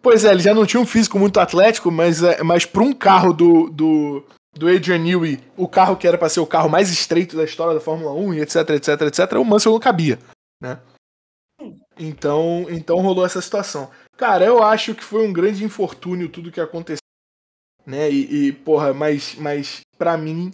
Pois 0.00 0.24
é, 0.24 0.32
ele 0.32 0.40
já 0.40 0.54
não 0.54 0.64
tinha 0.64 0.80
um 0.80 0.86
físico 0.86 1.18
muito 1.18 1.38
atlético, 1.38 1.90
mas, 1.90 2.22
é, 2.22 2.42
mas 2.42 2.64
pra 2.64 2.82
um 2.82 2.94
carro 2.94 3.34
do, 3.34 3.68
do, 3.68 4.24
do 4.54 4.68
Adrian 4.68 4.98
Newey, 4.98 5.38
o 5.54 5.68
carro 5.68 5.96
que 5.96 6.08
era 6.08 6.16
pra 6.16 6.30
ser 6.30 6.40
o 6.40 6.46
carro 6.46 6.68
mais 6.68 6.90
estreito 6.90 7.36
da 7.36 7.44
história 7.44 7.74
da 7.74 7.80
Fórmula 7.80 8.12
1, 8.12 8.34
e 8.34 8.40
etc, 8.40 8.70
etc, 8.70 9.00
etc, 9.02 9.32
o 9.38 9.44
Mansell 9.44 9.72
não 9.72 9.80
cabia, 9.80 10.18
né? 10.60 10.78
Então, 11.98 12.66
então 12.68 13.00
rolou 13.00 13.24
essa 13.24 13.40
situação. 13.40 13.90
Cara, 14.16 14.44
eu 14.44 14.62
acho 14.62 14.94
que 14.94 15.04
foi 15.04 15.26
um 15.26 15.32
grande 15.32 15.64
infortúnio 15.64 16.28
tudo 16.28 16.52
que 16.52 16.60
aconteceu, 16.60 16.98
né? 17.86 18.10
E, 18.10 18.48
e 18.48 18.52
porra, 18.52 18.92
mas, 18.92 19.34
mas 19.36 19.80
para 19.96 20.16
mim 20.18 20.52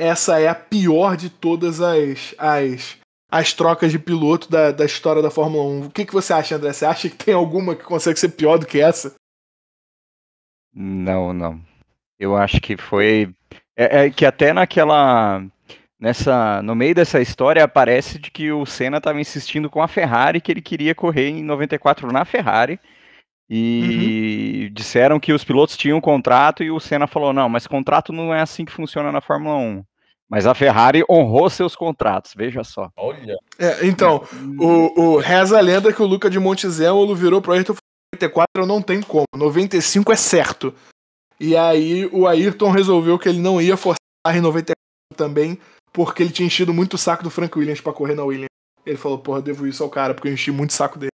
essa 0.00 0.40
é 0.40 0.48
a 0.48 0.54
pior 0.54 1.14
de 1.14 1.28
todas 1.28 1.82
as 1.82 2.34
as, 2.38 2.96
as 3.30 3.52
trocas 3.52 3.92
de 3.92 3.98
piloto 3.98 4.50
da, 4.50 4.72
da 4.72 4.86
história 4.86 5.20
da 5.20 5.30
Fórmula 5.30 5.62
1. 5.62 5.86
O 5.86 5.90
que, 5.90 6.06
que 6.06 6.12
você 6.12 6.32
acha, 6.32 6.56
André? 6.56 6.72
Você 6.72 6.86
acha 6.86 7.10
que 7.10 7.16
tem 7.16 7.34
alguma 7.34 7.76
que 7.76 7.84
consegue 7.84 8.18
ser 8.18 8.30
pior 8.30 8.58
do 8.58 8.66
que 8.66 8.80
essa? 8.80 9.14
Não, 10.72 11.34
não. 11.34 11.60
Eu 12.18 12.34
acho 12.34 12.60
que 12.62 12.78
foi. 12.78 13.30
É, 13.76 14.06
é 14.06 14.10
que 14.10 14.24
até 14.24 14.54
naquela. 14.54 15.44
Nessa, 16.00 16.62
no 16.62 16.74
meio 16.74 16.94
dessa 16.94 17.20
história 17.20 17.62
aparece 17.62 18.18
de 18.18 18.30
que 18.30 18.50
o 18.50 18.64
Senna 18.64 18.96
estava 18.96 19.20
insistindo 19.20 19.68
com 19.68 19.82
a 19.82 19.88
Ferrari 19.88 20.40
que 20.40 20.50
ele 20.50 20.62
queria 20.62 20.94
correr 20.94 21.28
em 21.28 21.42
94 21.42 22.10
na 22.10 22.24
Ferrari. 22.24 22.80
E 23.50 24.70
disseram 24.72 25.20
que 25.20 25.32
os 25.34 25.44
pilotos 25.44 25.76
tinham 25.76 25.98
um 25.98 26.00
contrato 26.00 26.64
e 26.64 26.70
o 26.70 26.80
Senna 26.80 27.06
falou: 27.06 27.34
não, 27.34 27.50
mas 27.50 27.66
contrato 27.66 28.14
não 28.14 28.32
é 28.32 28.40
assim 28.40 28.64
que 28.64 28.72
funciona 28.72 29.12
na 29.12 29.20
Fórmula 29.20 29.56
1. 29.56 29.84
Mas 30.30 30.46
a 30.46 30.54
Ferrari 30.54 31.04
honrou 31.10 31.50
seus 31.50 31.74
contratos, 31.74 32.34
veja 32.36 32.62
só. 32.62 32.88
Olha. 32.96 33.36
É, 33.58 33.84
então, 33.84 34.22
o, 34.60 35.00
o 35.00 35.16
reza 35.18 35.58
a 35.58 35.60
lenda 35.60 35.92
que 35.92 36.00
o 36.00 36.06
Luca 36.06 36.30
de 36.30 36.38
Montezemolo 36.38 37.16
virou 37.16 37.42
pro 37.42 37.52
Ayrton 37.52 37.72
e 37.72 37.76
falou, 37.76 38.28
94 38.28 38.66
não 38.66 38.80
tem 38.80 39.02
como, 39.02 39.26
95 39.34 40.12
é 40.12 40.16
certo. 40.16 40.72
E 41.40 41.56
aí 41.56 42.06
o 42.12 42.28
Ayrton 42.28 42.70
resolveu 42.70 43.18
que 43.18 43.28
ele 43.28 43.40
não 43.40 43.60
ia 43.60 43.76
forçar 43.76 43.98
em 44.28 44.40
94 44.40 44.74
também, 45.16 45.58
porque 45.92 46.22
ele 46.22 46.30
tinha 46.30 46.46
enchido 46.46 46.72
muito 46.72 46.94
o 46.94 46.98
saco 46.98 47.24
do 47.24 47.30
Frank 47.30 47.58
Williams 47.58 47.80
pra 47.80 47.92
correr 47.92 48.14
na 48.14 48.22
Williams. 48.22 48.50
Ele 48.86 48.96
falou, 48.96 49.18
porra, 49.18 49.42
devo 49.42 49.66
isso 49.66 49.82
ao 49.82 49.90
cara, 49.90 50.14
porque 50.14 50.28
eu 50.28 50.32
enchi 50.32 50.52
muito 50.52 50.70
o 50.70 50.74
saco 50.74 50.96
dele. 50.96 51.10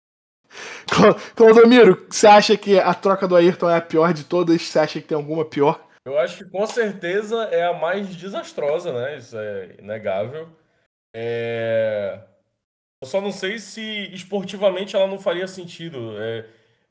Claudomiro, 1.35 2.05
você 2.09 2.27
acha 2.27 2.57
que 2.57 2.77
a 2.77 2.93
troca 2.93 3.27
do 3.27 3.35
Ayrton 3.35 3.69
é 3.69 3.77
a 3.77 3.81
pior 3.81 4.13
de 4.13 4.25
todas? 4.25 4.61
Você 4.61 4.77
acha 4.77 4.99
que 4.99 5.07
tem 5.07 5.15
alguma 5.15 5.45
pior? 5.45 5.84
Eu 6.05 6.19
acho 6.19 6.37
que 6.37 6.51
com 6.51 6.65
certeza 6.67 7.45
é 7.45 7.65
a 7.65 7.73
mais 7.73 8.15
desastrosa, 8.15 8.93
né? 8.93 9.17
Isso 9.17 9.37
é 9.37 9.75
inegável. 9.79 10.49
É... 11.13 12.21
Eu 13.01 13.07
só 13.07 13.21
não 13.21 13.31
sei 13.31 13.59
se 13.59 13.81
esportivamente 14.13 14.95
ela 14.95 15.07
não 15.07 15.19
faria 15.19 15.47
sentido. 15.47 16.17
É, 16.21 16.45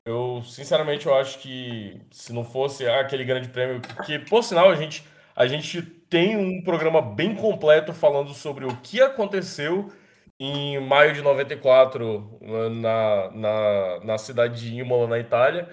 Eu, 0.05 0.43
sinceramente, 0.43 1.07
eu 1.07 1.15
acho 1.15 1.39
que 1.39 2.01
se 2.11 2.33
não 2.33 2.45
fosse 2.45 2.87
aquele 2.87 3.25
grande 3.25 3.49
prêmio, 3.49 3.81
que 4.05 4.19
por 4.19 4.43
sinal 4.43 4.69
a 4.71 4.75
gente, 4.75 5.05
a 5.35 5.47
gente 5.47 5.81
tem 5.83 6.37
um 6.37 6.63
programa 6.63 7.01
bem 7.01 7.35
completo 7.35 7.93
falando 7.93 8.33
sobre 8.33 8.65
o 8.65 8.77
que 8.81 9.01
aconteceu 9.01 9.91
em 10.39 10.79
maio 10.79 11.13
de 11.13 11.21
94 11.21 12.39
na, 12.81 13.31
na, 13.31 13.99
na 14.05 14.17
cidade 14.17 14.61
de 14.61 14.75
Imola, 14.75 15.07
na 15.07 15.19
Itália 15.19 15.69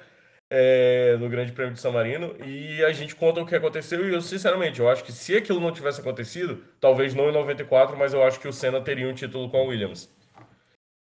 é, 0.54 1.16
no 1.18 1.30
Grande 1.30 1.50
Prêmio 1.52 1.72
de 1.72 1.80
San 1.80 1.92
Marino 1.92 2.36
e 2.44 2.84
a 2.84 2.92
gente 2.92 3.16
conta 3.16 3.40
o 3.40 3.46
que 3.46 3.56
aconteceu 3.56 4.06
e 4.06 4.12
eu 4.12 4.20
sinceramente 4.20 4.80
eu 4.80 4.88
acho 4.88 5.02
que 5.02 5.10
se 5.10 5.34
aquilo 5.34 5.58
não 5.58 5.72
tivesse 5.72 6.00
acontecido, 6.00 6.62
talvez 6.78 7.14
não 7.14 7.30
em 7.30 7.32
94, 7.32 7.96
mas 7.96 8.12
eu 8.12 8.22
acho 8.22 8.38
que 8.38 8.46
o 8.46 8.52
Senna 8.52 8.82
teria 8.82 9.08
um 9.08 9.14
título 9.14 9.48
com 9.50 9.56
a 9.56 9.62
Williams. 9.62 10.14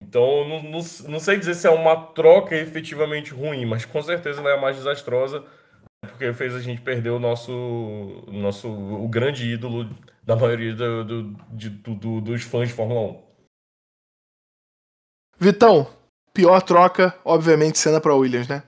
Então 0.03 0.46
não, 0.46 0.62
não, 0.62 0.80
não 1.09 1.18
sei 1.18 1.38
dizer 1.38 1.55
se 1.55 1.66
é 1.66 1.70
uma 1.70 1.96
troca 2.12 2.55
efetivamente 2.55 3.32
ruim, 3.32 3.64
mas 3.64 3.86
com 3.86 4.03
certeza 4.03 4.40
ela 4.40 4.51
é 4.51 4.55
a 4.55 4.61
mais 4.61 4.76
desastrosa 4.76 5.42
porque 6.01 6.32
fez 6.32 6.55
a 6.55 6.61
gente 6.61 6.82
perder 6.82 7.11
o 7.11 7.18
nosso, 7.18 8.22
nosso 8.28 8.68
o 8.68 9.09
grande 9.09 9.51
ídolo 9.51 9.88
da 10.22 10.36
maioria 10.36 10.74
do, 10.74 11.05
do, 11.05 11.22
de- 11.51 11.70
do- 11.70 11.94
do- 11.94 12.20
dos 12.20 12.42
fãs 12.42 12.68
de 12.68 12.74
Fórmula 12.74 13.01
1. 13.01 13.28
Vitão, 15.40 15.86
pior 16.34 16.61
troca, 16.62 17.18
obviamente, 17.24 17.78
cena 17.78 18.01
pra 18.01 18.14
Williams, 18.14 18.49
né? 18.49 18.62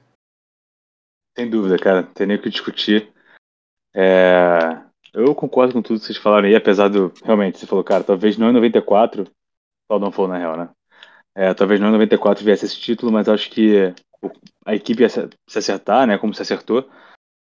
Sem 1.41 1.49
dúvida, 1.49 1.79
cara. 1.79 2.03
Não 2.03 2.13
tem 2.13 2.27
nem 2.27 2.37
o 2.37 2.43
que 2.43 2.51
discutir. 2.51 3.11
É, 3.95 4.83
Eu 5.15 5.35
concordo 5.35 5.73
com 5.73 5.81
tudo 5.81 5.99
que 5.99 6.05
vocês 6.05 6.19
falaram 6.19 6.47
aí, 6.47 6.55
apesar 6.55 6.89
do. 6.89 7.11
Realmente, 7.25 7.59
você 7.59 7.67
falou, 7.67 7.83
cara, 7.83 8.05
talvez 8.05 8.37
não 8.37 8.51
em 8.51 8.53
94. 8.53 9.25
Só 9.91 9.99
não 9.99 10.13
for 10.13 10.29
na 10.29 10.37
real, 10.37 10.55
né? 10.55 10.69
É, 11.35 11.55
talvez 11.55 11.81
não 11.81 11.89
em 11.89 11.93
94 11.93 12.45
viesse 12.45 12.67
esse 12.67 12.79
título, 12.79 13.11
mas 13.11 13.27
acho 13.27 13.51
que 13.51 13.95
a 14.67 14.75
equipe 14.75 15.03
ia 15.03 15.09
se 15.09 15.31
acertar, 15.57 16.07
né? 16.07 16.19
Como 16.19 16.35
se 16.35 16.43
acertou. 16.43 16.87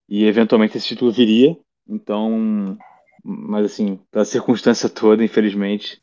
E 0.07 0.25
eventualmente 0.25 0.77
esse 0.77 0.87
título 0.87 1.11
viria. 1.11 1.57
Então. 1.87 2.77
Mas 3.23 3.65
assim, 3.65 3.99
pela 4.11 4.23
circunstância 4.23 4.87
toda, 4.87 5.23
infelizmente, 5.23 5.99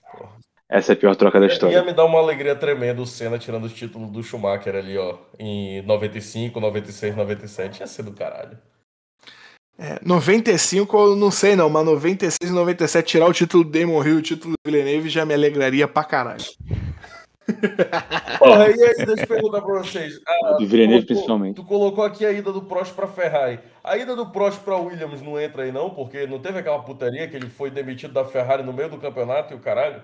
essa 0.69 0.93
é 0.93 0.95
a 0.95 0.97
pior 0.97 1.15
troca 1.17 1.39
da 1.39 1.47
Ia 1.47 1.53
história. 1.53 1.83
me 1.85 1.93
dar 1.93 2.05
uma 2.05 2.19
alegria 2.19 2.55
tremenda 2.57 3.01
o 3.01 3.07
Senna 3.07 3.39
tirando 3.39 3.65
os 3.65 3.73
títulos 3.73 4.11
do 4.11 4.23
Schumacher 4.23 4.75
ali, 4.75 4.97
ó, 4.99 5.17
em 5.39 5.83
95, 5.83 6.59
96, 6.61 7.17
97. 7.17 7.81
Ia 7.81 7.87
ser 7.87 8.03
do 8.03 8.13
caralho. 8.13 8.59
É, 9.79 9.99
95 10.03 10.97
eu 10.97 11.17
não 11.17 11.31
sei 11.31 11.55
não, 11.55 11.69
mas 11.69 11.85
96 11.85 12.51
e 12.51 12.55
97 12.55 13.07
tirar 13.07 13.27
o 13.27 13.33
título 13.33 13.63
do 13.63 13.71
Damon 13.71 14.03
Hill 14.03 14.15
e 14.17 14.19
o 14.19 14.23
título 14.23 14.55
do 14.55 14.71
Villeneuve 14.71 15.09
já 15.11 15.25
me 15.27 15.35
alegraria 15.35 15.87
pra 15.87 16.03
caralho. 16.03 16.43
Porra, 18.39 18.69
e 18.71 18.83
aí, 18.83 19.07
deixa 19.07 19.23
eu 19.23 19.27
perguntar 19.27 19.61
pra 19.61 19.75
vocês. 19.83 20.19
Ah, 20.27 20.53
Do 20.55 20.67
Villeneuve, 20.67 21.05
tu 21.05 21.09
principalmente. 21.09 21.57
Tu 21.57 21.65
colocou 21.65 22.03
aqui 22.03 22.25
a 22.27 22.33
ida 22.33 22.53
do 22.53 22.63
Prost 22.63 22.93
pra 22.95 23.07
Ferrari. 23.07 23.61
A 23.85 23.97
ida 23.97 24.17
do 24.17 24.27
Prost 24.27 24.61
pra 24.63 24.77
Williams 24.77 25.23
não 25.23 25.39
entra 25.41 25.63
aí, 25.63 25.71
não? 25.71 25.91
Porque 25.91 26.27
não 26.27 26.41
teve 26.41 26.59
aquela 26.59 26.81
putaria 26.81 27.29
que 27.29 27.37
ele 27.37 27.49
foi 27.49 27.71
demitido 27.71 28.13
da 28.13 28.25
Ferrari 28.25 28.63
no 28.65 28.73
meio 28.73 28.89
do 28.89 28.99
campeonato 28.99 29.53
e 29.53 29.57
o 29.57 29.61
caralho? 29.61 30.03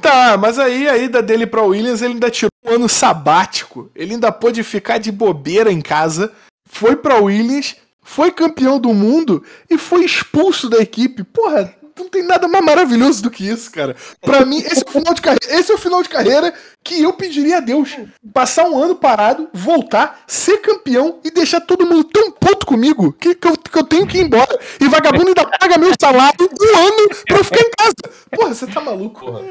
Tá, 0.00 0.36
mas 0.36 0.58
aí 0.58 0.88
a 0.88 0.96
ida 0.96 1.22
dele 1.22 1.46
pra 1.46 1.62
Williams, 1.62 2.02
ele 2.02 2.14
ainda 2.14 2.30
tirou 2.30 2.50
um 2.64 2.74
ano 2.74 2.88
sabático. 2.88 3.90
Ele 3.94 4.14
ainda 4.14 4.30
pôde 4.30 4.62
ficar 4.62 4.98
de 4.98 5.10
bobeira 5.10 5.72
em 5.72 5.80
casa, 5.80 6.32
foi 6.68 6.96
pra 6.96 7.18
Williams, 7.18 7.76
foi 8.02 8.30
campeão 8.30 8.78
do 8.78 8.92
mundo 8.94 9.42
e 9.68 9.76
foi 9.76 10.04
expulso 10.04 10.68
da 10.68 10.78
equipe. 10.78 11.24
Porra, 11.24 11.74
não 11.96 12.08
tem 12.08 12.22
nada 12.22 12.46
mais 12.46 12.64
maravilhoso 12.64 13.22
do 13.22 13.30
que 13.30 13.48
isso, 13.48 13.70
cara. 13.70 13.96
Pra 14.20 14.44
mim, 14.44 14.58
esse 14.58 14.84
é 14.84 14.88
o 14.88 14.92
final 14.92 15.14
de 15.14 15.22
carreira, 15.22 15.46
esse 15.48 15.70
é 15.70 15.74
o 15.74 15.78
final 15.78 16.02
de 16.02 16.08
carreira 16.08 16.54
que 16.84 17.02
eu 17.02 17.12
pediria 17.12 17.56
a 17.58 17.60
Deus. 17.60 17.96
Passar 18.32 18.64
um 18.64 18.78
ano 18.78 18.94
parado, 18.94 19.48
voltar, 19.52 20.20
ser 20.26 20.58
campeão 20.58 21.18
e 21.24 21.30
deixar 21.30 21.60
todo 21.60 21.86
mundo 21.86 22.04
tão 22.04 22.30
puto 22.30 22.66
comigo 22.66 23.12
que, 23.12 23.34
que, 23.34 23.48
eu, 23.48 23.56
que 23.56 23.78
eu 23.78 23.84
tenho 23.84 24.06
que 24.06 24.18
ir 24.18 24.22
embora. 24.22 24.58
E 24.80 24.88
vagabundo 24.88 25.28
ainda 25.28 25.46
paga 25.46 25.78
meu 25.78 25.92
salário 26.00 26.36
um 26.40 26.78
ano 26.78 27.08
pra 27.26 27.38
eu 27.38 27.44
ficar 27.44 27.60
em 27.60 27.70
casa. 27.76 27.94
Porra, 28.30 28.54
você 28.54 28.66
tá 28.66 28.80
maluco? 28.80 29.20
Porra. 29.20 29.42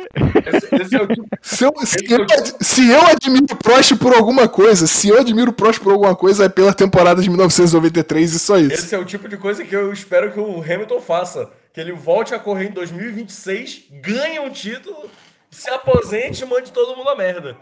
Esse, 0.46 0.76
esse 0.84 0.96
é 0.96 1.02
o 1.02 1.08
tipo. 1.08 1.28
Se 1.41 1.64
eu, 1.64 1.74
se, 1.84 2.12
eu, 2.12 2.26
se 2.62 2.89
eu 2.89 3.02
admiro 3.08 3.46
o 3.52 3.56
Prost 3.56 3.96
por 3.96 4.14
alguma 4.14 4.48
coisa, 4.48 4.88
se 4.88 5.10
eu 5.10 5.20
admiro 5.20 5.52
o 5.52 5.54
Prost 5.54 5.82
por 5.82 5.91
alguma 5.91 6.16
coisa, 6.16 6.46
é 6.46 6.50
pela 6.50 6.74
temporada 6.74 7.22
de 7.22 7.30
1993 7.30 8.34
e 8.34 8.39
só 8.39 8.58
isso. 8.58 8.74
Esse 8.74 8.96
é 8.96 9.00
o 9.00 9.06
tipo 9.06 9.28
de 9.28 9.38
coisa 9.38 9.64
que 9.64 9.76
eu 9.76 9.91
espero 9.91 10.32
que 10.32 10.39
o 10.39 10.62
Hamilton 10.62 11.02
faça. 11.02 11.50
Que 11.76 11.82
ele 11.82 11.91
volte 11.91 12.34
a 12.34 12.39
correr 12.39 12.69
em 12.69 12.71
2026, 12.71 13.88
ganhe 14.01 14.39
um 14.39 14.49
título, 14.49 15.09
se 15.51 15.69
aposente 15.69 16.43
e 16.43 16.47
mande 16.47 16.71
todo 16.71 16.95
mundo 16.95 17.09
a 17.09 17.15
merda. 17.17 17.57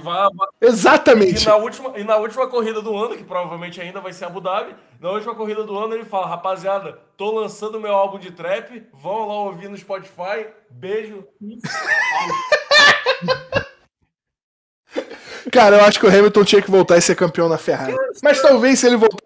Vá, 0.00 0.30
vá- 0.34 0.48
E 0.62 0.66
Exatamente. 0.66 1.44
na, 1.46 1.56
última, 1.56 1.98
e 1.98 2.02
na 2.04 2.16
última 2.16 2.46
corrida 2.48 2.80
do 2.80 2.96
ano, 2.96 3.14
que 3.14 3.24
provavelmente 3.24 3.78
ainda 3.78 4.00
vai 4.00 4.14
ser 4.14 4.24
Abu 4.24 4.40
Dhabi, 4.40 4.74
na 4.98 5.10
última 5.10 5.34
corrida 5.34 5.64
do 5.64 5.76
ano 5.78 5.92
ele 5.94 6.06
fala, 6.06 6.26
rapaziada, 6.26 6.98
tô 7.16 7.30
lançando 7.30 7.78
meu 7.78 7.92
álbum 7.94 8.18
de 8.18 8.30
trap, 8.30 8.86
vão 8.92 9.28
lá 9.28 9.34
ouvir 9.34 9.68
no 9.68 9.76
Spotify, 9.76 10.46
beijo. 10.70 11.22
Cara, 15.52 15.76
eu 15.76 15.84
acho 15.84 16.00
que 16.00 16.06
o 16.06 16.08
Hamilton 16.08 16.44
tinha 16.44 16.60
que 16.62 16.70
voltar 16.70 16.96
e 16.98 17.02
ser 17.02 17.14
campeão 17.14 17.48
na 17.48 17.56
Ferrari. 17.56 17.94
Mas 18.22 18.42
talvez 18.42 18.78
se 18.80 18.86
ele 18.86 18.96
voltar, 18.96 19.25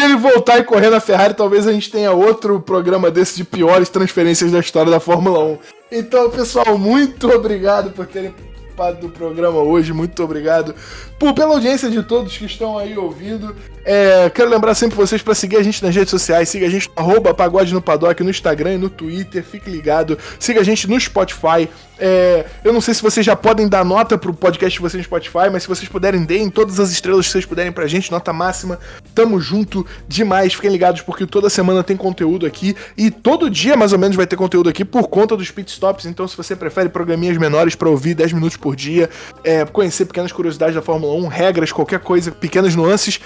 se 0.00 0.04
ele 0.06 0.16
voltar 0.16 0.58
e 0.58 0.64
correr 0.64 0.88
na 0.88 0.98
Ferrari, 0.98 1.34
talvez 1.34 1.66
a 1.66 1.72
gente 1.72 1.90
tenha 1.90 2.10
outro 2.10 2.58
programa 2.58 3.10
desse 3.10 3.36
de 3.36 3.44
piores 3.44 3.90
transferências 3.90 4.50
da 4.50 4.58
história 4.58 4.90
da 4.90 4.98
Fórmula 4.98 5.44
1. 5.44 5.58
Então, 5.92 6.30
pessoal, 6.30 6.78
muito 6.78 7.28
obrigado 7.28 7.90
por 7.90 8.06
terem 8.06 8.30
participado 8.30 9.00
do 9.06 9.10
programa 9.10 9.58
hoje. 9.60 9.92
Muito 9.92 10.22
obrigado 10.24 10.74
por, 11.18 11.34
pela 11.34 11.52
audiência 11.52 11.90
de 11.90 12.02
todos 12.02 12.36
que 12.36 12.46
estão 12.46 12.78
aí 12.78 12.96
ouvindo. 12.96 13.54
É, 13.84 14.30
quero 14.30 14.50
lembrar 14.50 14.74
sempre 14.74 14.96
vocês 14.96 15.22
para 15.22 15.34
seguir 15.34 15.56
a 15.56 15.62
gente 15.62 15.82
nas 15.82 15.94
redes 15.94 16.10
sociais. 16.10 16.48
Siga 16.48 16.66
a 16.66 16.70
gente 16.70 16.90
arroba 16.94 17.32
Pagode 17.34 17.72
no 17.72 17.80
Paddock 17.80 18.22
no 18.22 18.30
Instagram 18.30 18.74
e 18.74 18.78
no 18.78 18.90
Twitter. 18.90 19.42
Fique 19.42 19.70
ligado. 19.70 20.18
Siga 20.38 20.60
a 20.60 20.64
gente 20.64 20.88
no 20.88 20.98
Spotify. 21.00 21.68
É, 22.02 22.46
eu 22.64 22.72
não 22.72 22.80
sei 22.80 22.94
se 22.94 23.02
vocês 23.02 23.24
já 23.24 23.36
podem 23.36 23.68
dar 23.68 23.84
nota 23.84 24.16
pro 24.16 24.32
podcast 24.32 24.74
de 24.74 24.80
vocês 24.80 25.00
no 25.00 25.04
Spotify, 25.04 25.50
mas 25.52 25.64
se 25.64 25.68
vocês 25.68 25.86
puderem, 25.86 26.24
deem 26.24 26.48
todas 26.48 26.80
as 26.80 26.90
estrelas 26.90 27.26
que 27.26 27.32
vocês 27.32 27.44
puderem 27.44 27.70
pra 27.70 27.86
gente, 27.86 28.10
nota 28.10 28.32
máxima. 28.32 28.78
Tamo 29.14 29.38
junto 29.38 29.86
demais. 30.08 30.54
Fiquem 30.54 30.70
ligados 30.70 31.02
porque 31.02 31.26
toda 31.26 31.50
semana 31.50 31.84
tem 31.84 31.96
conteúdo 31.96 32.46
aqui 32.46 32.74
e 32.96 33.10
todo 33.10 33.50
dia 33.50 33.76
mais 33.76 33.92
ou 33.92 33.98
menos 33.98 34.16
vai 34.16 34.26
ter 34.26 34.36
conteúdo 34.36 34.70
aqui 34.70 34.84
por 34.84 35.08
conta 35.08 35.36
dos 35.36 35.50
pit 35.50 35.70
stops. 35.70 36.06
Então, 36.06 36.26
se 36.26 36.36
você 36.36 36.56
prefere 36.56 36.88
programinhas 36.88 37.36
menores 37.36 37.74
para 37.74 37.88
ouvir 37.88 38.14
10 38.14 38.32
minutos 38.32 38.56
por 38.56 38.74
dia, 38.74 39.10
é, 39.44 39.64
conhecer 39.66 40.06
pequenas 40.06 40.32
curiosidades 40.32 40.74
da 40.74 40.82
Fórmula 40.82 41.12
1, 41.14 41.28
regras, 41.28 41.70
qualquer 41.70 42.00
coisa, 42.00 42.32
pequenas 42.32 42.74
nuances, 42.74 43.20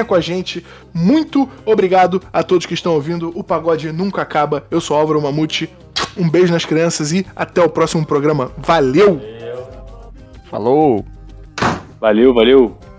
venha 0.00 0.04
com 0.04 0.14
a 0.14 0.20
gente. 0.20 0.64
Muito 0.92 1.48
obrigado 1.64 2.22
a 2.32 2.42
todos 2.42 2.66
que 2.66 2.74
estão 2.74 2.94
ouvindo. 2.94 3.32
O 3.34 3.44
pagode 3.44 3.92
nunca 3.92 4.22
acaba. 4.22 4.64
Eu 4.70 4.80
sou 4.80 4.96
Álvaro 4.96 5.20
Mamute. 5.20 5.70
Um 6.16 6.28
beijo 6.28 6.52
nas 6.52 6.64
crianças 6.64 7.12
e 7.12 7.26
até 7.36 7.62
o 7.62 7.68
próximo 7.68 8.04
programa. 8.04 8.50
Valeu! 8.56 9.20
Falou! 10.50 11.04
Valeu, 12.00 12.34
valeu. 12.34 12.89